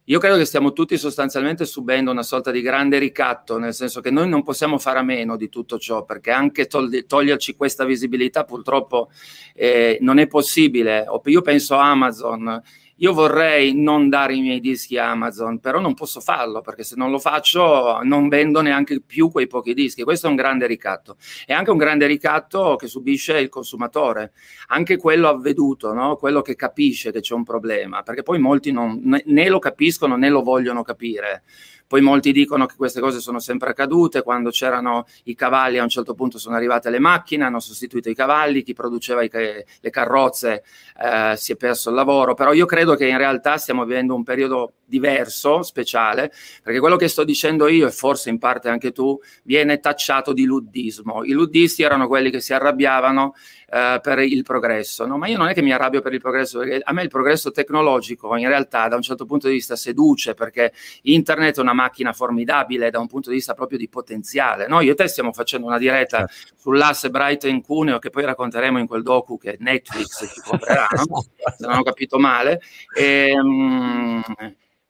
Io 0.07 0.19
credo 0.19 0.37
che 0.37 0.45
stiamo 0.45 0.73
tutti 0.73 0.97
sostanzialmente 0.99 1.65
subendo 1.65 2.11
una 2.11 2.23
sorta 2.23 2.51
di 2.51 2.61
grande 2.61 2.99
ricatto, 2.99 3.59
nel 3.59 3.75
senso 3.75 4.01
che 4.01 4.11
noi 4.11 4.29
non 4.29 4.43
possiamo 4.43 4.79
fare 4.79 4.99
a 4.99 5.03
meno 5.03 5.37
di 5.37 5.49
tutto 5.49 5.79
ciò, 5.79 6.05
perché 6.05 6.31
anche 6.31 6.67
tol- 6.67 7.05
toglierci 7.07 7.57
questa 7.57 7.85
visibilità 7.85 8.45
purtroppo 8.45 9.11
eh, 9.55 9.99
non 10.01 10.19
è 10.19 10.27
possibile. 10.27 11.07
Io 11.25 11.43
penso 11.43 11.77
a 11.77 11.91
Amazon, 11.91 12.63
io 13.03 13.13
vorrei 13.13 13.75
non 13.75 14.09
dare 14.09 14.37
i 14.37 14.41
miei 14.41 14.61
dischi 14.61 14.97
a 14.97 15.11
Amazon, 15.11 15.59
però 15.59 15.81
non 15.81 15.93
posso 15.93 16.21
farlo 16.21 16.61
perché 16.61 16.85
se 16.85 16.95
non 16.97 17.11
lo 17.11 17.19
faccio 17.19 17.99
non 18.05 18.29
vendo 18.29 18.61
neanche 18.61 19.01
più 19.01 19.29
quei 19.29 19.49
pochi 19.49 19.75
dischi. 19.75 20.05
Questo 20.05 20.29
è 20.29 20.31
un 20.31 20.37
grande 20.37 20.69
ricatto. 20.69 21.17
È 21.45 21.53
anche 21.53 21.73
un 21.73 21.79
grande 21.79 22.07
ricatto 22.07 22.77
che 22.77 22.87
subisce 22.87 23.41
il 23.41 23.49
consumatore, 23.49 24.31
anche 24.69 24.97
quello 24.99 25.29
avveduto, 25.29 25.93
no? 25.93 26.15
quello 26.15 26.43
che 26.43 26.55
capisce 26.55 27.11
che 27.11 27.21
c'è 27.21 27.35
un 27.35 27.43
problema, 27.43 28.03
perché 28.03 28.23
poi 28.23 28.39
molti 28.39 28.71
non, 28.71 29.01
né, 29.03 29.49
lo 29.49 29.59
capiscono 29.59 30.17
né 30.17 30.29
lo 30.29 30.43
vogliono 30.43 30.83
capire. 30.83 31.43
Poi 31.87 32.01
molti 32.01 32.33
dicono 32.33 32.67
che 32.67 32.75
queste 32.77 33.01
cose 33.01 33.21
sono 33.21 33.39
sempre 33.39 33.71
accadute, 33.71 34.23
quando 34.23 34.51
c'erano 34.51 35.07
i 35.25 35.35
cavalli 35.35 35.79
a 35.79 35.83
un 35.83 35.89
certo 35.89 36.15
punto 36.15 36.39
sono 36.39 36.57
arrivate 36.57 36.91
le 36.91 36.99
macchine, 36.99 37.45
hanno 37.45 37.61
sostituito 37.61 38.09
i 38.09 38.15
cavalli, 38.15 38.63
chi 38.63 38.73
produceva 38.73 39.23
i 39.23 39.31
le 39.33 39.91
carrozze 39.91 40.63
eh, 41.03 41.35
si 41.37 41.53
è 41.53 41.57
perso 41.57 41.91
il 41.91 41.97
lavoro, 41.97 42.35
però 42.35 42.53
io 42.53 42.67
credo 42.67 42.95
che 42.95 43.07
in 43.07 43.17
realtà 43.17 43.57
stiamo 43.57 43.85
vivendo 43.85 44.15
un 44.15 44.23
periodo 44.23 44.75
diverso, 44.85 45.63
speciale, 45.63 46.33
perché 46.63 46.79
quello 46.79 46.97
che 46.97 47.09
sto 47.09 47.25
dicendo 47.25 47.67
io 47.67 47.87
e 47.87 47.91
forse 47.91 48.29
in 48.29 48.39
parte 48.39 48.69
anche 48.69 48.93
tu 48.93 49.19
viene 49.45 49.81
tacciato 49.81 50.33
di 50.33 50.45
luddismo. 50.45 51.25
I 51.25 51.33
luddisti 51.33 51.83
erano 51.83 52.07
quelli 52.09 52.31
che 52.31 52.41
si 52.41 52.53
arrabbiavano 52.53 53.35
eh, 53.75 54.01
per 54.03 54.19
il 54.19 54.43
progresso, 54.43 55.07
no? 55.07 55.17
ma 55.17 55.29
io 55.29 55.39
non 55.39 55.49
è 55.49 55.55
che 55.55 55.63
mi 55.63 55.73
arrabbio 55.73 56.03
per 56.03 56.13
il 56.13 56.21
progresso, 56.21 56.59
perché 56.59 56.83
a 56.85 56.93
me 56.93 57.05
il 57.05 57.09
progresso 57.09 57.51
tecnologico 57.53 58.37
in 58.37 58.47
realtà 58.47 58.87
da 58.87 58.97
un 58.97 59.03
certo 59.03 59.25
punto 59.25 59.49
di 59.49 59.55
vista 59.55 59.77
seduce, 59.77 60.35
perché 60.35 60.75
internet 61.05 61.57
è 61.57 61.61
una 61.61 61.73
macchina 61.73 62.13
formidabile 62.13 62.91
da 62.91 62.99
un 62.99 63.07
punto 63.07 63.31
di 63.31 63.37
vista 63.37 63.55
proprio 63.55 63.79
di 63.79 63.89
potenziale. 63.89 64.67
No? 64.69 64.83
Io 64.83 64.93
e 64.93 64.95
te 64.95 65.09
stiamo 65.09 65.33
facendo 65.33 65.67
una 65.67 65.79
diretta 65.79 66.29
sull'asse 66.55 67.09
Brighton 67.09 67.63
Cuneo 67.63 67.99
che 67.99 68.11
poi 68.11 68.25
racconteremo 68.25 68.79
in 68.79 68.87
quel 68.87 69.03
docu 69.03 69.39
che 69.39 69.57
Netflix 69.59 70.31
ci 70.31 70.41
comprerà, 70.43 70.89
no? 71.09 71.23
se 71.57 71.67
non 71.67 71.79
ho 71.79 71.83
capito 71.83 72.19
male. 72.19 72.61
Ehm, 72.95 74.23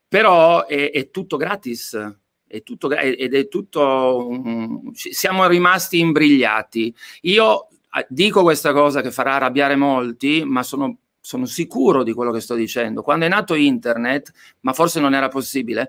però 0.08 0.66
è, 0.66 0.90
è 0.90 1.10
tutto 1.10 1.36
gratis. 1.36 2.16
È 2.48 2.62
tutto, 2.64 2.90
ed 2.90 3.32
è 3.32 3.48
tutto. 3.48 4.26
um, 4.28 4.90
siamo 4.92 5.46
rimasti 5.46 6.00
imbrigliati. 6.00 6.94
Io 7.22 7.68
dico 8.08 8.42
questa 8.42 8.72
cosa 8.72 9.00
che 9.00 9.10
farà 9.10 9.34
arrabbiare 9.34 9.76
molti, 9.76 10.44
ma 10.44 10.62
sono, 10.62 10.98
sono 11.20 11.46
sicuro 11.46 12.02
di 12.02 12.12
quello 12.12 12.32
che 12.32 12.40
sto 12.40 12.54
dicendo. 12.54 13.02
Quando 13.02 13.26
è 13.26 13.28
nato 13.28 13.54
internet, 13.54 14.32
ma 14.60 14.72
forse 14.72 15.00
non 15.00 15.14
era 15.14 15.28
possibile, 15.28 15.88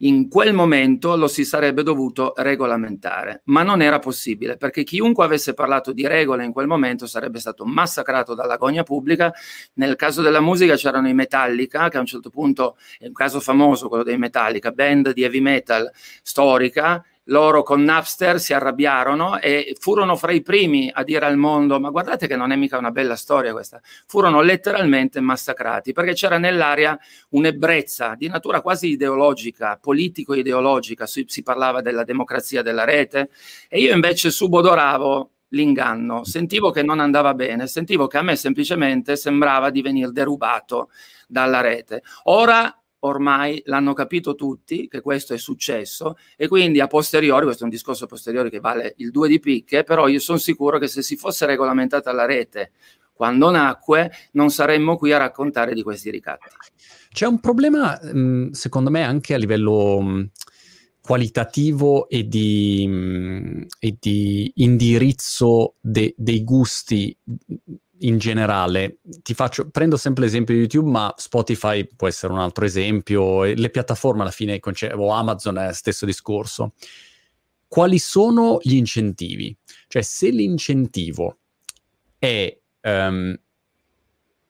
in 0.00 0.28
quel 0.28 0.52
momento 0.52 1.16
lo 1.16 1.26
si 1.26 1.44
sarebbe 1.44 1.82
dovuto 1.82 2.34
regolamentare, 2.36 3.40
ma 3.44 3.62
non 3.62 3.80
era 3.80 3.98
possibile 3.98 4.58
perché 4.58 4.84
chiunque 4.84 5.24
avesse 5.24 5.54
parlato 5.54 5.92
di 5.92 6.06
regole 6.06 6.44
in 6.44 6.52
quel 6.52 6.66
momento 6.66 7.06
sarebbe 7.06 7.38
stato 7.38 7.64
massacrato 7.64 8.34
dalla 8.34 8.56
gogna 8.56 8.82
pubblica. 8.82 9.32
Nel 9.74 9.96
caso 9.96 10.20
della 10.20 10.40
musica 10.40 10.74
c'erano 10.74 11.08
i 11.08 11.14
Metallica, 11.14 11.88
che 11.88 11.96
a 11.96 12.00
un 12.00 12.06
certo 12.06 12.28
punto 12.28 12.76
è 12.98 13.06
un 13.06 13.12
caso 13.12 13.40
famoso 13.40 13.88
quello 13.88 14.04
dei 14.04 14.18
Metallica, 14.18 14.70
band 14.70 15.12
di 15.12 15.22
heavy 15.22 15.40
metal 15.40 15.90
storica. 16.22 17.02
Loro 17.28 17.62
con 17.62 17.82
Napster 17.82 18.38
si 18.38 18.52
arrabbiarono 18.52 19.40
e 19.40 19.76
furono 19.80 20.14
fra 20.16 20.32
i 20.32 20.42
primi 20.42 20.90
a 20.92 21.02
dire 21.02 21.26
al 21.26 21.36
mondo: 21.36 21.80
Ma 21.80 21.90
guardate 21.90 22.26
che 22.26 22.36
non 22.36 22.52
è 22.52 22.56
mica 22.56 22.78
una 22.78 22.90
bella 22.90 23.16
storia 23.16 23.52
questa. 23.52 23.80
Furono 24.06 24.42
letteralmente 24.42 25.20
massacrati 25.20 25.92
perché 25.92 26.14
c'era 26.14 26.38
nell'aria 26.38 26.98
un'ebbrezza 27.30 28.14
di 28.16 28.28
natura 28.28 28.60
quasi 28.60 28.90
ideologica, 28.90 29.78
politico-ideologica, 29.80 31.06
si, 31.06 31.26
parlava 31.42 31.80
della 31.80 32.04
democrazia 32.04 32.62
della 32.62 32.84
rete 32.84 33.30
e 33.68 33.80
io 33.80 33.92
invece 33.92 34.30
subodoravo 34.30 35.30
l'inganno, 35.50 36.24
sentivo 36.24 36.70
che 36.70 36.82
non 36.82 37.00
andava 37.00 37.34
bene, 37.34 37.66
sentivo 37.66 38.06
che 38.06 38.18
a 38.18 38.22
me 38.22 38.36
semplicemente 38.36 39.16
sembrava 39.16 39.70
di 39.70 39.82
venire 39.82 40.10
derubato 40.12 40.90
dalla 41.26 41.60
rete. 41.60 42.02
Ora 42.24 42.72
ormai 43.00 43.62
l'hanno 43.66 43.92
capito 43.92 44.34
tutti 44.34 44.88
che 44.88 45.00
questo 45.00 45.34
è 45.34 45.38
successo 45.38 46.16
e 46.36 46.48
quindi 46.48 46.80
a 46.80 46.86
posteriori, 46.86 47.44
questo 47.44 47.62
è 47.62 47.64
un 47.64 47.70
discorso 47.70 48.04
a 48.04 48.08
posteriori 48.08 48.50
che 48.50 48.60
vale 48.60 48.94
il 48.98 49.10
2 49.10 49.28
di 49.28 49.38
picche, 49.38 49.84
però 49.84 50.08
io 50.08 50.18
sono 50.18 50.38
sicuro 50.38 50.78
che 50.78 50.88
se 50.88 51.02
si 51.02 51.16
fosse 51.16 51.46
regolamentata 51.46 52.12
la 52.12 52.24
rete 52.24 52.72
quando 53.12 53.50
nacque 53.50 54.10
non 54.32 54.50
saremmo 54.50 54.96
qui 54.96 55.12
a 55.12 55.18
raccontare 55.18 55.72
di 55.72 55.82
questi 55.82 56.10
ricatti. 56.10 56.48
C'è 57.08 57.26
un 57.26 57.40
problema, 57.40 57.98
mh, 57.98 58.50
secondo 58.50 58.90
me, 58.90 59.02
anche 59.02 59.32
a 59.32 59.38
livello 59.38 60.00
mh, 60.02 60.30
qualitativo 61.00 62.08
e 62.08 62.28
di, 62.28 62.86
mh, 62.86 63.66
e 63.78 63.96
di 63.98 64.52
indirizzo 64.56 65.76
de- 65.80 66.14
dei 66.16 66.44
gusti 66.44 67.16
in 68.00 68.18
generale. 68.18 68.98
Ti 69.22 69.34
faccio, 69.34 69.70
prendo 69.70 69.96
sempre 69.96 70.24
l'esempio 70.24 70.54
di 70.54 70.60
YouTube, 70.60 70.90
ma 70.90 71.12
Spotify 71.16 71.86
può 71.86 72.08
essere 72.08 72.32
un 72.32 72.38
altro 72.38 72.64
esempio, 72.64 73.44
le 73.44 73.70
piattaforme 73.70 74.22
alla 74.22 74.30
fine, 74.30 74.58
conce- 74.60 74.92
o 74.92 75.10
Amazon 75.10 75.58
è 75.58 75.72
stesso 75.72 76.06
discorso. 76.06 76.74
Quali 77.68 77.98
sono 77.98 78.58
gli 78.62 78.74
incentivi? 78.74 79.56
Cioè, 79.88 80.02
se 80.02 80.30
l'incentivo 80.30 81.38
è 82.18 82.56
ehm, 82.80 83.38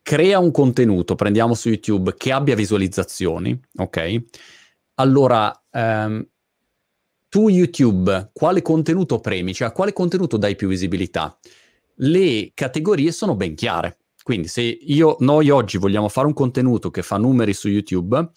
crea 0.03 0.38
un 0.38 0.51
contenuto, 0.51 1.14
prendiamo 1.14 1.55
su 1.55 1.68
YouTube, 1.68 2.14
che 2.16 2.32
abbia 2.32 2.55
visualizzazioni, 2.55 3.59
ok? 3.76 4.22
Allora, 4.94 5.64
ehm, 5.70 6.26
tu 7.28 7.49
YouTube, 7.49 8.30
quale 8.32 8.62
contenuto 8.62 9.18
premi? 9.18 9.53
Cioè, 9.53 9.68
a 9.68 9.72
quale 9.72 9.92
contenuto 9.92 10.36
dai 10.36 10.55
più 10.57 10.68
visibilità? 10.68 11.36
Le 11.97 12.51
categorie 12.55 13.12
sono 13.12 13.34
ben 13.34 13.55
chiare. 13.55 13.99
Quindi, 14.22 14.49
se 14.49 14.62
io, 14.62 15.16
noi 15.20 15.51
oggi 15.51 15.78
vogliamo 15.78 16.09
fare 16.09 16.26
un 16.26 16.32
contenuto 16.32 16.90
che 16.90 17.03
fa 17.03 17.16
numeri 17.16 17.55
su 17.55 17.68
YouTube, 17.68 18.32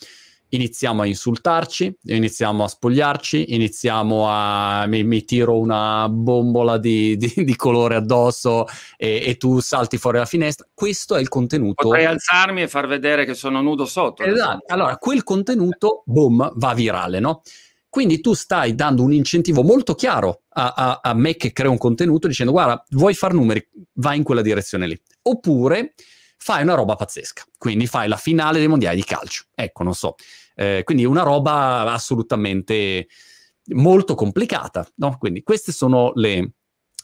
iniziamo 0.49 1.01
a 1.01 1.05
insultarci, 1.05 1.97
iniziamo 2.03 2.63
a 2.63 2.67
spogliarci, 2.67 3.55
iniziamo 3.55 4.27
a... 4.29 4.85
mi, 4.87 5.03
mi 5.03 5.23
tiro 5.23 5.57
una 5.57 6.07
bombola 6.09 6.77
di, 6.77 7.17
di, 7.17 7.33
di 7.35 7.55
colore 7.55 7.95
addosso 7.95 8.65
e, 8.97 9.23
e, 9.25 9.37
tu 9.37 9.59
salti 9.59 9.97
fuori 9.97 10.17
dalla 10.17 10.29
finestra. 10.29 10.67
Questo 10.73 11.15
è 11.15 11.19
il 11.19 11.27
contenuto. 11.27 11.87
Potrei 11.87 12.05
alzarmi 12.05 12.61
e 12.61 12.67
far 12.67 12.87
vedere 12.87 13.25
che 13.25 13.33
sono 13.33 13.61
nudo 13.61 13.85
sotto. 13.85 14.23
Esatto. 14.23 14.71
Allora, 14.71 14.97
quel 14.97 15.23
contenuto, 15.23 16.03
boom, 16.05 16.51
va 16.55 16.73
virale, 16.73 17.19
no? 17.19 17.41
Quindi 17.89 18.21
tu 18.21 18.33
stai 18.33 18.75
dando 18.75 19.01
un 19.01 19.11
incentivo 19.11 19.63
molto 19.63 19.95
chiaro 19.95 20.43
a, 20.49 20.73
a, 20.75 20.99
a 21.01 21.13
me 21.15 21.35
che 21.35 21.51
crea 21.51 21.71
un 21.71 21.79
contenuto 21.79 22.27
dicendo 22.27 22.51
guarda, 22.51 22.85
vuoi 22.89 23.15
far 23.15 23.33
numeri, 23.33 23.67
vai 23.93 24.17
in 24.17 24.23
quella 24.23 24.43
direzione 24.43 24.85
lì. 24.85 25.01
Oppure 25.23 25.95
fai 26.37 26.61
una 26.61 26.75
roba 26.75 26.95
pazzesca. 26.95 27.43
Quindi 27.57 27.87
fai 27.87 28.07
la 28.07 28.15
finale 28.15 28.59
dei 28.59 28.67
mondiali 28.67 28.97
di 28.97 29.03
calcio. 29.03 29.45
Ecco, 29.55 29.83
non 29.83 29.95
so. 29.95 30.15
Eh, 30.55 30.83
quindi 30.83 31.03
una 31.03 31.23
roba 31.23 31.91
assolutamente 31.91 33.07
molto 33.73 34.13
complicata. 34.13 34.87
No? 34.97 35.17
Quindi 35.17 35.41
queste 35.41 35.71
sono 35.71 36.11
le, 36.13 36.51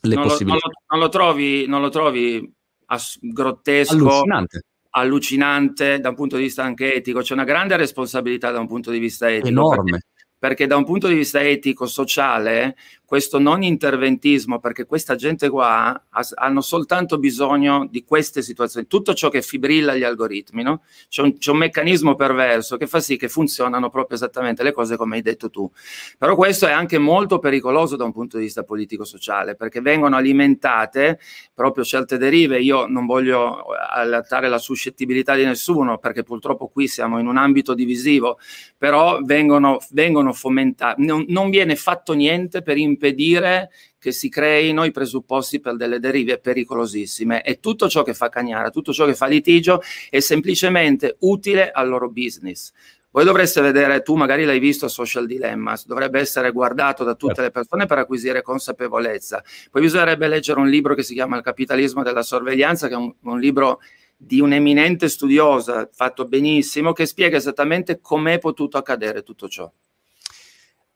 le 0.02 0.16
non 0.16 0.24
possibilità. 0.24 0.68
Lo, 0.68 0.72
non, 0.72 0.72
lo, 0.72 0.96
non, 0.96 1.00
lo, 1.00 1.10
trovi, 1.10 1.66
non 1.66 1.82
lo 1.82 1.90
trovi 1.90 2.54
ass- 2.86 3.18
grottesco, 3.20 3.94
allucinante. 3.94 4.62
allucinante 4.92 6.00
da 6.00 6.10
un 6.10 6.16
punto 6.16 6.36
di 6.36 6.44
vista 6.44 6.64
anche 6.64 6.94
etico. 6.94 7.22
C'è 7.22 7.34
una 7.34 7.44
grande 7.44 7.76
responsabilità 7.76 8.52
da 8.52 8.60
un 8.60 8.68
punto 8.68 8.92
di 8.92 9.00
vista 9.00 9.32
etico. 9.32 9.48
Enorme. 9.48 10.00
Perché, 10.48 10.68
da 10.68 10.78
un 10.78 10.86
punto 10.86 11.08
di 11.08 11.16
vista 11.16 11.42
etico, 11.42 11.88
sociale, 11.88 12.76
questo 13.06 13.40
non 13.40 13.62
interventismo, 13.62 14.60
perché 14.60 14.86
questa 14.86 15.16
gente 15.16 15.50
qua 15.50 16.06
has, 16.10 16.34
hanno 16.36 16.62
soltanto 16.62 17.20
bisogno 17.20 17.88
di 17.90 18.04
queste 18.04 18.42
situazioni, 18.42 18.88
tutto 18.88 19.14
ciò 19.14 19.30
che 19.30 19.42
fibrilla 19.42 19.96
gli 19.96 20.04
algoritmi, 20.04 20.64
no? 20.64 20.82
c'è, 21.08 21.22
un, 21.22 21.38
c'è, 21.38 21.52
un, 21.52 21.58
meccanismo 21.58 22.16
perverso 22.16 22.78
che 22.78 22.88
fa 22.88 23.00
sì 23.00 23.16
che 23.16 23.30
funzionano 23.30 23.90
proprio 23.90 24.18
esattamente 24.18 24.64
le 24.64 24.74
cose 24.74 24.98
come 24.98 25.18
hai 25.18 25.22
detto 25.22 25.50
tu. 25.50 25.70
Però 26.18 26.36
questo 26.36 26.66
è 26.66 26.72
anche 26.72 26.98
molto 26.98 27.38
pericoloso 27.38 27.96
da 27.96 28.06
un 28.06 28.12
punto 28.12 28.38
di 28.38 28.44
vista 28.44 28.64
politico-sociale, 28.64 29.56
perché 29.56 29.82
vengono 29.82 30.16
alimentate 30.16 31.20
proprio 31.54 31.84
certe 31.84 32.18
derive. 32.18 32.60
Io 32.60 32.88
non 32.88 33.06
voglio 33.06 33.66
allattare 33.92 34.50
la 34.50 34.58
suscettibilità 34.58 35.36
di 35.36 35.46
nessuno, 35.46 36.00
perché 36.00 36.24
purtroppo 36.24 36.68
qui 36.68 36.88
siamo 36.88 37.20
in 37.20 37.28
un 37.28 37.38
ambito 37.38 37.76
divisivo, 37.76 38.40
però 38.78 39.20
vengono, 39.22 39.78
vengono 39.92 40.34
fomentate, 40.34 41.02
non, 41.04 41.26
non 41.28 41.50
viene 41.50 41.76
fatto 41.76 42.14
niente 42.14 42.62
per 42.64 42.78
impedire 42.78 42.94
impedire 42.96 43.70
che 44.00 44.12
si 44.12 44.30
creino 44.30 44.84
i 44.84 44.92
presupposti 44.92 45.60
per 45.60 45.76
delle 45.76 46.00
derive 46.00 46.40
pericolosissime 46.40 47.44
e 47.44 47.60
tutto 47.60 47.90
ciò 47.90 48.04
che 48.04 48.14
fa 48.14 48.30
cagnara, 48.30 48.70
tutto 48.70 48.94
ciò 48.94 49.06
che 49.06 49.16
fa 49.16 49.28
litigio 49.28 49.82
è 50.10 50.20
semplicemente 50.20 51.18
utile 51.20 51.72
al 51.72 51.88
loro 51.88 52.10
business. 52.10 52.72
Voi 53.12 53.24
dovreste 53.24 53.62
vedere, 53.62 54.02
tu 54.02 54.16
magari 54.16 54.44
l'hai 54.44 54.60
visto 54.60 54.90
Social 54.90 55.26
Dilemma, 55.26 55.80
dovrebbe 55.86 56.20
essere 56.20 56.52
guardato 56.52 57.06
da 57.06 57.16
tutte 57.16 57.42
le 57.42 57.50
persone 57.50 57.86
per 57.86 57.98
acquisire 57.98 58.42
consapevolezza. 58.42 59.42
Poi 59.72 59.82
bisognerebbe 59.82 60.28
leggere 60.28 60.60
un 60.60 60.68
libro 60.68 60.96
che 60.96 61.04
si 61.04 61.14
chiama 61.14 61.38
Il 61.38 61.44
capitalismo 61.44 62.04
della 62.04 62.24
sorveglianza, 62.24 62.90
che 62.90 62.94
è 62.94 62.98
un, 62.98 63.14
un 63.22 63.40
libro 63.40 63.80
di 64.18 64.42
un'eminente 64.42 65.08
studiosa, 65.08 65.90
fatto 65.94 66.26
benissimo, 66.26 66.92
che 66.92 67.06
spiega 67.06 67.38
esattamente 67.38 68.00
com'è 68.02 68.38
potuto 68.38 68.78
accadere 68.78 69.24
tutto 69.24 69.48
ciò. 69.48 69.72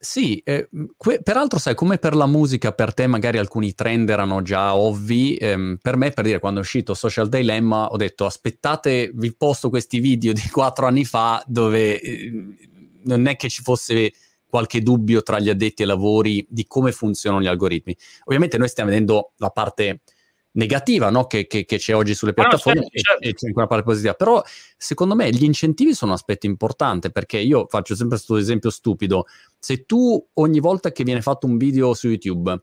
Sì, 0.02 0.38
eh, 0.46 0.70
que- 0.96 1.22
peraltro 1.22 1.60
sai, 1.60 1.76
come 1.76 1.98
per 1.98 2.16
la 2.16 2.26
musica, 2.26 2.72
per 2.72 2.94
te 2.94 3.06
magari 3.06 3.38
alcuni 3.38 3.74
trend 3.74 4.10
erano 4.10 4.42
già 4.42 4.74
ovvi, 4.76 5.36
ehm, 5.36 5.78
per 5.82 5.98
me, 5.98 6.12
per 6.12 6.24
dire, 6.24 6.40
quando 6.40 6.62
è 6.62 6.64
uscito 6.64 6.94
Social 6.94 7.28
Dilemma, 7.28 7.88
ho 7.88 7.98
detto 7.98 8.26
aspettate, 8.26 9.12
vi 9.14 9.36
posto 9.36 9.70
questi 9.70 10.00
video 10.00 10.32
di 10.32 10.48
quattro 10.50 10.86
anni 10.88 11.04
fa 11.04 11.44
dove 11.46 12.00
eh, 12.00 12.32
non 13.04 13.26
è 13.28 13.36
che 13.36 13.50
ci 13.50 13.62
fosse 13.62 14.14
qualche 14.48 14.82
dubbio 14.82 15.22
tra 15.22 15.38
gli 15.40 15.50
addetti 15.50 15.82
ai 15.82 15.90
lavori 15.90 16.46
di 16.50 16.66
come 16.66 16.94
funzionano 16.94 17.44
gli 17.44 17.48
algoritmi. 17.48 17.96
Ovviamente 18.24 18.58
noi 18.58 18.70
stiamo 18.70 18.90
vedendo 18.90 19.34
la 19.38 19.50
parte 19.50 20.00
negativa 20.52 21.10
no? 21.10 21.26
che, 21.26 21.48
che, 21.48 21.66
che, 21.66 21.78
c'è 21.78 21.96
oggi 21.96 22.16
sulle 22.16 22.34
piattaforme 22.34 22.80
ah, 22.80 22.84
certo, 22.84 23.00
certo. 23.02 23.24
E, 23.24 23.30
e, 23.30 23.34
c'è 23.34 23.48
anche 23.48 23.60
una 23.60 23.68
parte 23.68 23.84
positiva. 23.84 24.14
Però 24.14 24.42
secondo 24.78 25.16
me 25.16 25.30
gli 25.30 25.44
incentivi 25.44 25.94
sono 25.94 26.12
un 26.12 26.18
aspetto 26.18 26.46
importante 26.46 27.12
perché 27.12 27.38
io 27.38 27.68
faccio 27.68 27.96
sempre 27.96 28.18
questo 28.18 28.38
esempio 28.38 28.70
stupido. 28.70 29.26
Se 29.58 29.86
tu 29.86 30.24
ogni 30.34 30.60
volta 30.60 30.92
che 30.92 31.04
viene 31.04 31.22
fatto 31.22 31.48
un 31.48 31.58
video 31.58 31.94
su 31.94 32.08
YouTube 32.08 32.62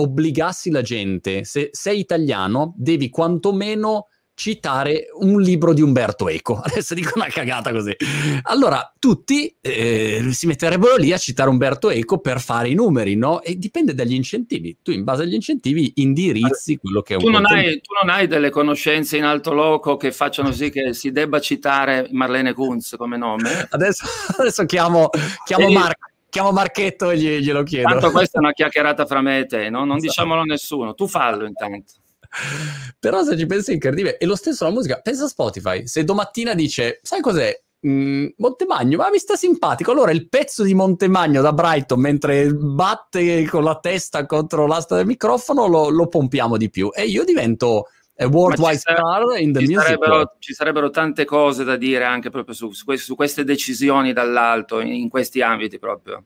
obbligassi 0.00 0.70
la 0.70 0.82
gente, 0.82 1.44
se 1.44 1.70
sei 1.72 1.98
italiano, 1.98 2.72
devi 2.76 3.08
quantomeno 3.08 4.06
citare 4.38 5.08
un 5.14 5.40
libro 5.40 5.72
di 5.74 5.82
Umberto 5.82 6.28
Eco. 6.28 6.60
Adesso 6.64 6.94
dico 6.94 7.12
una 7.16 7.26
cagata 7.26 7.72
così. 7.72 7.94
Allora, 8.42 8.94
tutti 8.96 9.54
eh, 9.60 10.28
si 10.30 10.46
metterebbero 10.46 10.94
lì 10.94 11.12
a 11.12 11.18
citare 11.18 11.50
Umberto 11.50 11.90
Eco 11.90 12.18
per 12.18 12.40
fare 12.40 12.68
i 12.68 12.74
numeri, 12.74 13.16
no? 13.16 13.42
E 13.42 13.58
dipende 13.58 13.94
dagli 13.94 14.14
incentivi. 14.14 14.78
Tu, 14.80 14.92
in 14.92 15.02
base 15.02 15.24
agli 15.24 15.34
incentivi, 15.34 15.92
indirizzi 15.96 16.76
quello 16.76 17.02
che 17.02 17.14
è 17.14 17.16
un 17.16 17.22
tu 17.24 17.30
non, 17.30 17.46
hai, 17.46 17.80
tu 17.80 17.92
non 18.00 18.14
hai 18.14 18.28
delle 18.28 18.50
conoscenze 18.50 19.16
in 19.16 19.24
alto 19.24 19.52
loco 19.52 19.96
che 19.96 20.12
facciano 20.12 20.52
sì 20.52 20.70
che 20.70 20.94
si 20.94 21.10
debba 21.10 21.40
citare 21.40 22.06
Marlene 22.12 22.52
Kunz 22.52 22.94
come 22.96 23.16
nome? 23.16 23.66
Adesso, 23.68 24.04
adesso 24.38 24.64
chiamo, 24.66 25.10
chiamo 25.44 25.68
Marco 25.68 26.06
chiamo 26.30 26.52
Marchetto 26.52 27.10
e 27.10 27.18
glielo 27.18 27.62
chiedo. 27.64 27.88
Tanto 27.88 28.10
questa 28.12 28.38
è 28.38 28.40
una 28.40 28.52
chiacchierata 28.54 29.06
fra 29.06 29.20
me 29.20 29.40
e 29.40 29.46
te, 29.46 29.70
no? 29.70 29.78
non 29.78 29.96
esatto. 29.96 30.02
diciamolo 30.02 30.40
a 30.42 30.44
nessuno, 30.44 30.94
tu 30.94 31.08
fallo 31.08 31.44
intanto. 31.44 31.94
Però 32.98 33.22
se 33.22 33.36
ci 33.36 33.46
pensi 33.46 33.70
è 33.70 33.74
incredibile. 33.74 34.18
E 34.18 34.26
lo 34.26 34.36
stesso 34.36 34.64
la 34.64 34.70
musica, 34.70 35.00
pensa 35.00 35.24
a 35.24 35.28
Spotify, 35.28 35.86
se 35.86 36.04
domattina 36.04 36.54
dice, 36.54 37.00
sai 37.02 37.20
cos'è? 37.20 37.60
Mm, 37.86 38.26
Montemagno, 38.38 38.96
ma 38.96 39.10
mi 39.10 39.18
sta 39.18 39.36
simpatico. 39.36 39.92
Allora 39.92 40.10
il 40.10 40.28
pezzo 40.28 40.64
di 40.64 40.74
Montemagno 40.74 41.40
da 41.40 41.52
Brighton 41.52 42.00
mentre 42.00 42.52
batte 42.52 43.46
con 43.46 43.62
la 43.62 43.78
testa 43.78 44.26
contro 44.26 44.66
l'asta 44.66 44.96
del 44.96 45.06
microfono 45.06 45.66
lo, 45.66 45.88
lo 45.88 46.08
pompiamo 46.08 46.56
di 46.56 46.70
più. 46.70 46.90
E 46.92 47.04
io 47.04 47.24
divento 47.24 47.86
worldwide 48.26 48.78
star 48.78 49.38
in 49.38 49.52
the 49.52 49.60
ci 49.60 49.66
music 49.66 49.82
sarebbero, 49.82 50.32
ci 50.40 50.52
sarebbero 50.52 50.90
tante 50.90 51.24
cose 51.24 51.62
da 51.62 51.76
dire 51.76 52.02
anche 52.02 52.30
proprio 52.30 52.54
su, 52.54 52.72
su 52.72 53.14
queste 53.14 53.44
decisioni 53.44 54.12
dall'alto, 54.12 54.80
in, 54.80 54.92
in 54.92 55.08
questi 55.08 55.40
ambiti 55.40 55.78
proprio. 55.78 56.24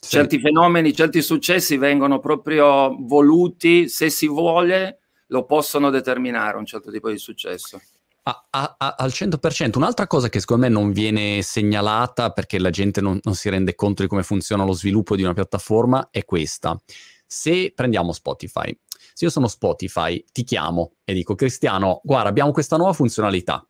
Sì. 0.00 0.10
Certi 0.10 0.40
fenomeni, 0.40 0.92
certi 0.94 1.22
successi 1.22 1.76
vengono 1.76 2.18
proprio 2.18 2.96
voluti, 2.98 3.88
se 3.88 4.10
si 4.10 4.26
vuole, 4.26 4.98
lo 5.28 5.44
possono 5.44 5.90
determinare 5.90 6.56
un 6.56 6.66
certo 6.66 6.90
tipo 6.90 7.10
di 7.10 7.18
successo. 7.18 7.80
A, 8.24 8.46
a, 8.50 8.74
a, 8.76 8.94
al 8.98 9.08
100%. 9.08 9.76
Un'altra 9.76 10.06
cosa 10.06 10.28
che 10.28 10.40
secondo 10.40 10.66
me 10.66 10.68
non 10.72 10.92
viene 10.92 11.40
segnalata 11.42 12.30
perché 12.30 12.58
la 12.58 12.70
gente 12.70 13.00
non, 13.00 13.18
non 13.22 13.34
si 13.34 13.48
rende 13.48 13.74
conto 13.74 14.02
di 14.02 14.08
come 14.08 14.22
funziona 14.22 14.64
lo 14.64 14.72
sviluppo 14.72 15.16
di 15.16 15.22
una 15.22 15.32
piattaforma 15.32 16.08
è 16.10 16.24
questa. 16.24 16.78
Se 17.26 17.72
prendiamo 17.74 18.12
Spotify, 18.12 18.76
se 19.14 19.24
io 19.24 19.30
sono 19.30 19.48
Spotify, 19.48 20.22
ti 20.30 20.44
chiamo 20.44 20.92
e 21.04 21.14
dico 21.14 21.34
Cristiano, 21.34 22.00
guarda, 22.04 22.28
abbiamo 22.28 22.52
questa 22.52 22.76
nuova 22.76 22.92
funzionalità 22.92 23.66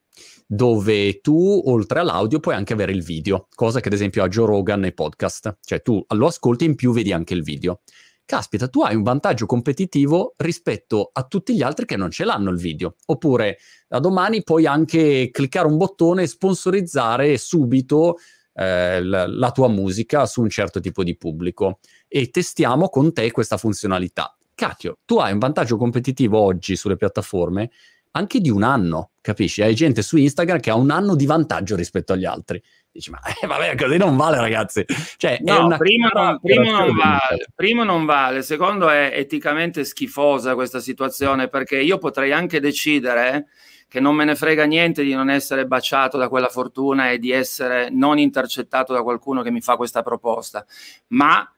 dove 0.50 1.20
tu 1.20 1.62
oltre 1.66 2.00
all'audio 2.00 2.40
puoi 2.40 2.54
anche 2.54 2.72
avere 2.72 2.92
il 2.92 3.04
video, 3.04 3.48
cosa 3.54 3.80
che 3.80 3.88
ad 3.88 3.94
esempio 3.94 4.24
ha 4.24 4.28
Joe 4.28 4.46
Rogan 4.46 4.80
nei 4.80 4.94
podcast, 4.94 5.58
cioè 5.62 5.82
tu 5.82 6.04
lo 6.08 6.26
ascolti 6.26 6.64
in 6.64 6.74
più 6.74 6.92
vedi 6.92 7.12
anche 7.12 7.34
il 7.34 7.42
video 7.42 7.80
caspita, 8.28 8.68
tu 8.68 8.82
hai 8.82 8.94
un 8.94 9.02
vantaggio 9.02 9.46
competitivo 9.46 10.34
rispetto 10.36 11.08
a 11.10 11.22
tutti 11.22 11.54
gli 11.54 11.62
altri 11.62 11.86
che 11.86 11.96
non 11.96 12.10
ce 12.10 12.26
l'hanno 12.26 12.50
il 12.50 12.58
video. 12.58 12.96
Oppure 13.06 13.56
da 13.88 14.00
domani 14.00 14.42
puoi 14.42 14.66
anche 14.66 15.30
cliccare 15.32 15.66
un 15.66 15.78
bottone 15.78 16.24
e 16.24 16.26
sponsorizzare 16.26 17.38
subito 17.38 18.18
eh, 18.52 19.02
la, 19.02 19.26
la 19.26 19.50
tua 19.50 19.68
musica 19.68 20.26
su 20.26 20.42
un 20.42 20.50
certo 20.50 20.78
tipo 20.78 21.02
di 21.02 21.16
pubblico 21.16 21.78
e 22.06 22.28
testiamo 22.28 22.90
con 22.90 23.14
te 23.14 23.30
questa 23.30 23.56
funzionalità. 23.56 24.36
Cacchio, 24.54 24.98
tu 25.06 25.16
hai 25.16 25.32
un 25.32 25.38
vantaggio 25.38 25.78
competitivo 25.78 26.38
oggi 26.38 26.76
sulle 26.76 26.96
piattaforme 26.96 27.70
anche 28.10 28.40
di 28.40 28.50
un 28.50 28.62
anno, 28.62 29.12
capisci? 29.20 29.62
Hai 29.62 29.74
gente 29.74 30.02
su 30.02 30.16
Instagram 30.16 30.60
che 30.60 30.70
ha 30.70 30.74
un 30.74 30.90
anno 30.90 31.14
di 31.14 31.24
vantaggio 31.24 31.76
rispetto 31.76 32.12
agli 32.12 32.24
altri. 32.24 32.62
Dici, 32.90 33.10
ma 33.10 33.20
eh, 33.40 33.46
vabbè, 33.46 33.76
così 33.76 33.96
non 33.96 34.16
vale, 34.16 34.38
ragazzi. 34.38 34.84
Cioè, 35.16 35.38
no, 35.42 35.76
primo 35.76 36.08
non, 36.12 36.40
primo, 36.40 36.70
non 36.70 36.96
vale, 36.96 37.46
primo 37.54 37.84
non 37.84 38.04
vale, 38.04 38.42
secondo 38.42 38.88
è 38.88 39.12
eticamente 39.14 39.84
schifosa 39.84 40.54
questa 40.54 40.80
situazione 40.80 41.48
perché 41.48 41.80
io 41.80 41.98
potrei 41.98 42.32
anche 42.32 42.60
decidere 42.60 43.46
che 43.88 44.00
non 44.00 44.14
me 44.14 44.24
ne 44.24 44.34
frega 44.34 44.64
niente 44.64 45.02
di 45.02 45.14
non 45.14 45.30
essere 45.30 45.66
baciato 45.66 46.18
da 46.18 46.28
quella 46.28 46.48
fortuna 46.48 47.10
e 47.10 47.18
di 47.18 47.30
essere 47.30 47.88
non 47.90 48.18
intercettato 48.18 48.92
da 48.92 49.02
qualcuno 49.02 49.42
che 49.42 49.50
mi 49.50 49.62
fa 49.62 49.76
questa 49.76 50.02
proposta, 50.02 50.64
ma 51.08 51.50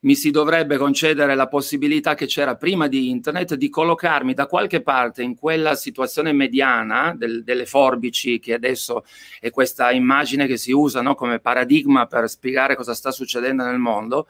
mi 0.00 0.14
si 0.14 0.30
dovrebbe 0.30 0.76
concedere 0.76 1.34
la 1.34 1.48
possibilità 1.48 2.14
che 2.14 2.26
c'era 2.26 2.56
prima 2.56 2.86
di 2.86 3.08
internet 3.08 3.54
di 3.54 3.68
collocarmi 3.68 4.34
da 4.34 4.46
qualche 4.46 4.82
parte 4.82 5.22
in 5.22 5.34
quella 5.34 5.74
situazione 5.74 6.32
mediana 6.32 7.14
del, 7.16 7.42
delle 7.42 7.66
forbici 7.66 8.38
che 8.38 8.54
adesso 8.54 9.04
è 9.40 9.50
questa 9.50 9.90
immagine 9.90 10.46
che 10.46 10.58
si 10.58 10.70
usa 10.72 11.00
no, 11.00 11.14
come 11.14 11.40
paradigma 11.40 12.06
per 12.06 12.28
spiegare 12.28 12.76
cosa 12.76 12.94
sta 12.94 13.10
succedendo 13.10 13.64
nel 13.64 13.78
mondo, 13.78 14.28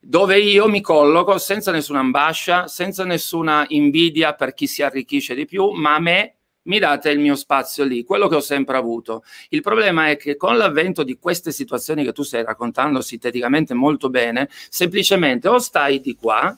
dove 0.00 0.38
io 0.38 0.68
mi 0.68 0.80
colloco 0.80 1.36
senza 1.38 1.70
nessuna 1.72 1.98
ambascia, 1.98 2.68
senza 2.68 3.04
nessuna 3.04 3.64
invidia 3.68 4.34
per 4.34 4.54
chi 4.54 4.66
si 4.66 4.82
arricchisce 4.82 5.34
di 5.34 5.44
più, 5.44 5.70
ma 5.70 5.96
a 5.96 6.00
me 6.00 6.34
mi 6.70 6.78
date 6.78 7.10
il 7.10 7.18
mio 7.18 7.34
spazio 7.34 7.82
lì, 7.82 8.04
quello 8.04 8.28
che 8.28 8.36
ho 8.36 8.40
sempre 8.40 8.76
avuto. 8.76 9.24
Il 9.48 9.60
problema 9.60 10.08
è 10.08 10.16
che 10.16 10.36
con 10.36 10.56
l'avvento 10.56 11.02
di 11.02 11.18
queste 11.18 11.50
situazioni 11.50 12.04
che 12.04 12.12
tu 12.12 12.22
stai 12.22 12.44
raccontando 12.44 13.00
sinteticamente 13.00 13.74
molto 13.74 14.08
bene, 14.08 14.48
semplicemente 14.68 15.48
o 15.48 15.58
stai 15.58 16.00
di 16.00 16.14
qua, 16.14 16.56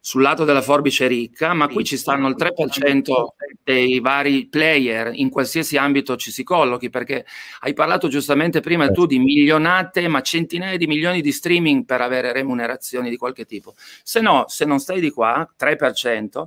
sul 0.00 0.22
lato 0.22 0.44
della 0.44 0.62
forbice 0.62 1.06
ricca, 1.06 1.52
ma 1.52 1.66
qui 1.66 1.84
ci 1.84 1.98
stanno 1.98 2.28
il 2.28 2.36
3% 2.38 3.24
dei 3.62 3.98
vari 3.98 4.46
player 4.46 5.10
in 5.12 5.28
qualsiasi 5.28 5.76
ambito 5.76 6.16
ci 6.16 6.30
si 6.30 6.42
collochi, 6.42 6.88
perché 6.88 7.26
hai 7.60 7.74
parlato 7.74 8.08
giustamente 8.08 8.60
prima 8.60 8.88
tu 8.90 9.04
di 9.04 9.18
milionate, 9.18 10.08
ma 10.08 10.22
centinaia 10.22 10.78
di 10.78 10.86
milioni 10.86 11.20
di 11.20 11.32
streaming 11.32 11.84
per 11.84 12.00
avere 12.00 12.32
remunerazioni 12.32 13.10
di 13.10 13.16
qualche 13.16 13.44
tipo. 13.44 13.74
Se 14.02 14.20
no, 14.20 14.44
se 14.46 14.64
non 14.64 14.78
stai 14.78 15.00
di 15.00 15.10
qua, 15.10 15.46
3%, 15.58 16.44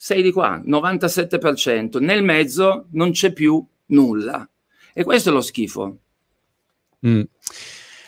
sei 0.00 0.22
di 0.22 0.30
qua, 0.30 0.62
97%, 0.64 1.98
nel 2.00 2.22
mezzo 2.22 2.86
non 2.92 3.10
c'è 3.10 3.32
più 3.32 3.62
nulla. 3.86 4.48
E 4.94 5.02
questo 5.02 5.30
è 5.30 5.32
lo 5.32 5.40
schifo. 5.40 5.98
Mm. 7.04 7.22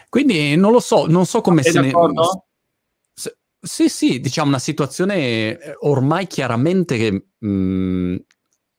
Quindi 0.09 0.55
non 0.55 0.70
lo 0.70 0.78
so, 0.78 1.07
non 1.07 1.26
so 1.26 1.41
come 1.41 1.62
Sei 1.62 1.72
se 1.72 1.80
d'accordo? 1.80 2.22
ne... 2.22 3.34
Sì, 3.62 3.88
sì, 3.88 4.20
diciamo 4.20 4.49
una 4.49 4.59
situazione 4.61 5.59
eh, 5.59 5.76
ormai 5.80 6.26
chiaramente 6.28 7.26
mh, 7.38 7.47
mm, 7.47 8.16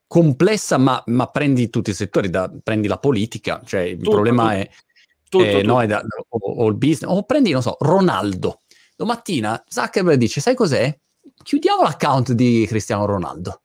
complessa, 0.08 0.78
ma, 0.78 1.04
ma, 1.08 1.28
prendi 1.28 1.70
tutti 1.70 1.92
i 1.92 1.94
settori, 1.94 2.30
da, 2.30 2.52
prendi 2.64 2.88
la 2.88 2.98
politica, 2.98 3.62
cioè 3.64 3.82
il 3.82 3.98
tutto, 3.98 4.10
problema 4.10 4.44
tutto, 4.44 4.56
è, 4.56 4.70
tutto, 5.30 5.44
è, 5.44 5.62
no, 5.64 5.82
è 5.82 5.86
da, 5.86 6.02
o, 6.30 6.38
o, 6.38 6.68
il 6.68 6.76
business, 6.76 7.12
o 7.12 7.24
prendi, 7.24 7.52
non 7.52 7.62
so, 7.62 7.76
Ronaldo. 7.80 8.62
Domattina 8.96 9.62
Zuckerberg 9.68 10.18
dice, 10.18 10.42
sai 10.42 10.56
cos'è? 10.56 10.98
Chiudiamo 11.44 11.84
l'account 11.84 12.34
di 12.34 12.66
Cristiano 12.68 13.06
Ronaldo. 13.06 13.62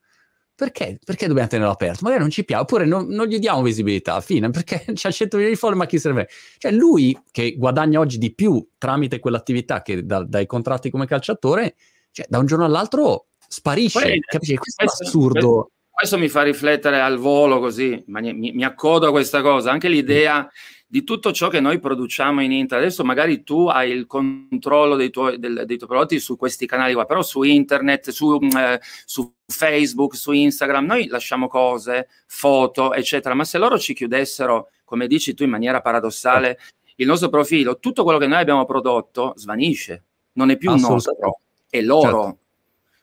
Perché? 0.54 0.98
Perché 1.04 1.26
dobbiamo 1.26 1.48
tenerlo 1.48 1.72
aperto? 1.72 1.98
Magari 2.02 2.22
non 2.22 2.30
ci 2.30 2.44
piace, 2.44 2.62
oppure 2.62 2.86
non, 2.86 3.08
non 3.08 3.26
gli 3.26 3.38
diamo 3.38 3.60
visibilità, 3.62 4.20
fine, 4.22 4.48
perché 4.50 4.84
c'ha 4.94 5.10
100 5.10 5.36
milioni 5.36 5.54
di 5.54 5.60
follower, 5.60 5.82
ma 5.82 5.86
chi 5.86 5.98
serve? 5.98 6.28
Cioè 6.56 6.72
lui 6.72 7.18
che 7.30 7.56
guadagna 7.56 8.00
oggi 8.00 8.16
di 8.16 8.34
più 8.34 8.66
tramite 8.78 9.18
quell'attività 9.18 9.82
che 9.82 10.06
da, 10.06 10.24
dai 10.24 10.46
contratti 10.46 10.90
come 10.90 11.06
calciatore, 11.06 11.76
cioè 12.10 12.24
da 12.26 12.38
un 12.38 12.46
giorno 12.46 12.64
all'altro 12.64 13.26
sparisce, 13.46 14.00
Poi, 14.00 14.20
capisci? 14.20 14.56
Questo, 14.56 14.84
questo 14.84 15.02
è 15.02 15.06
assurdo. 15.06 15.38
Questo, 15.38 15.70
questo, 15.90 16.18
mi 16.18 16.28
fa 16.30 16.42
riflettere 16.42 17.02
al 17.02 17.18
volo 17.18 17.60
così, 17.60 18.02
ma 18.06 18.20
mi, 18.20 18.32
mi 18.32 18.64
accodo 18.64 19.08
a 19.08 19.10
questa 19.10 19.42
cosa, 19.42 19.70
anche 19.70 19.88
l'idea... 19.88 20.42
Mm 20.42 20.74
di 20.96 21.04
tutto 21.04 21.30
ciò 21.30 21.48
che 21.48 21.60
noi 21.60 21.78
produciamo 21.78 22.40
in 22.40 22.52
internet. 22.52 22.86
Adesso 22.86 23.04
magari 23.04 23.42
tu 23.42 23.66
hai 23.66 23.90
il 23.90 24.06
controllo 24.06 24.96
dei 24.96 25.10
tuoi, 25.10 25.38
del, 25.38 25.64
dei 25.66 25.76
tuoi 25.76 25.90
prodotti 25.90 26.18
su 26.18 26.38
questi 26.38 26.64
canali 26.64 26.94
qua, 26.94 27.04
però 27.04 27.20
su 27.22 27.42
internet, 27.42 28.08
su, 28.08 28.38
mm, 28.42 28.56
eh, 28.56 28.80
su, 29.04 29.30
Facebook, 29.46 30.16
su 30.16 30.32
Instagram, 30.32 30.86
noi 30.86 31.06
lasciamo 31.08 31.48
cose, 31.48 32.08
foto, 32.26 32.94
eccetera, 32.94 33.34
ma 33.34 33.44
se 33.44 33.58
loro 33.58 33.78
ci 33.78 33.92
chiudessero, 33.92 34.70
come 34.84 35.06
dici 35.06 35.34
tu 35.34 35.42
in 35.42 35.50
maniera 35.50 35.82
paradossale, 35.82 36.58
il 36.94 37.06
nostro 37.06 37.28
profilo, 37.28 37.78
tutto 37.78 38.02
quello 38.02 38.18
che 38.18 38.26
noi 38.26 38.40
abbiamo 38.40 38.64
prodotto 38.64 39.34
svanisce, 39.36 40.04
non 40.32 40.48
è 40.48 40.56
più 40.56 40.74
nostro, 40.76 41.40
è 41.68 41.82
loro. 41.82 42.22
Certo. 42.22 42.38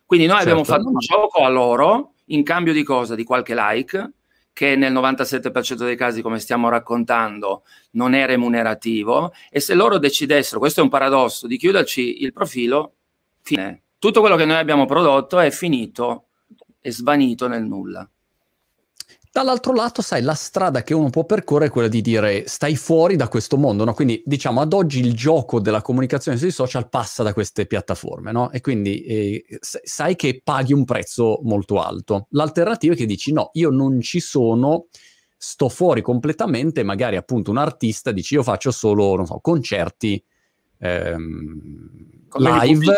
Quindi 0.07 0.25
noi 0.25 0.37
certo. 0.37 0.51
abbiamo 0.51 0.63
fatto 0.67 0.87
un 0.87 0.97
gioco 0.97 1.43
a 1.43 1.49
loro 1.49 2.13
in 2.27 2.41
cambio 2.41 2.73
di 2.73 2.81
cosa? 2.81 3.13
Di 3.13 3.23
qualche 3.23 3.53
like, 3.55 4.11
che 4.53 4.75
nel 4.75 4.93
97% 4.93 5.83
dei 5.83 5.97
casi, 5.97 6.21
come 6.21 6.39
stiamo 6.39 6.69
raccontando, 6.69 7.63
non 7.91 8.13
è 8.13 8.25
remunerativo 8.25 9.33
e 9.49 9.59
se 9.59 9.73
loro 9.73 9.97
decidessero, 9.97 10.59
questo 10.59 10.79
è 10.79 10.83
un 10.83 10.89
paradosso, 10.89 11.47
di 11.47 11.57
chiuderci 11.57 12.21
il 12.21 12.31
profilo, 12.31 12.93
fine. 13.41 13.81
Tutto 13.97 14.19
quello 14.19 14.35
che 14.35 14.45
noi 14.45 14.57
abbiamo 14.57 14.85
prodotto 14.85 15.39
è 15.39 15.49
finito, 15.49 16.27
è 16.79 16.89
svanito 16.91 17.47
nel 17.47 17.63
nulla. 17.63 18.07
Dall'altro 19.33 19.73
lato, 19.73 20.03
sai, 20.03 20.21
la 20.21 20.35
strada 20.35 20.83
che 20.83 20.93
uno 20.93 21.09
può 21.09 21.25
percorrere 21.25 21.65
è 21.65 21.71
quella 21.71 21.87
di 21.87 22.01
dire 22.01 22.47
stai 22.47 22.75
fuori 22.75 23.15
da 23.15 23.27
questo 23.27 23.57
mondo, 23.57 23.83
no? 23.83 23.95
Quindi, 23.95 24.21
diciamo, 24.23 24.61
ad 24.61 24.73
oggi 24.73 24.99
il 24.99 25.15
gioco 25.15 25.59
della 25.59 25.81
comunicazione 25.81 26.37
sui 26.37 26.51
social 26.51 26.87
passa 26.87 27.23
da 27.23 27.33
queste 27.33 27.65
piattaforme, 27.65 28.31
no? 28.31 28.51
E 28.51 28.61
quindi 28.61 29.01
eh, 29.01 29.43
sai 29.59 30.15
che 30.15 30.39
paghi 30.43 30.71
un 30.71 30.85
prezzo 30.85 31.39
molto 31.41 31.81
alto. 31.81 32.27
L'alternativa 32.29 32.93
è 32.93 32.95
che 32.95 33.07
dici 33.07 33.33
no, 33.33 33.49
io 33.53 33.71
non 33.71 34.01
ci 34.01 34.19
sono, 34.19 34.85
sto 35.35 35.67
fuori 35.67 36.03
completamente, 36.03 36.83
magari 36.83 37.15
appunto 37.15 37.49
un 37.49 37.57
artista 37.57 38.11
dici 38.11 38.35
io 38.35 38.43
faccio 38.43 38.69
solo, 38.69 39.15
non 39.15 39.25
so, 39.25 39.39
concerti 39.41 40.23
ehm, 40.77 42.27
come 42.29 42.51
live. 42.59 42.85
Li 42.85 42.91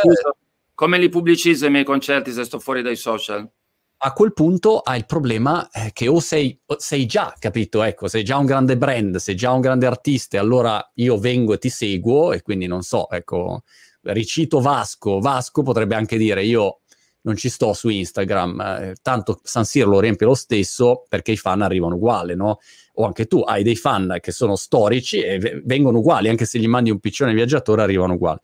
come 0.73 0.97
li 0.97 1.07
pubblicizzo 1.07 1.65
i 1.65 1.71
miei 1.71 1.85
concerti 1.85 2.33
se 2.33 2.43
sto 2.43 2.59
fuori 2.59 2.81
dai 2.81 2.97
social? 2.97 3.49
A 3.97 4.13
quel 4.13 4.33
punto 4.33 4.79
hai 4.79 4.99
il 4.99 5.05
problema 5.05 5.69
eh, 5.69 5.91
che 5.93 6.07
o 6.07 6.19
sei, 6.19 6.59
sei, 6.77 7.05
già, 7.05 7.33
capito, 7.39 7.81
ecco, 7.81 8.07
sei 8.07 8.23
già 8.23 8.37
un 8.37 8.45
grande 8.45 8.77
brand, 8.77 9.15
sei 9.17 9.35
già 9.35 9.51
un 9.51 9.61
grande 9.61 9.85
artista, 9.85 10.37
e 10.37 10.39
allora 10.39 10.91
io 10.95 11.17
vengo 11.17 11.53
e 11.53 11.57
ti 11.57 11.69
seguo 11.69 12.33
e 12.33 12.41
quindi 12.41 12.67
non 12.67 12.81
so, 12.81 13.09
ecco, 13.09 13.63
ricito 14.01 14.59
Vasco, 14.59 15.19
Vasco 15.19 15.63
potrebbe 15.63 15.95
anche 15.95 16.17
dire 16.17 16.43
io 16.43 16.81
non 17.21 17.35
ci 17.35 17.49
sto 17.49 17.73
su 17.73 17.89
Instagram, 17.89 18.59
eh, 18.61 18.95
tanto 19.01 19.39
San 19.43 19.65
Siro 19.65 19.89
lo 19.89 19.99
riempie 19.99 20.27
lo 20.27 20.35
stesso 20.35 21.05
perché 21.09 21.31
i 21.31 21.37
fan 21.37 21.61
arrivano 21.61 21.95
uguali, 21.95 22.35
no? 22.35 22.59
O 22.97 23.05
anche 23.05 23.25
tu 23.25 23.39
hai 23.39 23.63
dei 23.63 23.75
fan 23.75 24.17
che 24.21 24.31
sono 24.31 24.55
storici 24.55 25.21
e 25.21 25.61
vengono 25.65 25.99
uguali, 25.99 26.29
anche 26.29 26.45
se 26.45 26.59
gli 26.59 26.67
mandi 26.67 26.91
un 26.91 26.99
piccione 26.99 27.33
viaggiatore 27.33 27.81
arrivano 27.81 28.13
uguali. 28.13 28.39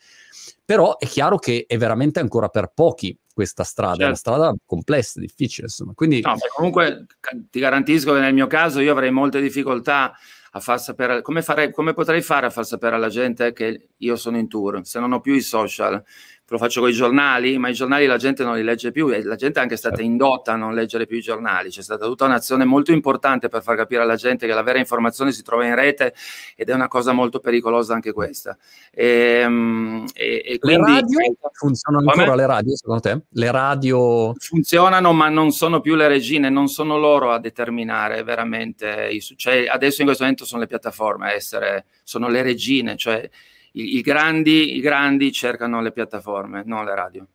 Però 0.65 0.97
è 0.97 1.05
chiaro 1.05 1.37
che 1.37 1.65
è 1.67 1.77
veramente 1.77 2.19
ancora 2.19 2.49
per 2.49 2.71
pochi 2.73 3.15
questa 3.41 3.63
strada, 3.63 3.95
certo. 3.95 4.03
è 4.03 4.07
una 4.07 4.15
certo. 4.15 4.31
strada 4.31 4.55
complessa, 4.65 5.19
difficile, 5.19 5.67
insomma. 5.67 5.93
Quindi... 5.93 6.21
No, 6.21 6.35
comunque 6.55 7.05
ti 7.49 7.59
garantisco 7.59 8.13
che 8.13 8.19
nel 8.19 8.33
mio 8.33 8.47
caso 8.47 8.79
io 8.79 8.91
avrei 8.91 9.11
molte 9.11 9.41
difficoltà 9.41 10.13
a 10.53 10.59
far 10.59 10.81
sapere, 10.81 11.21
come, 11.21 11.41
farei, 11.41 11.71
come 11.71 11.93
potrei 11.93 12.21
fare 12.21 12.45
a 12.45 12.49
far 12.49 12.65
sapere 12.65 12.95
alla 12.95 13.09
gente 13.09 13.53
che 13.53 13.89
io 13.97 14.15
sono 14.15 14.37
in 14.37 14.47
tour, 14.47 14.81
se 14.83 14.99
non 14.99 15.13
ho 15.13 15.21
più 15.21 15.33
i 15.33 15.41
social, 15.41 16.03
lo 16.51 16.57
faccio 16.57 16.81
con 16.81 16.89
i 16.89 16.93
giornali, 16.93 17.57
ma 17.57 17.69
i 17.69 17.73
giornali 17.73 18.05
la 18.05 18.17
gente 18.17 18.43
non 18.43 18.55
li 18.55 18.63
legge 18.63 18.91
più 18.91 19.07
e 19.07 19.23
la 19.23 19.35
gente 19.35 19.59
è 19.59 19.63
anche 19.63 19.77
stata 19.77 19.95
certo. 19.95 20.11
indotta 20.11 20.51
a 20.51 20.55
non 20.57 20.73
leggere 20.73 21.05
più 21.05 21.15
i 21.15 21.21
giornali. 21.21 21.69
C'è 21.69 21.81
stata 21.81 22.05
tutta 22.05 22.25
un'azione 22.25 22.65
molto 22.65 22.91
importante 22.91 23.47
per 23.47 23.63
far 23.63 23.77
capire 23.77 24.01
alla 24.01 24.17
gente 24.17 24.45
che 24.47 24.53
la 24.53 24.61
vera 24.61 24.77
informazione 24.77 25.31
si 25.31 25.43
trova 25.43 25.65
in 25.65 25.75
rete 25.75 26.13
ed 26.57 26.67
è 26.67 26.73
una 26.73 26.89
cosa 26.89 27.13
molto 27.13 27.39
pericolosa 27.39 27.93
anche 27.93 28.11
questa. 28.11 28.57
E, 28.91 29.39
ehm, 29.43 30.07
e, 30.13 30.43
e 30.45 30.59
quindi, 30.59 30.91
le 30.91 30.99
radio 30.99 31.17
funzionano 31.53 32.03
come? 32.03 32.21
ancora 32.23 32.35
le 32.35 32.47
radio 32.47 32.75
secondo 32.75 33.01
te? 33.01 33.21
Le 33.29 33.51
radio 33.51 34.33
funzionano 34.37 35.13
ma 35.13 35.29
non 35.29 35.51
sono 35.51 35.79
più 35.79 35.95
le 35.95 36.09
regine, 36.09 36.49
non 36.49 36.67
sono 36.67 36.97
loro 36.97 37.31
a 37.31 37.39
determinare 37.39 38.23
veramente, 38.23 39.17
cioè, 39.37 39.67
adesso 39.69 40.01
in 40.01 40.07
questo 40.07 40.23
momento 40.23 40.43
sono 40.43 40.59
le 40.59 40.67
piattaforme 40.67 41.27
a 41.27 41.31
essere, 41.31 41.85
sono 42.03 42.27
le 42.27 42.41
regine, 42.41 42.97
cioè 42.97 43.29
i, 43.71 43.97
i, 43.97 44.01
grandi, 44.01 44.75
i 44.75 44.79
grandi 44.79 45.31
cercano 45.31 45.81
le 45.81 45.91
piattaforme, 45.91 46.63
non 46.65 46.85
le 46.85 46.95
radio. 46.95 47.27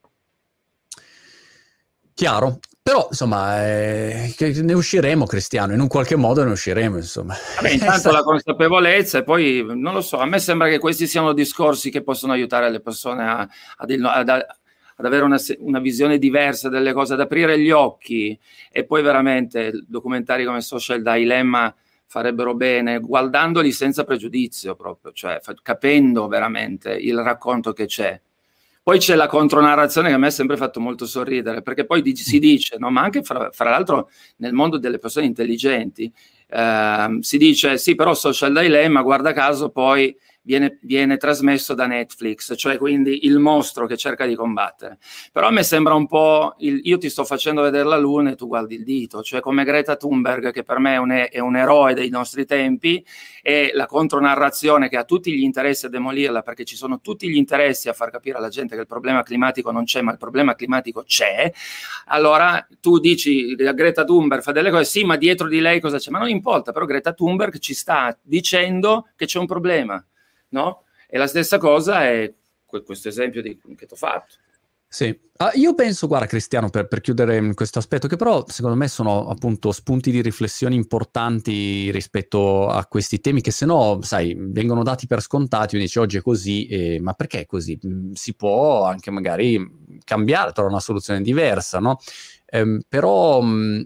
Chiaro, 2.13 2.61
però 2.81 3.09
insomma 3.11 3.67
eh, 3.67 4.35
ne 4.39 4.73
usciremo 4.73 5.27
Cristiano, 5.27 5.75
in 5.75 5.81
un 5.81 5.89
qualche 5.89 6.17
modo 6.17 6.43
ne 6.45 6.53
usciremo 6.53 6.97
insomma. 6.97 7.35
Vabbè, 7.57 7.71
intanto 7.71 8.11
la 8.11 8.23
consapevolezza 8.23 9.19
e 9.19 9.23
poi 9.23 9.63
non 9.69 9.93
lo 9.93 10.01
so, 10.01 10.19
a 10.19 10.25
me 10.25 10.39
sembra 10.39 10.69
che 10.69 10.79
questi 10.79 11.07
siano 11.07 11.35
discorsi 11.35 11.91
che 11.91 12.03
possono 12.03 12.33
aiutare 12.33 12.71
le 12.71 12.81
persone 12.81 13.23
a, 13.29 13.49
ad, 13.77 13.91
ad, 13.91 15.05
avere 15.05 15.25
una, 15.25 15.37
una, 15.59 15.79
visione 15.79 16.17
diversa 16.17 16.71
delle 16.71 16.95
cose, 16.95 17.13
ad 17.13 17.21
aprire 17.21 17.59
gli 17.59 17.71
occhi 17.71 18.39
e 18.71 18.85
poi 18.85 19.03
veramente 19.03 19.73
documentari 19.87 20.47
come 20.47 20.63
Social 20.63 21.03
Dilemma 21.03 21.75
farebbero 22.07 22.55
bene 22.55 23.01
guardandoli 23.01 23.73
senza 23.73 24.05
pregiudizio 24.05 24.75
proprio, 24.75 25.13
cioè 25.13 25.41
capendo 25.63 26.29
veramente 26.29 26.93
il 26.93 27.21
racconto 27.21 27.73
che 27.73 27.87
c'è. 27.87 28.21
Poi 28.83 28.99
c'è 28.99 29.17
la 29.17 29.27
contronarrazione 29.27 30.09
che 30.09 30.15
a 30.15 30.19
me 30.19 30.29
ha 30.29 30.31
sempre 30.31 30.57
fatto 30.57 30.79
molto 30.79 31.07
sorridere, 31.07 31.61
perché 31.61 31.85
poi 31.85 32.15
si 32.15 32.39
dice, 32.39 32.77
no? 32.79 32.89
ma 32.89 33.03
anche 33.03 33.25
fra, 33.25 33.51
fra 33.51 33.71
l'altro 33.71 34.11
nel 34.37 34.53
mondo 34.53 34.79
delle 34.79 34.99
persone 34.99 35.27
intelligenti, 35.27 36.13
eh, 36.49 37.19
si 37.21 37.37
dice 37.37 37.79
sì, 37.79 37.97
però 37.97 38.15
Social 38.15 38.53
Dilemma, 38.53 39.03
guarda 39.03 39.33
caso, 39.33 39.71
poi 39.71 40.17
viene, 40.47 40.79
viene, 40.83 41.17
trasmesso 41.17 41.75
da 41.75 41.87
Netflix, 41.87 42.55
cioè 42.57 42.79
quindi 42.79 43.27
il 43.27 43.41
mostro 43.41 43.87
che 43.87 43.97
cerca 43.97 44.25
di 44.25 44.37
combattere. 44.37 44.99
Però 45.33 45.49
a 45.49 45.51
me 45.51 45.65
sembra 45.65 45.95
un 45.95 46.07
po', 46.07 46.55
il, 46.59 46.81
io 46.85 46.99
ti 46.99 47.11
sto 47.11 47.25
facendo 47.25 47.63
vedere 47.63 47.85
la 47.85 47.99
luna 47.99 48.31
e 48.31 48.37
tu 48.37 48.47
guardi 48.47 48.77
il 48.77 48.85
dito, 48.85 49.23
cioè 49.23 49.41
come 49.41 49.65
Greta 49.65 49.97
Thunberg, 49.97 50.53
che 50.53 50.63
per 50.63 50.79
me 50.79 50.95
è 50.95 50.97
un, 50.99 51.27
è 51.31 51.39
un 51.41 51.57
eroe 51.57 51.95
dei 51.95 52.09
nostri 52.09 52.47
tempi, 52.47 53.05
e 53.43 53.73
la 53.75 53.87
contronarrazione 53.87 54.89
che 54.89 54.97
ha 54.97 55.05
tutti 55.05 55.33
gli 55.33 55.43
interessi 55.43 55.87
a 55.87 55.89
demolirla, 55.89 56.43
perché 56.43 56.65
ci 56.65 56.77
sono 56.77 57.01
tutti 57.01 57.29
gli 57.29 57.37
interessi 57.37 57.89
a 57.89 57.93
far 57.93 58.11
capire 58.11 58.39
alla 58.39 58.49
gente 58.49 58.77
che 58.77 58.81
il 58.81 58.87
problema 58.87 59.23
climatico 59.25 59.73
non 59.73 59.85
c'è, 59.85 60.01
ma 60.01 60.13
il 60.13 60.19
problema 60.19 60.55
climatico 60.55 61.03
c'è, 61.03 61.53
allora 62.07 62.65
tu 62.81 62.99
dici 62.99 63.55
Greta 63.57 64.05
Thunberg 64.05 64.43
fa 64.43 64.53
delle 64.53 64.71
cose, 64.71 64.85
sì, 64.85 65.05
ma 65.05 65.17
dietro 65.17 65.49
di 65.49 65.61
lei 65.61 65.81
cosa 65.81 65.99
c'è? 65.99 66.11
Ma 66.11 66.19
non 66.19 66.29
importa, 66.29 66.71
però 66.71 66.85
Greta 66.85 67.13
Thunberg 67.13 67.59
ci 67.59 67.75
sta 67.75 68.17
dicendo 68.23 69.09
che 69.17 69.27
c'è 69.27 69.39
un 69.39 69.47
problema 69.47 70.05
no? 70.49 70.85
E 71.09 71.19
la 71.19 71.27
stessa 71.27 71.59
cosa 71.59 72.05
è 72.05 72.33
questo 72.65 73.09
esempio 73.09 73.43
di, 73.43 73.59
che 73.77 73.87
ti 73.87 73.93
ho 73.93 73.97
fatto. 73.97 74.35
Sì, 74.89 75.15
ah, 75.39 75.51
io 75.55 75.75
penso, 75.75 76.07
guarda 76.07 76.27
Cristiano, 76.27 76.71
per, 76.71 76.87
per 76.87 77.01
chiudere 77.01 77.55
questo 77.55 77.81
aspetto, 77.81 78.07
che 78.07 78.17
però 78.17 78.45
secondo 78.47 78.77
me 78.77 78.87
sono 78.89 79.29
appunto 79.29 79.73
spunti 79.73 80.11
di 80.11 80.23
riflessione 80.23 80.75
importanti 80.77 81.91
rispetto 81.91 82.69
a 82.69 82.87
questi 82.87 83.21
temi 83.21 83.41
che 83.41 83.51
se 83.51 83.67
no, 83.67 83.99
sai, 84.03 84.35
vengono 84.39 84.85
dati 84.85 85.07
per 85.07 85.21
scontati, 85.21 85.77
dice 85.77 85.99
oggi 85.99 86.19
è 86.19 86.23
così, 86.23 86.67
eh, 86.69 87.01
ma 87.01 87.15
perché 87.15 87.41
è 87.41 87.47
così? 87.47 87.79
Mm, 87.85 88.13
si 88.13 88.35
può 88.35 88.85
anche 88.85 89.11
magari 89.11 89.59
cambiare, 90.05 90.53
trovare 90.53 90.75
una 90.75 90.83
soluzione 90.83 91.21
diversa, 91.21 91.81
no? 91.81 91.99
Eh, 92.47 92.79
però 92.89 93.41
mh, 93.41 93.49
mm, 93.49 93.81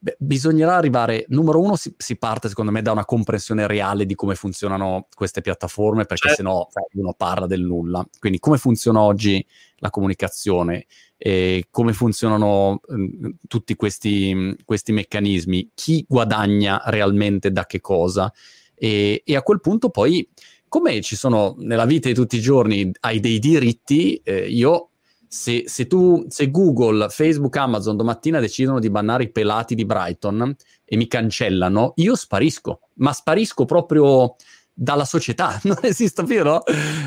Beh, 0.00 0.16
bisognerà 0.18 0.76
arrivare, 0.76 1.24
numero 1.28 1.60
uno, 1.60 1.74
si, 1.74 1.92
si, 1.96 2.16
parte 2.16 2.48
secondo 2.48 2.70
me 2.70 2.82
da 2.82 2.92
una 2.92 3.04
comprensione 3.04 3.66
reale 3.66 4.06
di 4.06 4.14
come 4.14 4.36
funzionano 4.36 5.08
queste 5.14 5.40
piattaforme, 5.40 6.04
perché 6.04 6.28
certo. 6.28 6.42
sennò 6.42 6.68
sai, 6.70 6.84
uno 6.92 7.14
parla 7.14 7.46
del 7.46 7.62
nulla. 7.62 8.06
Quindi 8.18 8.38
come 8.38 8.58
funziona 8.58 9.00
oggi 9.00 9.44
la 9.76 9.90
comunicazione, 9.90 10.86
e 11.16 11.66
come 11.70 11.92
funzionano 11.92 12.80
eh, 12.88 13.34
tutti 13.48 13.74
questi, 13.74 14.56
questi, 14.64 14.92
meccanismi, 14.92 15.72
chi 15.74 16.04
guadagna 16.08 16.80
realmente 16.86 17.50
da 17.50 17.66
che 17.66 17.80
cosa 17.80 18.32
e, 18.78 19.22
e, 19.24 19.36
a 19.36 19.42
quel 19.42 19.60
punto 19.60 19.90
poi, 19.90 20.26
come 20.68 21.00
ci 21.00 21.16
sono 21.16 21.56
nella 21.58 21.86
vita 21.86 22.08
di 22.08 22.14
tutti 22.14 22.36
i 22.36 22.40
giorni, 22.40 22.90
hai 23.00 23.20
dei 23.20 23.38
diritti, 23.38 24.20
eh, 24.22 24.48
io 24.48 24.90
se, 25.28 25.64
se, 25.66 25.86
tu, 25.86 26.24
se 26.28 26.50
Google, 26.50 27.08
Facebook, 27.10 27.56
Amazon 27.56 27.96
domattina 27.96 28.40
decidono 28.40 28.78
di 28.78 28.90
bannare 28.90 29.24
i 29.24 29.30
pelati 29.30 29.74
di 29.74 29.84
Brighton 29.84 30.54
e 30.84 30.96
mi 30.96 31.06
cancellano, 31.06 31.92
io 31.96 32.16
sparisco, 32.16 32.80
ma 32.94 33.12
sparisco 33.12 33.64
proprio 33.64 34.36
dalla 34.80 35.04
società, 35.04 35.58
non 35.64 35.76
esisto 35.82 36.22
più, 36.22 36.44
no? 36.44 36.62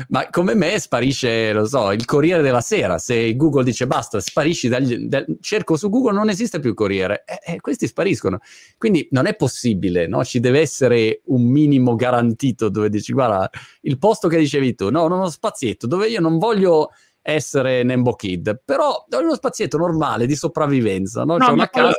Ma 0.08 0.28
come 0.28 0.54
me 0.54 0.78
sparisce, 0.78 1.52
lo 1.54 1.64
so, 1.66 1.90
il 1.90 2.04
Corriere 2.04 2.42
della 2.42 2.60
Sera, 2.60 2.98
se 2.98 3.34
Google 3.34 3.64
dice 3.64 3.86
basta, 3.86 4.20
sparisci, 4.20 4.68
dagli, 4.68 5.06
da, 5.06 5.24
cerco 5.40 5.76
su 5.76 5.88
Google, 5.88 6.12
non 6.12 6.28
esiste 6.28 6.60
più 6.60 6.70
il 6.70 6.76
Corriere, 6.76 7.24
e, 7.24 7.54
e, 7.54 7.60
questi 7.60 7.86
spariscono. 7.86 8.40
Quindi 8.76 9.08
non 9.12 9.24
è 9.24 9.34
possibile, 9.34 10.06
no? 10.06 10.22
Ci 10.22 10.38
deve 10.38 10.60
essere 10.60 11.22
un 11.26 11.44
minimo 11.44 11.94
garantito 11.94 12.68
dove 12.68 12.90
dici, 12.90 13.14
guarda, 13.14 13.48
il 13.82 13.98
posto 13.98 14.28
che 14.28 14.36
dicevi 14.36 14.74
tu, 14.74 14.90
no, 14.90 15.04
uno 15.04 15.30
spazietto 15.30 15.86
dove 15.86 16.08
io 16.08 16.20
non 16.20 16.36
voglio 16.36 16.90
essere 17.22 17.84
Nembo 17.84 18.14
Kid, 18.14 18.60
però 18.64 19.06
è 19.08 19.16
uno 19.16 19.34
spazietto 19.34 19.78
normale 19.78 20.26
di 20.26 20.34
sopravvivenza, 20.34 21.24
no? 21.24 21.36
no 21.36 21.46
C'è 21.46 21.52
una 21.52 21.68
casa. 21.68 21.94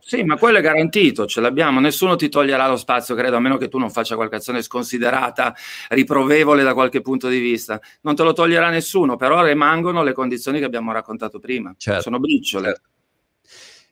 Sì, 0.00 0.22
ma 0.22 0.36
quello 0.36 0.58
è 0.58 0.62
garantito, 0.62 1.26
ce 1.26 1.40
l'abbiamo, 1.40 1.80
nessuno 1.80 2.16
ti 2.16 2.30
toglierà 2.30 2.66
lo 2.66 2.76
spazio, 2.76 3.14
credo, 3.14 3.36
a 3.36 3.40
meno 3.40 3.58
che 3.58 3.68
tu 3.68 3.78
non 3.78 3.90
faccia 3.90 4.16
qualche 4.16 4.36
azione 4.36 4.62
sconsiderata, 4.62 5.54
riprovevole 5.90 6.62
da 6.62 6.72
qualche 6.72 7.02
punto 7.02 7.28
di 7.28 7.38
vista. 7.38 7.78
Non 8.00 8.16
te 8.16 8.22
lo 8.22 8.32
toglierà 8.32 8.70
nessuno, 8.70 9.16
però 9.16 9.44
rimangono 9.44 10.02
le 10.02 10.12
condizioni 10.12 10.58
che 10.58 10.64
abbiamo 10.64 10.92
raccontato 10.92 11.38
prima. 11.38 11.74
Certo. 11.76 12.02
Sono 12.02 12.18
briciole. 12.18 12.66
Certo. 12.66 12.88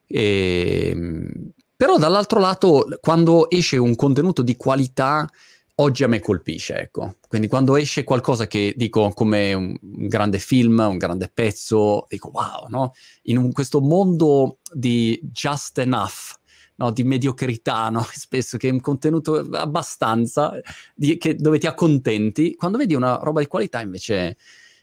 E... 0.06 0.88
Ehm, 0.90 1.52
però 1.82 1.98
dall'altro 1.98 2.38
lato, 2.38 2.86
quando 3.00 3.50
esce 3.50 3.76
un 3.76 3.96
contenuto 3.96 4.42
di 4.42 4.54
qualità 4.54 5.28
oggi 5.76 6.04
a 6.04 6.08
me 6.08 6.20
colpisce, 6.20 6.76
ecco. 6.76 7.16
Quindi 7.28 7.48
quando 7.48 7.76
esce 7.76 8.04
qualcosa 8.04 8.46
che 8.46 8.74
dico 8.76 9.10
come 9.10 9.52
un, 9.54 9.76
grande 9.80 10.38
film, 10.38 10.78
un 10.78 10.98
grande 10.98 11.30
pezzo, 11.32 12.06
dico 12.08 12.30
wow, 12.32 12.66
no? 12.68 12.92
In 13.22 13.38
un, 13.38 13.52
questo 13.52 13.80
mondo 13.80 14.58
di 14.72 15.18
just 15.22 15.78
enough, 15.78 16.34
no? 16.76 16.90
di 16.90 17.04
mediocrità, 17.04 17.88
no? 17.88 18.06
spesso 18.12 18.56
che 18.58 18.68
è 18.68 18.72
un 18.72 18.80
contenuto 18.80 19.36
abbastanza 19.52 20.60
di, 20.94 21.16
che, 21.16 21.34
dove 21.36 21.58
ti 21.58 21.66
accontenti, 21.66 22.54
quando 22.54 22.78
vedi 22.78 22.94
una 22.94 23.16
roba 23.16 23.40
di 23.40 23.46
qualità 23.46 23.80
invece, 23.80 24.36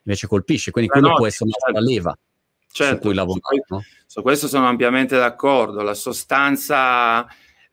invece 0.04 0.28
colpisce, 0.28 0.72
quindi 0.72 0.90
quello 0.90 1.10
no, 1.10 1.16
può 1.16 1.28
essere 1.28 1.50
certo. 1.52 1.70
una 1.70 1.80
leva 1.80 2.18
certo, 2.72 2.96
su 2.96 3.02
cui 3.02 3.14
lavorare. 3.14 3.64
Su 4.06 4.22
questo 4.22 4.48
sono 4.48 4.68
ampiamente 4.68 5.18
d'accordo, 5.18 5.82
la 5.82 5.94
sostanza 5.94 7.28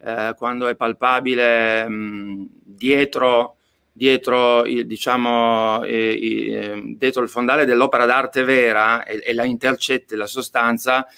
eh, 0.06 0.34
quando 0.36 0.68
è 0.68 0.76
palpabile 0.76 1.88
mh, 1.88 2.48
dietro, 2.62 3.56
dietro, 3.90 4.64
il, 4.64 4.86
diciamo, 4.86 5.82
eh, 5.82 6.18
eh, 6.20 6.82
dietro 6.96 7.24
il 7.24 7.28
fondale 7.28 7.64
dell'opera 7.64 8.06
d'arte 8.06 8.44
vera 8.44 9.02
e, 9.02 9.20
e 9.24 9.34
la 9.34 9.44
intercetti 9.44 10.14
la 10.14 10.28
sostanza, 10.28 11.04
eh, 11.06 11.10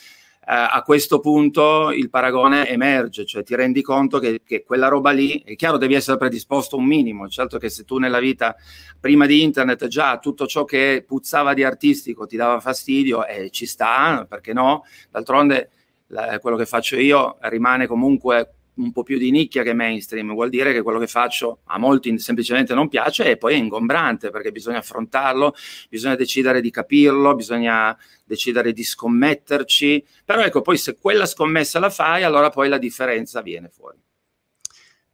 a 0.47 0.82
questo 0.86 1.20
punto 1.20 1.91
il 1.91 2.09
paragone 2.09 2.66
emerge, 2.66 3.26
cioè 3.26 3.43
ti 3.43 3.55
rendi 3.55 3.82
conto 3.82 4.18
che, 4.18 4.41
che, 4.43 4.64
quella 4.64 4.89
roba 4.89 5.11
lì, 5.11 5.43
è 5.45 5.55
chiaro 5.55 5.76
devi 5.76 5.93
essere 5.93 6.16
predisposto 6.16 6.78
un 6.78 6.86
minimo, 6.86 7.28
certo 7.28 7.59
che 7.59 7.68
se 7.68 7.84
tu 7.84 7.99
nella 7.99 8.20
vita 8.20 8.57
prima 8.99 9.26
di 9.26 9.43
internet 9.43 9.86
già 9.89 10.18
tutto 10.18 10.47
ciò 10.47 10.64
che 10.64 11.05
puzzava 11.07 11.53
di 11.53 11.62
artistico 11.62 12.26
ti 12.26 12.36
dava 12.36 12.59
fastidio, 12.59 13.26
eh, 13.26 13.51
ci 13.51 13.66
sta, 13.66 14.24
perché 14.26 14.55
no? 14.55 14.84
D'altronde 15.11 15.68
la, 16.07 16.39
quello 16.39 16.57
che 16.57 16.64
faccio 16.64 16.97
io 16.97 17.36
rimane 17.41 17.86
comunque 17.86 18.55
un 18.78 18.92
po' 18.92 19.02
più 19.02 19.18
di 19.18 19.30
nicchia 19.30 19.62
che 19.62 19.72
mainstream, 19.72 20.32
vuol 20.32 20.48
dire 20.48 20.72
che 20.72 20.82
quello 20.82 20.98
che 20.98 21.06
faccio 21.06 21.60
a 21.64 21.78
molti 21.78 22.18
semplicemente 22.18 22.74
non 22.74 22.88
piace 22.88 23.30
e 23.30 23.36
poi 23.36 23.54
è 23.54 23.56
ingombrante 23.56 24.30
perché 24.30 24.50
bisogna 24.50 24.78
affrontarlo, 24.78 25.54
bisogna 25.88 26.16
decidere 26.16 26.60
di 26.60 26.70
capirlo, 26.70 27.34
bisogna 27.34 27.96
decidere 28.24 28.72
di 28.72 28.84
scommetterci, 28.84 30.04
però 30.24 30.42
ecco 30.42 30.62
poi 30.62 30.76
se 30.76 30.96
quella 30.98 31.26
scommessa 31.26 31.78
la 31.78 31.90
fai 31.90 32.22
allora 32.22 32.50
poi 32.50 32.68
la 32.68 32.78
differenza 32.78 33.42
viene 33.42 33.68
fuori. 33.68 33.98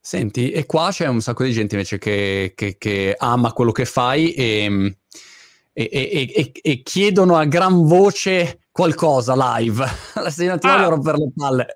Senti, 0.01 0.51
e 0.51 0.67
qua 0.67 0.91
c'è 0.91 1.07
un 1.07 1.23
sacco 1.23 1.45
di 1.45 1.53
gente 1.53 1.77
invece 1.77 1.97
che, 1.97 2.53
che, 2.55 2.77
che 2.77 3.15
ama 3.17 3.53
quello 3.53 3.73
che 3.73 3.87
fai 3.87 4.35
e, 4.35 4.97
e, 5.73 5.89
e, 5.91 6.53
e 6.61 6.83
chiedono 6.83 7.37
a 7.37 7.47
gran 7.47 7.87
voce 7.87 8.64
qualcosa 8.75 9.35
live. 9.37 9.87
Se 10.31 10.47
non 10.47 10.59
ti 10.59 10.67
voglio 10.67 10.87
ah. 10.87 10.89
rompere 10.89 11.19
le 11.19 11.33
palle. 11.35 11.67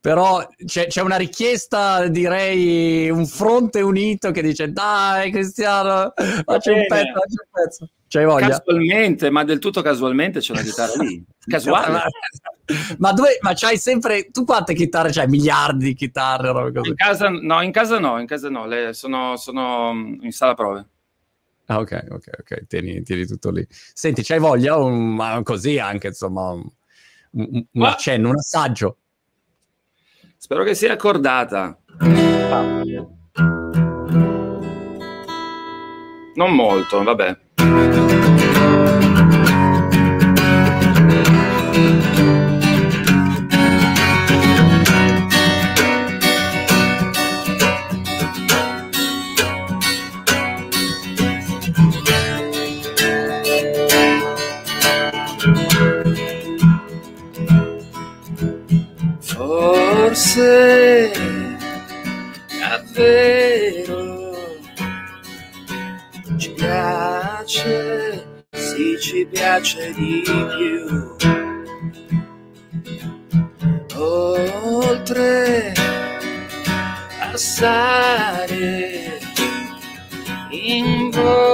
Però 0.00 0.44
c'è, 0.64 0.88
c'è, 0.88 1.00
una 1.00 1.16
richiesta, 1.16 2.08
direi, 2.08 3.08
un 3.08 3.26
fronte 3.26 3.80
unito 3.80 4.32
che 4.32 4.42
dice 4.42 4.72
dai 4.72 5.30
Cristiano, 5.30 6.12
faccio 6.44 6.72
un 6.72 6.84
pezzo, 6.88 7.12
faccio 7.12 7.42
un 7.42 7.48
pezzo. 7.52 7.90
C'hai 8.08 8.24
voglia? 8.24 8.48
Casualmente, 8.48 9.30
ma 9.30 9.44
del 9.44 9.60
tutto 9.60 9.82
casualmente 9.82 10.40
c'è 10.40 10.52
una 10.52 10.62
chitarra 10.62 11.02
lì. 11.02 11.24
Casuale. 11.46 12.02
ma, 12.98 13.12
dove, 13.12 13.38
ma 13.40 13.52
c'hai 13.54 13.78
sempre... 13.78 14.30
Tu 14.30 14.44
quante 14.44 14.74
chitarre 14.74 15.10
c'hai? 15.10 15.28
Miliardi 15.28 15.84
di 15.86 15.94
chitarre? 15.94 16.50
In 16.82 16.94
casa, 16.94 17.28
no, 17.28 17.62
in 17.62 17.70
casa 17.70 17.98
no, 18.00 18.18
in 18.18 18.26
casa 18.26 18.48
no. 18.48 18.66
Le, 18.66 18.92
sono, 18.94 19.36
sono 19.36 19.92
in 20.20 20.32
sala 20.32 20.54
prove. 20.54 20.86
Ah, 21.66 21.80
ok, 21.80 22.06
ok, 22.10 22.30
ok, 22.40 22.66
tieni, 22.66 23.02
tieni, 23.02 23.26
tutto 23.26 23.50
lì. 23.50 23.66
Senti, 23.68 24.22
c'hai 24.22 24.38
voglia? 24.38 24.76
Un, 24.76 25.40
così 25.42 25.78
anche, 25.78 26.08
insomma, 26.08 26.50
un, 26.50 26.68
un, 27.30 27.64
un 27.72 27.82
accenno, 27.84 28.28
un 28.28 28.36
assaggio. 28.36 28.98
Spero 30.36 30.62
che 30.62 30.74
sia 30.74 30.92
accordata. 30.92 31.76
Non 36.34 36.54
molto, 36.54 37.02
vabbè. 37.02 38.15
Forse 60.36 61.10
davvero 62.60 64.04
ci 66.36 66.50
piace, 66.52 68.42
sì 68.52 68.98
ci 69.00 69.26
piace 69.30 69.92
di 69.94 70.22
più. 70.22 71.14
Oltre 73.98 75.72
a 77.20 77.36
stare 77.36 79.18
in 80.50 81.10
volo, 81.10 81.45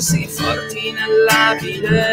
sentirsi 0.00 0.26
forti 0.28 0.92
nell'abile. 0.92 2.12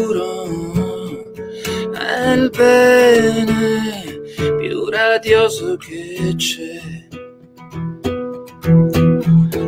è 1.92 2.32
il 2.32 2.50
bene 2.50 4.20
più 4.58 4.88
radioso 4.88 5.76
che 5.76 6.34
c'è. 6.36 6.80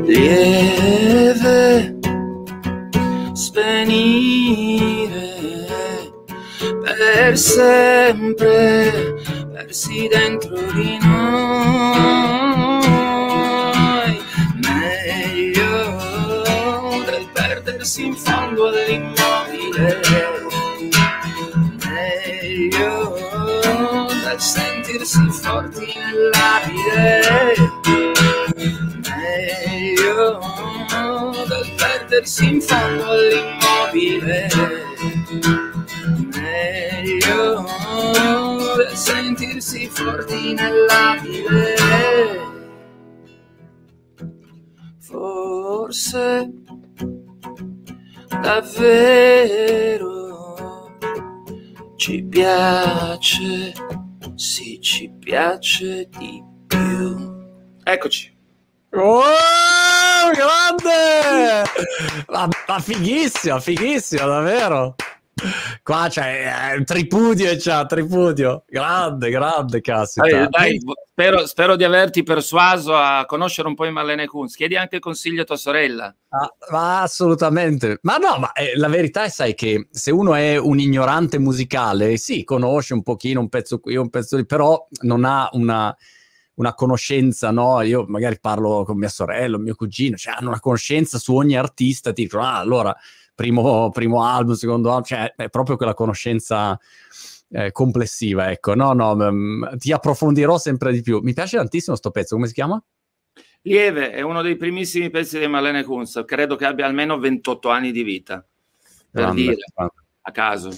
Lieve 0.07 0.64
per 7.35 7.43
sempre, 7.43 9.15
persi 9.53 10.07
dentro 10.07 10.55
di 10.73 10.99
noi. 11.03 11.33
Meglio 14.63 15.73
del 17.05 17.27
perdersi 17.33 18.07
in 18.07 18.15
fondo 18.15 18.69
all'immobile. 18.69 20.01
Meglio 21.83 23.19
del 24.23 24.41
sentirsi 24.41 25.29
forti 25.31 25.93
nell'abile. 25.97 27.57
Meglio 29.11 30.39
del 31.49 31.73
perdersi 31.77 32.49
in 32.49 32.61
fondo 32.61 33.11
all'immobile 33.11 34.94
sentirsi 39.05 39.87
forti 39.91 40.55
nella 40.55 41.19
vita. 41.21 41.53
Forse 44.99 46.51
davvero 48.41 50.09
ci 51.97 52.23
piace, 52.23 53.75
sì 54.37 54.81
ci 54.81 55.13
piace 55.19 56.09
di 56.17 56.43
più. 56.67 57.45
Eccoci. 57.83 58.33
Oh, 58.93 60.31
grande! 60.33 61.69
Ma, 62.29 62.49
ma 62.67 62.79
fighissimo, 62.79 63.61
fighissimo, 63.61 64.27
davvero. 64.27 64.95
Qua 65.83 66.07
c'è 66.09 66.77
eh, 66.77 66.85
tripudio, 66.85 67.57
c'è 67.57 67.87
tripudio. 67.87 68.65
Grande, 68.69 69.31
grande, 69.31 69.81
caspita. 69.81 70.47
Dai, 70.47 70.81
spero, 71.11 71.47
spero, 71.47 71.77
di 71.77 71.85
averti 71.85 72.23
persuaso 72.23 72.95
a 72.95 73.25
conoscere 73.27 73.69
un 73.69 73.75
po' 73.75 73.85
i 73.85 73.93
Marlene 73.93 74.27
Kunz. 74.27 74.55
Chiedi 74.55 74.77
anche 74.77 75.01
consiglio 75.01 75.43
a 75.43 75.45
tua 75.45 75.57
sorella. 75.57 76.15
Ah, 76.29 76.55
ma 76.71 77.03
assolutamente. 77.03 77.99
Ma 78.03 78.17
no, 78.17 78.39
ma 78.39 78.53
eh, 78.53 78.77
la 78.77 78.89
verità 78.89 79.25
è, 79.25 79.29
sai, 79.29 79.55
che 79.55 79.89
se 79.91 80.11
uno 80.11 80.35
è 80.35 80.57
un 80.57 80.79
ignorante 80.79 81.39
musicale, 81.39 82.17
sì, 82.17 82.45
conosce 82.45 82.95
un 82.95 83.03
pochino 83.03 83.41
un 83.41 83.49
pezzo 83.49 83.81
qui, 83.81 83.97
un 83.97 84.11
pezzo 84.11 84.37
lì, 84.37 84.47
però 84.47 84.87
non 85.01 85.25
ha 85.25 85.49
una 85.53 85.95
una 86.57 86.75
conoscenza, 86.75 87.51
no? 87.51 87.81
Io 87.83 88.05
magari 88.07 88.39
parlo 88.41 88.85
con 88.85 88.97
mia 88.97 89.09
sorella, 89.09 89.59
mio 89.59 89.75
cugino, 89.75 90.17
cioè 90.17 90.35
hanno 90.37 90.51
una 90.51 90.61
conoscenza 90.61 91.19
su 91.19 91.35
ogni 91.35 91.57
artista, 91.57 92.13
ti 92.13 92.23
dicono, 92.23 92.45
ah, 92.45 92.59
allora 92.59 92.97
primo, 93.35 93.91
primo 93.91 94.25
album, 94.25 94.55
secondo 94.55 94.91
album, 94.91 95.05
cioè 95.05 95.35
è 95.35 95.49
proprio 95.49 95.77
quella 95.77 95.95
conoscenza 95.95 96.79
eh, 97.51 97.73
complessiva, 97.73 98.51
ecco. 98.51 98.75
No, 98.75 98.93
no, 98.93 99.15
m- 99.15 99.77
ti 99.77 99.93
approfondirò 99.93 100.59
sempre 100.59 100.93
di 100.93 101.03
più. 101.03 101.21
Mi 101.21 101.33
piace 101.33 101.57
tantissimo 101.57 101.97
sto 101.97 102.11
pezzo, 102.11 102.35
come 102.35 102.49
si 102.49 102.55
chiama? 102.55 102.83
Lieve, 103.63 104.11
è 104.11 104.21
uno 104.21 104.43
dei 104.43 104.57
primissimi 104.57 105.09
pezzi 105.11 105.39
di 105.39 105.47
Marlene 105.47 105.85
Kunz, 105.85 106.23
credo 106.27 106.57
che 106.57 106.67
abbia 106.67 106.87
almeno 106.87 107.19
28 107.19 107.71
anni 107.71 107.93
di 107.93 108.03
vita, 108.03 108.45
per 109.11 109.23
grande, 109.23 109.41
dire, 109.41 109.57
grande. 109.75 109.95
a 110.23 110.31
caso. 110.33 110.71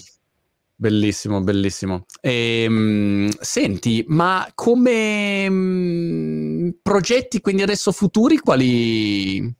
Bellissimo, 0.79 1.41
bellissimo. 1.41 2.05
E, 2.21 2.63
ehm, 2.63 3.29
senti, 3.39 4.05
ma 4.07 4.49
come 4.53 5.49
mm, 5.49 6.69
progetti, 6.81 7.41
quindi 7.41 7.63
adesso 7.63 7.91
futuri, 7.91 8.37
quali, 8.37 9.53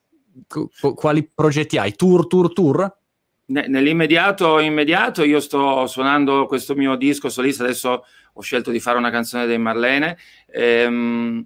quali 0.95 1.29
progetti 1.33 1.77
hai? 1.77 1.95
Tour, 1.95 2.27
tour, 2.27 2.53
tour? 2.53 2.97
Nell'immediato 3.49 4.59
immediato 4.59 5.23
io 5.23 5.39
sto 5.39 5.87
suonando 5.87 6.47
questo 6.47 6.75
mio 6.75 6.95
disco 6.95 7.29
solista, 7.29 7.63
adesso 7.63 8.03
ho 8.33 8.41
scelto 8.41 8.71
di 8.71 8.79
fare 8.81 8.97
una 8.97 9.09
canzone 9.09 9.45
dei 9.45 9.57
Marlene. 9.57 10.17
Ehm, 10.51 11.45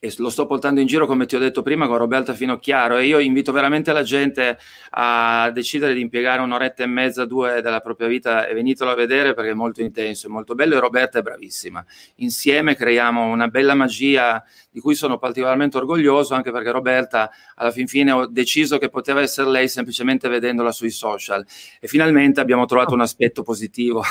e 0.00 0.14
lo 0.18 0.30
sto 0.30 0.46
portando 0.46 0.80
in 0.80 0.86
giro 0.86 1.06
come 1.06 1.26
ti 1.26 1.34
ho 1.34 1.40
detto 1.40 1.62
prima 1.62 1.88
con 1.88 1.96
Roberta 1.96 2.32
Finocchiaro. 2.32 2.98
E 2.98 3.06
io 3.06 3.18
invito 3.18 3.50
veramente 3.50 3.92
la 3.92 4.04
gente 4.04 4.56
a 4.90 5.50
decidere 5.52 5.92
di 5.92 6.00
impiegare 6.00 6.40
un'oretta 6.40 6.84
e 6.84 6.86
mezza, 6.86 7.24
due 7.24 7.60
della 7.62 7.80
propria 7.80 8.06
vita 8.06 8.46
e 8.46 8.54
venitelo 8.54 8.90
a 8.90 8.94
vedere 8.94 9.34
perché 9.34 9.50
è 9.50 9.54
molto 9.54 9.82
intenso, 9.82 10.28
è 10.28 10.30
molto 10.30 10.54
bello. 10.54 10.76
E 10.76 10.80
Roberta 10.80 11.18
è 11.18 11.22
bravissima. 11.22 11.84
Insieme 12.16 12.76
creiamo 12.76 13.24
una 13.26 13.48
bella 13.48 13.74
magia 13.74 14.44
di 14.70 14.78
cui 14.78 14.94
sono 14.94 15.18
particolarmente 15.18 15.78
orgoglioso 15.78 16.34
anche 16.34 16.52
perché 16.52 16.70
Roberta 16.70 17.30
alla 17.56 17.72
fin 17.72 17.88
fine 17.88 18.12
ho 18.12 18.26
deciso 18.26 18.78
che 18.78 18.90
poteva 18.90 19.20
essere 19.20 19.50
lei 19.50 19.68
semplicemente 19.68 20.28
vedendola 20.28 20.70
sui 20.70 20.90
social. 20.90 21.44
E 21.80 21.88
finalmente 21.88 22.40
abbiamo 22.40 22.66
trovato 22.66 22.94
un 22.94 23.00
aspetto 23.00 23.42
positivo 23.42 24.04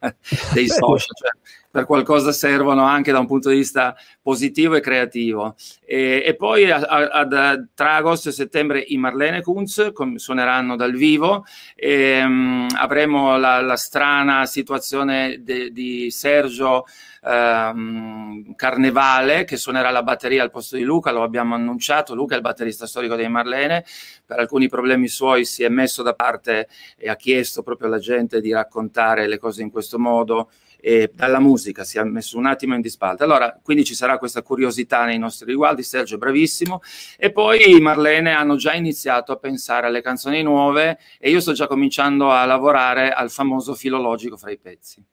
dei 0.54 0.68
social, 0.68 1.14
cioè 1.14 1.30
per 1.76 1.84
qualcosa 1.84 2.32
servono 2.32 2.84
anche 2.84 3.12
da 3.12 3.18
un 3.18 3.26
punto 3.26 3.50
di 3.50 3.56
vista 3.56 3.94
positivo 4.22 4.76
e 4.76 4.80
creativo. 4.80 5.56
E, 5.84 6.22
e 6.24 6.34
poi 6.34 6.70
a, 6.70 6.78
a, 6.78 7.20
a, 7.20 7.64
tra 7.74 7.96
agosto 7.96 8.30
e 8.30 8.32
settembre 8.32 8.78
i 8.80 8.96
Marlene 8.96 9.42
Kunz 9.42 9.92
suoneranno 10.14 10.74
dal 10.74 10.92
vivo. 10.92 11.44
E 11.74 12.22
um, 12.24 12.66
avremo 12.76 13.36
la, 13.36 13.60
la, 13.60 13.76
strana 13.76 14.46
situazione 14.46 15.42
de, 15.42 15.70
di 15.70 16.10
Sergio 16.10 16.86
um, 17.20 18.54
Carnevale 18.54 19.44
che 19.44 19.58
suonerà 19.58 19.90
la 19.90 20.02
batteria 20.02 20.42
al 20.42 20.50
posto 20.50 20.76
di 20.76 20.82
Luca, 20.82 21.12
lo 21.12 21.22
abbiamo 21.22 21.54
annunciato, 21.54 22.14
Luca 22.14 22.32
è 22.32 22.36
il 22.36 22.42
batterista 22.42 22.86
storico 22.86 23.16
dei 23.16 23.28
Marlene, 23.28 23.84
per 24.24 24.38
alcuni 24.38 24.70
problemi 24.70 25.08
suoi 25.08 25.44
si 25.44 25.62
è 25.62 25.68
messo 25.68 26.02
da 26.02 26.14
parte 26.14 26.68
e 26.96 27.10
ha 27.10 27.16
chiesto 27.16 27.62
proprio 27.62 27.88
alla 27.88 27.98
gente 27.98 28.40
di 28.40 28.50
raccontare 28.50 29.26
le 29.26 29.38
cose 29.38 29.60
in 29.60 29.70
questo 29.70 29.98
modo 29.98 30.48
e 30.86 31.10
dalla 31.12 31.40
musica 31.40 31.82
si 31.82 31.98
è 31.98 32.04
messo 32.04 32.38
un 32.38 32.46
attimo 32.46 32.76
in 32.76 32.80
disparte. 32.80 33.24
Allora, 33.24 33.58
quindi 33.60 33.84
ci 33.84 33.96
sarà 33.96 34.18
questa 34.18 34.42
curiosità 34.42 35.04
nei 35.04 35.18
nostri 35.18 35.44
riguardi, 35.44 35.82
Sergio 35.82 36.14
è 36.14 36.18
bravissimo, 36.18 36.80
e 37.18 37.32
poi 37.32 37.80
Marlene 37.80 38.32
hanno 38.32 38.54
già 38.54 38.72
iniziato 38.72 39.32
a 39.32 39.36
pensare 39.36 39.88
alle 39.88 40.00
canzoni 40.00 40.44
nuove 40.44 41.00
e 41.18 41.30
io 41.30 41.40
sto 41.40 41.54
già 41.54 41.66
cominciando 41.66 42.30
a 42.30 42.44
lavorare 42.44 43.10
al 43.10 43.32
famoso 43.32 43.74
filologico 43.74 44.36
fra 44.36 44.52
i 44.52 44.58
pezzi. 44.58 45.04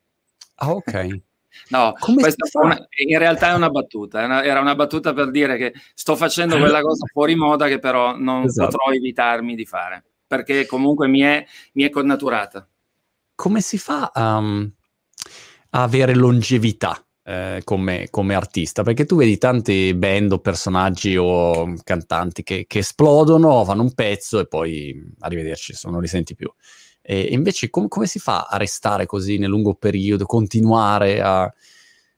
Ah, 0.57 0.69
ok. 0.69 1.21
No, 1.69 1.93
una, 2.63 2.87
in 3.05 3.19
realtà 3.19 3.51
è 3.51 3.53
una 3.53 3.69
battuta, 3.69 4.25
una, 4.25 4.43
era 4.43 4.59
una 4.59 4.73
battuta 4.73 5.13
per 5.13 5.29
dire 5.29 5.55
che 5.55 5.73
sto 5.93 6.15
facendo 6.15 6.57
quella 6.57 6.81
cosa 6.81 7.05
fuori 7.05 7.35
moda 7.35 7.67
che 7.67 7.77
però 7.77 8.17
non 8.17 8.45
esatto. 8.45 8.71
potrò 8.71 8.91
evitarmi 8.91 9.53
di 9.53 9.63
fare, 9.63 10.03
perché 10.25 10.65
comunque 10.65 11.07
mi 11.07 11.19
è, 11.19 11.45
mi 11.73 11.83
è 11.83 11.91
connaturata. 11.91 12.67
Come 13.35 13.61
si 13.61 13.77
fa 13.77 14.11
um, 14.15 14.73
avere 15.75 16.13
longevità 16.13 17.03
eh, 17.25 17.61
come, 17.63 18.07
come, 18.09 18.35
artista, 18.35 18.83
perché 18.83 19.05
tu 19.05 19.15
vedi 19.15 19.37
tanti 19.37 19.93
band 19.93 20.33
o 20.33 20.39
personaggi 20.39 21.15
o 21.17 21.73
cantanti 21.83 22.43
che, 22.43 22.65
che, 22.67 22.79
esplodono, 22.79 23.63
fanno 23.63 23.81
un 23.81 23.93
pezzo 23.93 24.39
e 24.39 24.47
poi 24.47 25.01
arrivederci, 25.19 25.73
non 25.85 26.01
li 26.01 26.07
senti 26.07 26.35
più. 26.35 26.51
E 27.01 27.21
invece 27.31 27.69
com- 27.69 27.87
come 27.87 28.05
si 28.05 28.19
fa 28.19 28.47
a 28.49 28.57
restare 28.57 29.05
così 29.05 29.37
nel 29.37 29.49
lungo 29.49 29.73
periodo, 29.73 30.25
continuare 30.25 31.21
a... 31.21 31.51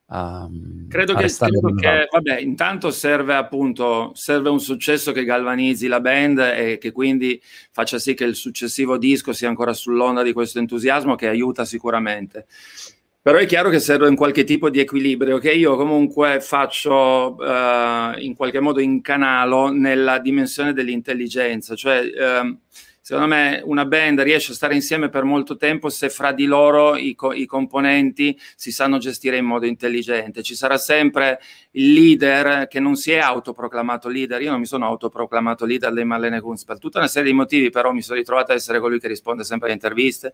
a 0.07 0.49
credo 0.89 1.13
a 1.13 1.15
che, 1.15 1.27
credo 1.27 1.73
che 1.73 2.07
vabbè, 2.11 2.39
intanto 2.39 2.91
serve 2.91 3.35
appunto 3.35 4.11
serve 4.15 4.49
un 4.49 4.59
successo 4.59 5.11
che 5.11 5.23
galvanizzi 5.23 5.87
la 5.87 6.01
band 6.01 6.37
e 6.39 6.77
che 6.77 6.91
quindi 6.91 7.41
faccia 7.71 7.97
sì 7.97 8.13
che 8.13 8.25
il 8.25 8.35
successivo 8.35 8.97
disco 8.97 9.33
sia 9.33 9.47
ancora 9.47 9.73
sull'onda 9.73 10.21
di 10.21 10.33
questo 10.33 10.59
entusiasmo 10.59 11.15
che 11.15 11.27
aiuta 11.27 11.65
sicuramente 11.65 12.45
però 13.25 13.39
è 13.39 13.47
chiaro 13.47 13.71
che 13.71 13.79
serve 13.79 14.07
un 14.07 14.15
qualche 14.15 14.43
tipo 14.43 14.69
di 14.69 14.79
equilibrio 14.79 15.39
che 15.39 15.51
io 15.51 15.75
comunque 15.77 16.41
faccio 16.41 17.33
uh, 17.33 18.19
in 18.19 18.35
qualche 18.35 18.59
modo 18.59 18.79
in 18.79 19.01
canalo 19.01 19.69
nella 19.69 20.19
dimensione 20.19 20.73
dell'intelligenza, 20.73 21.73
cioè 21.73 22.03
uh, 22.03 22.55
secondo 23.05 23.27
me 23.27 23.61
una 23.63 23.85
band 23.85 24.19
riesce 24.21 24.51
a 24.51 24.55
stare 24.55 24.73
insieme 24.73 25.09
per 25.09 25.25
molto 25.25 25.57
tempo 25.57 25.89
se 25.89 26.09
fra 26.09 26.31
di 26.31 26.45
loro 26.45 26.95
i, 26.95 27.13
co- 27.13 27.33
i, 27.33 27.45
componenti 27.45 28.35
si 28.55 28.71
sanno 28.71 28.97
gestire 28.97 29.37
in 29.37 29.45
modo 29.45 29.67
intelligente. 29.67 30.41
Ci 30.41 30.55
sarà 30.55 30.79
sempre 30.79 31.39
il 31.73 31.93
leader 31.93 32.67
che 32.67 32.79
non 32.79 32.95
si 32.95 33.11
è 33.11 33.19
autoproclamato 33.19 34.09
leader. 34.09 34.41
Io 34.41 34.49
non 34.49 34.59
mi 34.59 34.65
sono 34.65 34.87
autoproclamato 34.87 35.65
leader 35.65 35.93
dei 35.93 36.03
Marlene 36.03 36.41
Kunz 36.41 36.63
per 36.63 36.79
tutta 36.79 36.97
una 36.97 37.07
serie 37.07 37.29
di 37.29 37.37
motivi, 37.37 37.69
però 37.69 37.91
mi 37.91 38.01
sono 38.01 38.17
ritrovato 38.17 38.53
a 38.53 38.55
essere 38.55 38.79
colui 38.79 38.99
che 38.99 39.07
risponde 39.07 39.43
sempre 39.43 39.67
alle 39.67 39.75
interviste. 39.75 40.33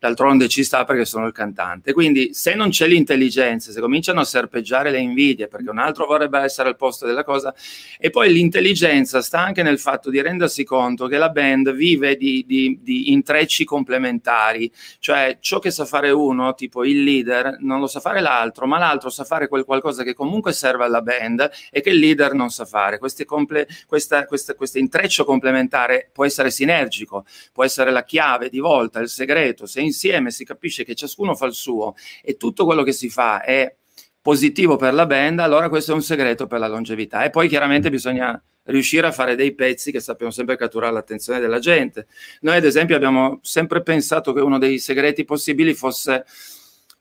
D'altronde 0.00 0.48
ci 0.48 0.64
sta 0.64 0.84
perché 0.84 1.04
sono 1.04 1.24
il 1.28 1.32
cantante. 1.32 1.92
Quindi 1.92 2.34
se 2.34 2.56
non 2.56 2.70
c'è 2.70 2.88
l'intelligenza, 2.88 3.70
se 3.70 3.80
cominciano 3.80 4.18
a 4.18 4.24
serpeggiare 4.24 4.90
le 4.90 4.98
invidie 4.98 5.46
perché 5.46 5.70
un 5.70 5.78
altro 5.78 6.04
vorrebbe 6.06 6.40
essere 6.40 6.68
al 6.68 6.76
posto 6.76 7.06
della 7.06 7.22
cosa, 7.22 7.54
e 7.96 8.10
poi 8.10 8.32
l'intelligenza 8.32 9.22
sta 9.22 9.38
anche 9.38 9.62
nel 9.62 9.78
fatto 9.78 10.10
di 10.10 10.20
rendersi 10.20 10.64
conto 10.64 11.06
che 11.06 11.16
la 11.16 11.28
band 11.28 11.72
vive 11.72 12.07
di, 12.16 12.44
di, 12.46 12.78
di 12.82 13.12
intrecci 13.12 13.64
complementari, 13.64 14.70
cioè 14.98 15.38
ciò 15.40 15.58
che 15.58 15.70
sa 15.70 15.84
fare 15.84 16.10
uno, 16.10 16.54
tipo 16.54 16.84
il 16.84 17.02
leader, 17.02 17.58
non 17.60 17.80
lo 17.80 17.86
sa 17.86 18.00
fare 18.00 18.20
l'altro, 18.20 18.66
ma 18.66 18.78
l'altro 18.78 19.10
sa 19.10 19.24
fare 19.24 19.48
quel 19.48 19.64
qualcosa 19.64 20.02
che 20.02 20.14
comunque 20.14 20.52
serve 20.52 20.84
alla 20.84 21.02
band 21.02 21.50
e 21.70 21.80
che 21.80 21.90
il 21.90 21.98
leader 21.98 22.34
non 22.34 22.50
sa 22.50 22.64
fare. 22.64 22.98
Comple- 23.26 23.66
questo 23.86 24.78
intreccio 24.78 25.24
complementare 25.24 26.10
può 26.12 26.24
essere 26.24 26.50
sinergico, 26.50 27.24
può 27.52 27.64
essere 27.64 27.90
la 27.90 28.04
chiave 28.04 28.48
di 28.48 28.58
volta, 28.58 29.00
il 29.00 29.08
segreto. 29.08 29.66
Se 29.66 29.80
insieme 29.80 30.30
si 30.30 30.44
capisce 30.44 30.84
che 30.84 30.94
ciascuno 30.94 31.34
fa 31.34 31.46
il 31.46 31.54
suo 31.54 31.94
e 32.22 32.36
tutto 32.36 32.64
quello 32.64 32.82
che 32.82 32.92
si 32.92 33.08
fa 33.08 33.42
è 33.42 33.74
positivo 34.20 34.76
per 34.76 34.94
la 34.94 35.06
band, 35.06 35.40
allora 35.40 35.68
questo 35.68 35.92
è 35.92 35.94
un 35.94 36.02
segreto 36.02 36.46
per 36.46 36.58
la 36.58 36.68
longevità. 36.68 37.24
E 37.24 37.30
poi 37.30 37.48
chiaramente 37.48 37.88
bisogna 37.90 38.40
riuscire 38.68 39.06
a 39.06 39.12
fare 39.12 39.34
dei 39.34 39.54
pezzi 39.54 39.92
che 39.92 40.00
sappiano 40.00 40.32
sempre 40.32 40.56
catturare 40.56 40.92
l'attenzione 40.92 41.40
della 41.40 41.58
gente. 41.58 42.06
Noi 42.40 42.56
ad 42.56 42.64
esempio 42.64 42.96
abbiamo 42.96 43.40
sempre 43.42 43.82
pensato 43.82 44.32
che 44.32 44.40
uno 44.40 44.58
dei 44.58 44.78
segreti 44.78 45.24
possibili 45.24 45.74
fosse 45.74 46.24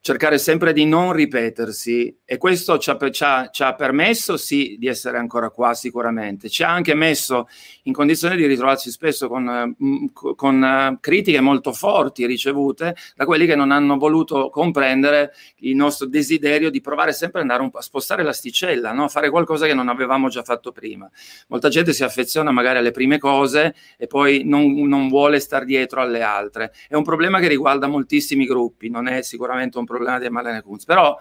cercare 0.07 0.37
sempre 0.37 0.71
di 0.71 0.85
non 0.85 1.11
ripetersi 1.11 2.19
e 2.23 2.37
questo 2.37 2.77
ci 2.77 2.89
ha, 2.89 2.97
ci, 3.11 3.23
ha, 3.25 3.49
ci 3.49 3.61
ha, 3.61 3.75
permesso 3.75 4.37
sì 4.37 4.77
di 4.79 4.87
essere 4.87 5.17
ancora 5.17 5.49
qua 5.49 5.73
sicuramente, 5.73 6.47
ci 6.47 6.63
ha 6.63 6.69
anche 6.69 6.93
messo 6.93 7.49
in 7.83 7.91
condizione 7.91 8.37
di 8.37 8.45
ritrovarci 8.45 8.89
spesso 8.89 9.27
con, 9.27 9.75
mm, 9.83 10.05
con 10.13 10.61
uh, 10.61 10.97
critiche 11.01 11.41
molto 11.41 11.73
forti 11.73 12.25
ricevute 12.25 12.95
da 13.17 13.25
quelli 13.25 13.45
che 13.45 13.57
non 13.57 13.71
hanno 13.71 13.97
voluto 13.97 14.49
comprendere 14.49 15.33
il 15.57 15.75
nostro 15.75 16.07
desiderio 16.07 16.69
di 16.69 16.79
provare 16.79 17.11
sempre 17.11 17.41
ad 17.41 17.49
andare 17.49 17.63
un, 17.63 17.69
a 17.73 17.81
spostare 17.81 18.23
l'asticella, 18.23 18.93
no? 18.93 19.09
fare 19.09 19.29
qualcosa 19.29 19.65
che 19.65 19.73
non 19.73 19.89
avevamo 19.89 20.29
già 20.29 20.41
fatto 20.41 20.71
prima. 20.71 21.09
Molta 21.49 21.67
gente 21.67 21.91
si 21.91 22.05
affeziona 22.05 22.51
magari 22.51 22.77
alle 22.77 22.91
prime 22.91 23.17
cose 23.17 23.75
e 23.97 24.07
poi 24.07 24.43
non, 24.45 24.73
non 24.87 25.09
vuole 25.09 25.41
star 25.41 25.65
dietro 25.65 25.99
alle 25.99 26.21
altre. 26.21 26.71
È 26.87 26.95
un 26.95 27.03
problema 27.03 27.41
che 27.41 27.49
riguarda 27.49 27.87
moltissimi 27.87 28.45
gruppi, 28.45 28.89
non 28.89 29.07
è 29.07 29.21
sicuramente 29.21 29.77
un 29.77 29.83
problema 29.83 29.95
problema 29.97 30.19
di 30.19 30.29
Marlene 30.29 30.61
Kunz, 30.61 30.85
però 30.85 31.17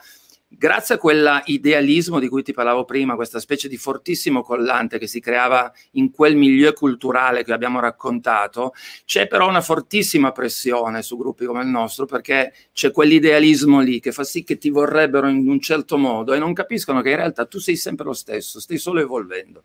grazie 0.49 0.95
a 0.95 0.99
quell'idealismo 0.99 2.19
di 2.19 2.29
cui 2.29 2.43
ti 2.43 2.53
parlavo 2.53 2.85
prima, 2.85 3.15
questa 3.15 3.41
specie 3.41 3.69
di 3.69 3.77
fortissimo 3.77 4.43
collante 4.43 4.99
che 4.99 5.07
si 5.07 5.21
creava 5.21 5.73
in 5.93 6.11
quel 6.11 6.37
milieu 6.37 6.73
culturale 6.73 7.45
che 7.45 7.53
abbiamo 7.53 7.81
raccontato, 7.81 8.73
c'è 9.05 9.27
però 9.27 9.49
una 9.49 9.61
fortissima 9.61 10.33
pressione 10.33 11.03
su 11.03 11.17
gruppi 11.17 11.47
come 11.47 11.63
il 11.63 11.69
nostro 11.69 12.07
perché 12.07 12.53
c'è 12.73 12.91
quell'idealismo 12.91 13.81
lì 13.81 14.01
che 14.01 14.13
fa 14.13 14.25
sì 14.25 14.45
che 14.45 14.57
ti 14.57 14.71
vorrebbero 14.71 15.29
in 15.29 15.49
un 15.49 15.61
certo 15.61 15.99
modo 15.99 16.33
e 16.33 16.39
non 16.39 16.53
capiscono 16.53 17.01
che 17.03 17.11
in 17.11 17.17
realtà 17.17 17.47
tu 17.47 17.59
sei 17.59 17.77
sempre 17.77 18.07
lo 18.07 18.13
stesso, 18.13 18.61
stai 18.61 18.79
solo 18.79 19.01
evolvendo. 19.01 19.65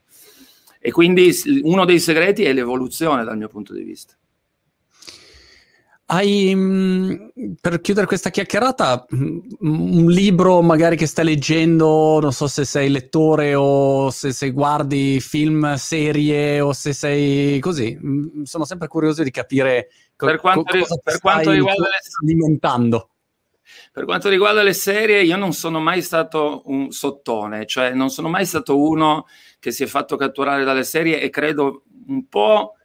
E 0.84 0.91
quindi 0.91 1.32
uno 1.62 1.86
dei 1.86 1.99
segreti 1.99 2.43
è 2.43 2.53
l'evoluzione 2.53 3.24
dal 3.24 3.38
mio 3.38 3.47
punto 3.47 3.72
di 3.72 3.84
vista. 3.84 4.16
Hai, 6.14 6.53
mm, 6.53 7.14
per 7.62 7.80
chiudere 7.80 8.05
questa 8.05 8.32
chiacchierata, 8.32 9.05
mm, 9.16 9.39
un 9.59 10.12
libro 10.12 10.62
magari 10.62 10.97
che 10.97 11.05
stai 11.05 11.24
leggendo, 11.24 12.20
non 12.20 12.34
so 12.34 12.47
se 12.47 12.66
sei 12.66 12.89
lettore 12.89 13.55
o 13.55 14.09
se, 14.09 14.34
se 14.34 14.51
guardi 14.51 15.22
film, 15.22 15.74
serie 15.76 16.59
o 16.59 16.74
se 16.74 16.91
sei 16.91 17.59
così. 17.62 17.97
Mm, 17.97 18.41
sono 18.43 18.66
sempre 18.66 18.89
curioso 18.89 19.24
di 19.24 19.32
capire 19.32 19.88
co- 20.18 20.26
per 20.26 20.41
quanto, 20.41 20.64
co- 20.64 20.80
cosa 20.80 20.99
per 21.01 21.22
quanto 21.22 21.51
riguarda 21.51 21.84
le... 21.84 21.99
alimentando. 22.24 23.09
Per 23.93 24.03
quanto 24.03 24.28
riguarda 24.28 24.64
le 24.64 24.74
serie, 24.74 25.24
io 25.24 25.38
non 25.38 25.53
sono 25.53 25.80
mai 25.80 26.01
stato 26.01 26.64
un 26.66 26.91
sottone, 26.91 27.66
cioè 27.66 27.93
non 27.93 28.09
sono 28.09 28.28
mai 28.28 28.45
stato 28.45 28.78
uno 28.78 29.28
che 29.59 29.72
si 29.72 29.84
è 29.84 29.88
fatto 29.88 30.18
catturare 30.18 30.66
dalle 30.66 30.84
serie 30.84 31.22
e 31.22 31.30
credo 31.30 31.84
un 32.07 32.28
po' 32.28 32.76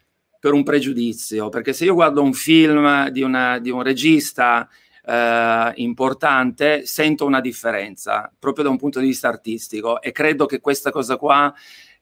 per 0.46 0.54
un 0.54 0.62
pregiudizio, 0.62 1.48
perché 1.48 1.72
se 1.72 1.86
io 1.86 1.94
guardo 1.94 2.22
un 2.22 2.32
film 2.32 3.08
di, 3.08 3.20
una, 3.20 3.58
di 3.58 3.68
un 3.68 3.82
regista 3.82 4.68
eh, 5.04 5.72
importante, 5.74 6.86
sento 6.86 7.26
una 7.26 7.40
differenza 7.40 8.32
proprio 8.38 8.62
da 8.62 8.70
un 8.70 8.76
punto 8.76 9.00
di 9.00 9.06
vista 9.06 9.26
artistico 9.26 10.00
e 10.00 10.12
credo 10.12 10.46
che 10.46 10.60
questa 10.60 10.92
cosa 10.92 11.16
qua 11.16 11.52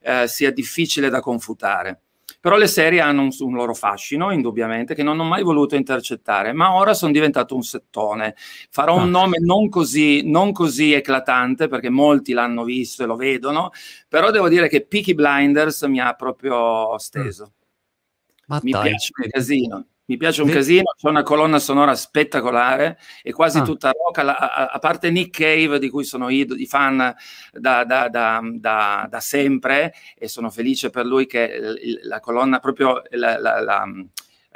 eh, 0.02 0.28
sia 0.28 0.50
difficile 0.50 1.08
da 1.08 1.20
confutare. 1.20 2.00
Però 2.38 2.58
le 2.58 2.66
serie 2.66 3.00
hanno 3.00 3.22
un, 3.22 3.30
un, 3.38 3.54
loro 3.54 3.72
fascino, 3.72 4.30
indubbiamente, 4.30 4.94
che 4.94 5.02
non 5.02 5.18
ho 5.18 5.24
mai 5.24 5.42
voluto 5.42 5.74
intercettare, 5.74 6.52
ma 6.52 6.74
ora 6.74 6.92
sono 6.92 7.12
diventato 7.12 7.54
un 7.54 7.62
settone. 7.62 8.34
Farò 8.68 8.96
un 8.96 9.04
ah. 9.04 9.20
nome 9.20 9.38
non 9.40 9.70
così, 9.70 10.20
non 10.22 10.52
così 10.52 10.92
eclatante, 10.92 11.66
perché 11.66 11.88
molti 11.88 12.34
l'hanno 12.34 12.64
visto 12.64 13.04
e 13.04 13.06
lo 13.06 13.16
vedono, 13.16 13.70
però 14.06 14.30
devo 14.30 14.50
dire 14.50 14.68
che 14.68 14.84
Peaky 14.84 15.14
Blinders 15.14 15.80
mi 15.84 15.98
ha 15.98 16.12
proprio 16.12 16.98
steso. 16.98 17.52
Ma 18.46 18.60
mi 18.62 18.70
dai. 18.70 18.88
piace 18.88 19.12
un 19.16 19.30
casino. 19.30 19.86
Mi 20.06 20.18
piace 20.18 20.42
un 20.42 20.50
casino, 20.50 20.92
c'è 20.98 21.08
una 21.08 21.22
colonna 21.22 21.58
sonora 21.58 21.94
spettacolare 21.94 22.98
e 23.22 23.32
quasi 23.32 23.56
ah. 23.56 23.62
tutta 23.62 23.90
rock, 23.90 24.18
a, 24.18 24.36
a, 24.36 24.66
a, 24.66 24.78
parte 24.78 25.10
Nick 25.10 25.38
Cave 25.38 25.78
di 25.78 25.88
cui 25.88 26.04
sono 26.04 26.28
i, 26.28 26.46
i 26.58 26.66
fan 26.66 26.98
da, 27.52 27.84
da, 27.84 28.08
da, 28.10 29.06
da, 29.08 29.20
sempre 29.20 29.94
e 30.18 30.28
sono 30.28 30.50
felice 30.50 30.90
per 30.90 31.06
lui 31.06 31.24
che 31.24 31.58
la 32.02 32.20
colonna 32.20 32.58
proprio 32.58 33.00
la, 33.12 33.40
la, 33.40 33.60
la 33.62 33.86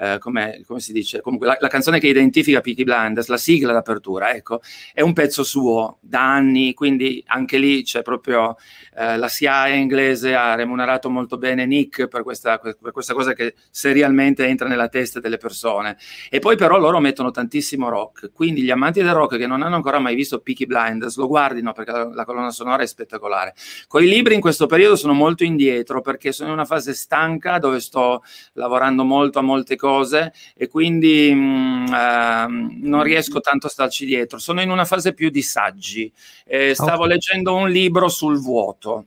eh, 0.01 0.19
come, 0.21 0.65
si 0.77 0.93
dice, 0.93 1.21
comunque 1.21 1.49
la, 1.49 1.57
la, 1.59 1.67
canzone 1.67 1.99
che 1.99 2.07
identifica 2.07 2.61
Peaky 2.61 2.85
Blinders, 2.85 3.27
la 3.27 3.37
sigla 3.37 3.73
d'apertura, 3.73 4.33
ecco, 4.33 4.61
è 4.93 5.01
un 5.01 5.13
pezzo 5.13 5.43
suo 5.43 5.99
da 6.01 6.35
anni, 6.35 6.73
quindi 6.73 7.23
anche 7.27 7.59
lì 7.59 7.83
c'è 7.83 8.03
proprio 8.03 8.57
eh, 8.97 9.17
la 9.17 9.27
SIAE 9.27 9.77
inglese 9.77 10.37
ha 10.37 10.55
remunerato 10.55 11.11
molto 11.11 11.37
bene 11.37 11.67
Nick 11.67 12.07
per 12.07 12.23
questa, 12.23 12.59
per 12.59 12.93
questa 12.93 13.13
cosa 13.13 13.33
che 13.33 13.55
serialmente 13.71 14.47
entra 14.47 14.69
nella 14.69 14.89
testa 14.89 15.19
delle 15.19 15.37
persone. 15.37 15.97
E 16.31 16.39
poi 16.39 16.57
però 16.57 16.79
loro 16.79 17.01
mettono 17.01 17.33
tantissimo 17.33 17.89
rock, 17.89 18.31
quindi 18.33 18.63
gli 18.63 18.71
amanti 18.71 19.03
del 19.03 19.15
rock 19.15 19.37
che 19.37 19.49
non 19.49 19.63
hanno 19.63 19.77
ancora 19.77 19.99
mai 19.99 20.15
visto 20.15 20.39
Peaky 20.39 20.67
Blinders 20.67 21.17
lo 21.17 21.27
guardino 21.27 21.73
perché 21.73 21.91
la, 21.91 22.09
la 22.13 22.25
colonna 22.25 22.51
sonora 22.51 22.85
è 22.85 22.87
spettacolare. 22.87 23.53
Con 23.89 24.05
i 24.05 24.07
libri 24.07 24.35
in 24.35 24.41
questo 24.41 24.67
periodo 24.67 24.95
sono 24.95 25.13
molto 25.13 25.43
indietro 25.43 26.03
perché 26.03 26.31
sono 26.31 26.51
in 26.51 26.55
una 26.55 26.65
fase 26.65 26.95
stanca 26.95 27.59
dove 27.59 27.81
sto 27.81 28.23
lavorando 28.53 29.03
molto 29.03 29.41
a 29.41 29.43
molte 29.43 29.75
cose 29.75 29.87
cose 29.89 30.33
e 30.55 30.69
quindi 30.69 31.33
mh, 31.33 31.39
mm, 31.39 31.87
eh, 31.87 32.47
non 32.83 33.03
riesco 33.03 33.41
tanto 33.41 33.67
a 33.67 33.71
starci 33.71 34.05
dietro. 34.05 34.39
Sono 34.39 34.61
in 34.61 34.71
una 34.71 34.85
fase 34.85 35.15
più 35.15 35.31
di 35.31 35.43
saggi. 35.43 36.13
Eh, 36.45 36.75
stavo 36.75 37.05
okay. 37.05 37.09
leggendo 37.09 37.55
un 37.55 37.71
libro 37.71 38.09
sul 38.09 38.39
vuoto, 38.39 39.07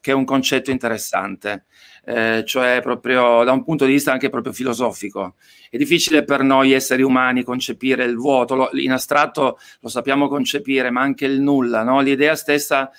che 0.00 0.10
è 0.10 0.14
un 0.14 0.24
concetto 0.24 0.70
interessante. 0.70 1.64
Eh, 2.04 2.42
cioè 2.46 2.80
proprio 2.82 3.44
da 3.44 3.52
un 3.52 3.62
punto 3.64 3.84
di 3.84 3.92
vista 3.92 4.12
anche 4.12 4.28
proprio 4.28 4.52
filosofico. 4.52 5.34
È 5.70 5.76
difficile 5.76 6.24
per 6.24 6.42
noi 6.42 6.72
esseri 6.72 7.02
umani 7.02 7.42
concepire 7.42 8.04
il 8.04 8.16
vuoto, 8.16 8.54
lo, 8.54 8.70
in 8.72 8.92
astratto 8.92 9.58
lo 9.80 9.88
sappiamo 9.88 10.28
concepire, 10.28 10.90
ma 10.90 11.02
anche 11.02 11.26
il 11.26 11.40
nulla, 11.40 11.82
no? 11.82 12.00
l'idea 12.00 12.34
stessa 12.34 12.90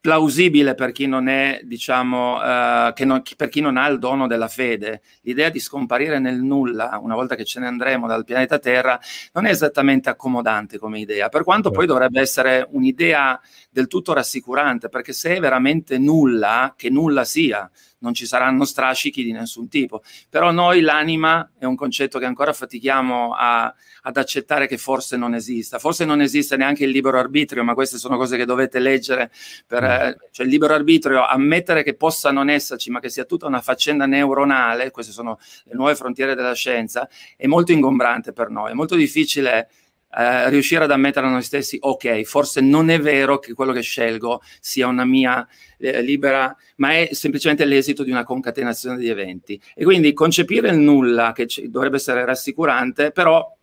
plausibile 0.00 0.74
per 0.74 0.92
chi 0.92 1.06
non 1.06 1.28
è, 1.28 1.60
diciamo, 1.64 2.36
uh, 2.36 2.92
non, 3.04 3.22
per 3.36 3.48
chi 3.48 3.60
non 3.60 3.76
ha 3.76 3.86
il 3.88 3.98
dono 3.98 4.26
della 4.26 4.48
fede. 4.48 5.02
L'idea 5.22 5.48
di 5.48 5.58
scomparire 5.58 6.18
nel 6.18 6.40
nulla, 6.40 6.98
una 7.02 7.14
volta 7.14 7.34
che 7.34 7.44
ce 7.44 7.60
ne 7.60 7.66
andremo 7.66 8.06
dal 8.06 8.24
pianeta 8.24 8.58
Terra, 8.58 8.98
non 9.32 9.46
è 9.46 9.50
esattamente 9.50 10.08
accomodante 10.08 10.78
come 10.78 11.00
idea, 11.00 11.28
per 11.28 11.42
quanto 11.42 11.70
poi 11.70 11.86
dovrebbe 11.86 12.20
essere 12.20 12.66
un'idea 12.70 13.40
del 13.70 13.88
tutto 13.88 14.12
rassicurante, 14.12 14.88
perché 14.88 15.12
se 15.12 15.36
è 15.36 15.40
veramente 15.40 15.98
nulla, 15.98 16.74
che 16.76 16.90
nulla 16.90 17.24
sia, 17.24 17.68
non 18.00 18.14
ci 18.14 18.26
saranno 18.26 18.64
strascichi 18.64 19.24
di 19.24 19.32
nessun 19.32 19.68
tipo. 19.68 20.02
Però 20.28 20.50
noi 20.50 20.80
l'anima 20.80 21.50
è 21.58 21.64
un 21.64 21.76
concetto 21.76 22.18
che 22.18 22.24
ancora 22.24 22.52
fatichiamo 22.52 23.34
a, 23.36 23.72
ad 24.02 24.16
accettare 24.16 24.66
che 24.66 24.78
forse 24.78 25.16
non 25.16 25.34
esista. 25.34 25.78
Forse 25.78 26.04
non 26.04 26.20
esiste 26.20 26.56
neanche 26.56 26.84
il 26.84 26.90
libero 26.90 27.18
arbitrio, 27.18 27.64
ma 27.64 27.74
queste 27.74 27.98
sono 27.98 28.16
cose 28.16 28.36
che 28.36 28.44
dovete 28.44 28.78
leggere. 28.78 29.30
Per, 29.66 29.82
mm. 29.82 29.84
eh, 29.84 30.16
cioè 30.30 30.46
il 30.46 30.52
libero 30.52 30.74
arbitrio, 30.74 31.24
ammettere 31.24 31.82
che 31.82 31.94
possa 31.94 32.30
non 32.30 32.48
esserci, 32.48 32.90
ma 32.90 33.00
che 33.00 33.08
sia 33.08 33.24
tutta 33.24 33.46
una 33.46 33.60
faccenda 33.60 34.06
neuronale, 34.06 34.90
queste 34.90 35.12
sono 35.12 35.38
le 35.64 35.74
nuove 35.74 35.94
frontiere 35.94 36.34
della 36.34 36.54
scienza, 36.54 37.08
è 37.36 37.46
molto 37.46 37.72
ingombrante 37.72 38.32
per 38.32 38.50
noi, 38.50 38.70
è 38.70 38.74
molto 38.74 38.94
difficile 38.94 39.68
eh, 40.16 40.48
riuscire 40.48 40.84
ad 40.84 40.90
ammettere 40.90 41.26
a 41.26 41.30
noi 41.30 41.42
stessi, 41.42 41.76
ok, 41.80 42.22
forse 42.22 42.60
non 42.60 42.88
è 42.90 43.00
vero 43.00 43.38
che 43.38 43.52
quello 43.52 43.72
che 43.72 43.82
scelgo 43.82 44.40
sia 44.60 44.86
una 44.86 45.04
mia 45.04 45.46
eh, 45.78 46.00
libera, 46.02 46.54
ma 46.76 46.92
è 46.92 47.10
semplicemente 47.12 47.64
l'esito 47.64 48.02
di 48.02 48.10
una 48.10 48.24
concatenazione 48.24 48.96
di 48.96 49.08
eventi. 49.08 49.60
E 49.74 49.84
quindi 49.84 50.12
concepire 50.12 50.70
il 50.70 50.78
nulla, 50.78 51.32
che 51.32 51.46
c- 51.46 51.66
dovrebbe 51.66 51.96
essere 51.96 52.24
rassicurante, 52.24 53.12
però 53.12 53.54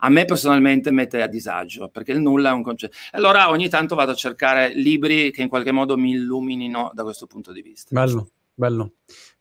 a 0.00 0.08
me 0.08 0.24
personalmente 0.24 0.90
mette 0.90 1.22
a 1.22 1.26
disagio, 1.26 1.88
perché 1.88 2.12
il 2.12 2.20
nulla 2.20 2.50
è 2.50 2.52
un 2.52 2.62
concetto. 2.62 2.96
Allora 3.12 3.50
ogni 3.50 3.68
tanto 3.68 3.94
vado 3.94 4.12
a 4.12 4.14
cercare 4.14 4.72
libri 4.74 5.32
che 5.32 5.42
in 5.42 5.48
qualche 5.48 5.72
modo 5.72 5.96
mi 5.96 6.12
illuminino 6.12 6.90
da 6.94 7.02
questo 7.02 7.26
punto 7.26 7.52
di 7.52 7.62
vista. 7.62 7.88
Bello, 7.92 8.28
bello. 8.54 8.92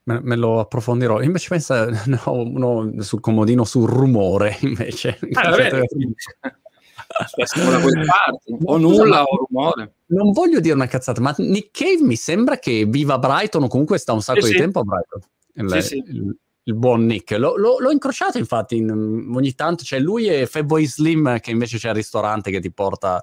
Me, 0.08 0.22
me 0.24 0.38
lo 0.38 0.60
approfondirò. 0.60 1.22
Invece 1.22 1.50
pensa 1.50 1.90
no, 2.08 2.32
uno 2.32 3.02
sul 3.02 3.20
comodino 3.20 3.66
sul 3.66 3.90
rumore, 3.90 4.58
invece. 4.62 5.20
Ah, 5.34 5.52
o 8.66 8.78
nulla 8.78 9.24
o 9.24 9.48
rumore. 9.48 9.96
Non 10.08 10.32
voglio 10.32 10.62
dire 10.62 10.76
una 10.76 10.88
cazzata, 10.88 11.20
ma 11.20 11.36
Nick 11.38 11.72
Cave 11.72 12.02
mi 12.02 12.16
sembra 12.16 12.58
che 12.58 12.86
viva 12.86 13.20
Brighton 13.20 13.64
o 13.64 13.68
comunque 13.68 13.98
sta 13.98 14.14
un 14.14 14.22
sacco 14.22 14.42
sì, 14.42 14.48
di 14.48 14.54
sì. 14.54 14.60
tempo 14.60 14.80
a 14.80 14.84
Brighton. 14.84 15.22
Il, 15.54 15.84
sì, 15.84 15.98
il, 15.98 16.38
il 16.64 16.76
buon 16.76 17.06
Nick. 17.06 17.32
L'ho, 17.32 17.58
l'ho, 17.58 17.80
l'ho 17.80 17.92
incrociato 17.92 18.38
infatti 18.38 18.78
in, 18.78 18.90
ogni 18.90 19.56
tanto, 19.56 19.84
c'è 19.84 20.00
lui 20.00 20.28
e 20.28 20.48
Fatboy 20.48 20.86
Slim 20.86 21.40
che 21.40 21.52
invece 21.52 21.78
c'è 21.78 21.90
il 21.90 21.96
ristorante 21.96 22.52
che 22.52 22.62
ti 22.62 22.72
porta 22.72 23.22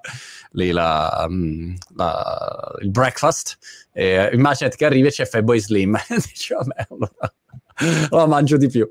lì 0.52 0.70
la, 0.70 1.26
mm, 1.30 1.74
la, 1.94 2.76
il 2.80 2.90
breakfast. 2.90 3.56
E, 3.96 4.30
immaginati 4.32 4.76
che 4.76 4.84
arrivi 4.84 5.06
e 5.06 5.10
c'è 5.10 5.24
Fatboy 5.24 5.60
Slim. 5.60 5.96
Dici, 6.10 6.52
vabbè, 6.52 6.86
allora 6.90 7.32
la 8.10 8.26
mangio 8.26 8.56
di 8.56 8.68
più. 8.68 8.88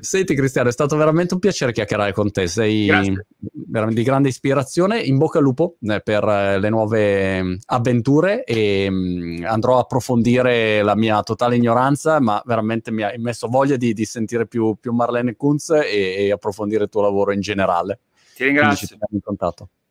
Senti 0.00 0.34
Cristiano, 0.34 0.68
è 0.68 0.72
stato 0.72 0.96
veramente 0.96 1.34
un 1.34 1.40
piacere 1.40 1.72
chiacchierare 1.72 2.12
con 2.12 2.30
te, 2.30 2.46
sei 2.46 2.86
Grazie. 2.86 3.26
veramente 3.68 4.00
di 4.00 4.06
grande 4.06 4.28
ispirazione, 4.28 5.00
in 5.00 5.18
bocca 5.18 5.38
al 5.38 5.44
lupo 5.44 5.76
eh, 5.80 6.00
per 6.00 6.24
eh, 6.24 6.58
le 6.58 6.68
nuove 6.68 7.42
mm, 7.42 7.54
avventure 7.66 8.44
e 8.44 8.88
mm, 8.88 9.44
andrò 9.44 9.78
a 9.78 9.80
approfondire 9.80 10.82
la 10.82 10.94
mia 10.94 11.22
totale 11.22 11.56
ignoranza, 11.56 12.20
ma 12.20 12.40
veramente 12.44 12.90
mi 12.90 13.02
ha 13.02 13.12
messo 13.16 13.48
voglia 13.48 13.76
di, 13.76 13.92
di 13.92 14.04
sentire 14.04 14.46
più, 14.46 14.76
più, 14.78 14.92
Marlene 14.92 15.34
Kunz 15.34 15.70
e, 15.70 16.14
e, 16.18 16.32
approfondire 16.32 16.84
il 16.84 16.90
tuo 16.90 17.02
lavoro 17.02 17.32
in 17.32 17.40
generale. 17.40 18.00
Ti 18.34 18.44
ringrazio. 18.44 18.96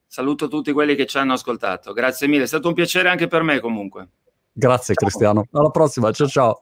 Saluto 0.07 0.47
tutti 0.47 0.71
quelli 0.71 0.95
che 0.95 1.07
ci 1.07 1.17
hanno 1.17 1.33
ascoltato. 1.33 1.91
Grazie 1.91 2.27
mille, 2.27 2.43
è 2.43 2.47
stato 2.47 2.67
un 2.67 2.73
piacere 2.73 3.09
anche 3.09 3.27
per 3.27 3.41
me 3.41 3.59
comunque. 3.59 4.07
Grazie 4.53 4.93
ciao. 4.93 5.07
Cristiano. 5.07 5.47
Alla 5.51 5.69
prossima, 5.69 6.11
ciao 6.11 6.27
ciao. 6.27 6.59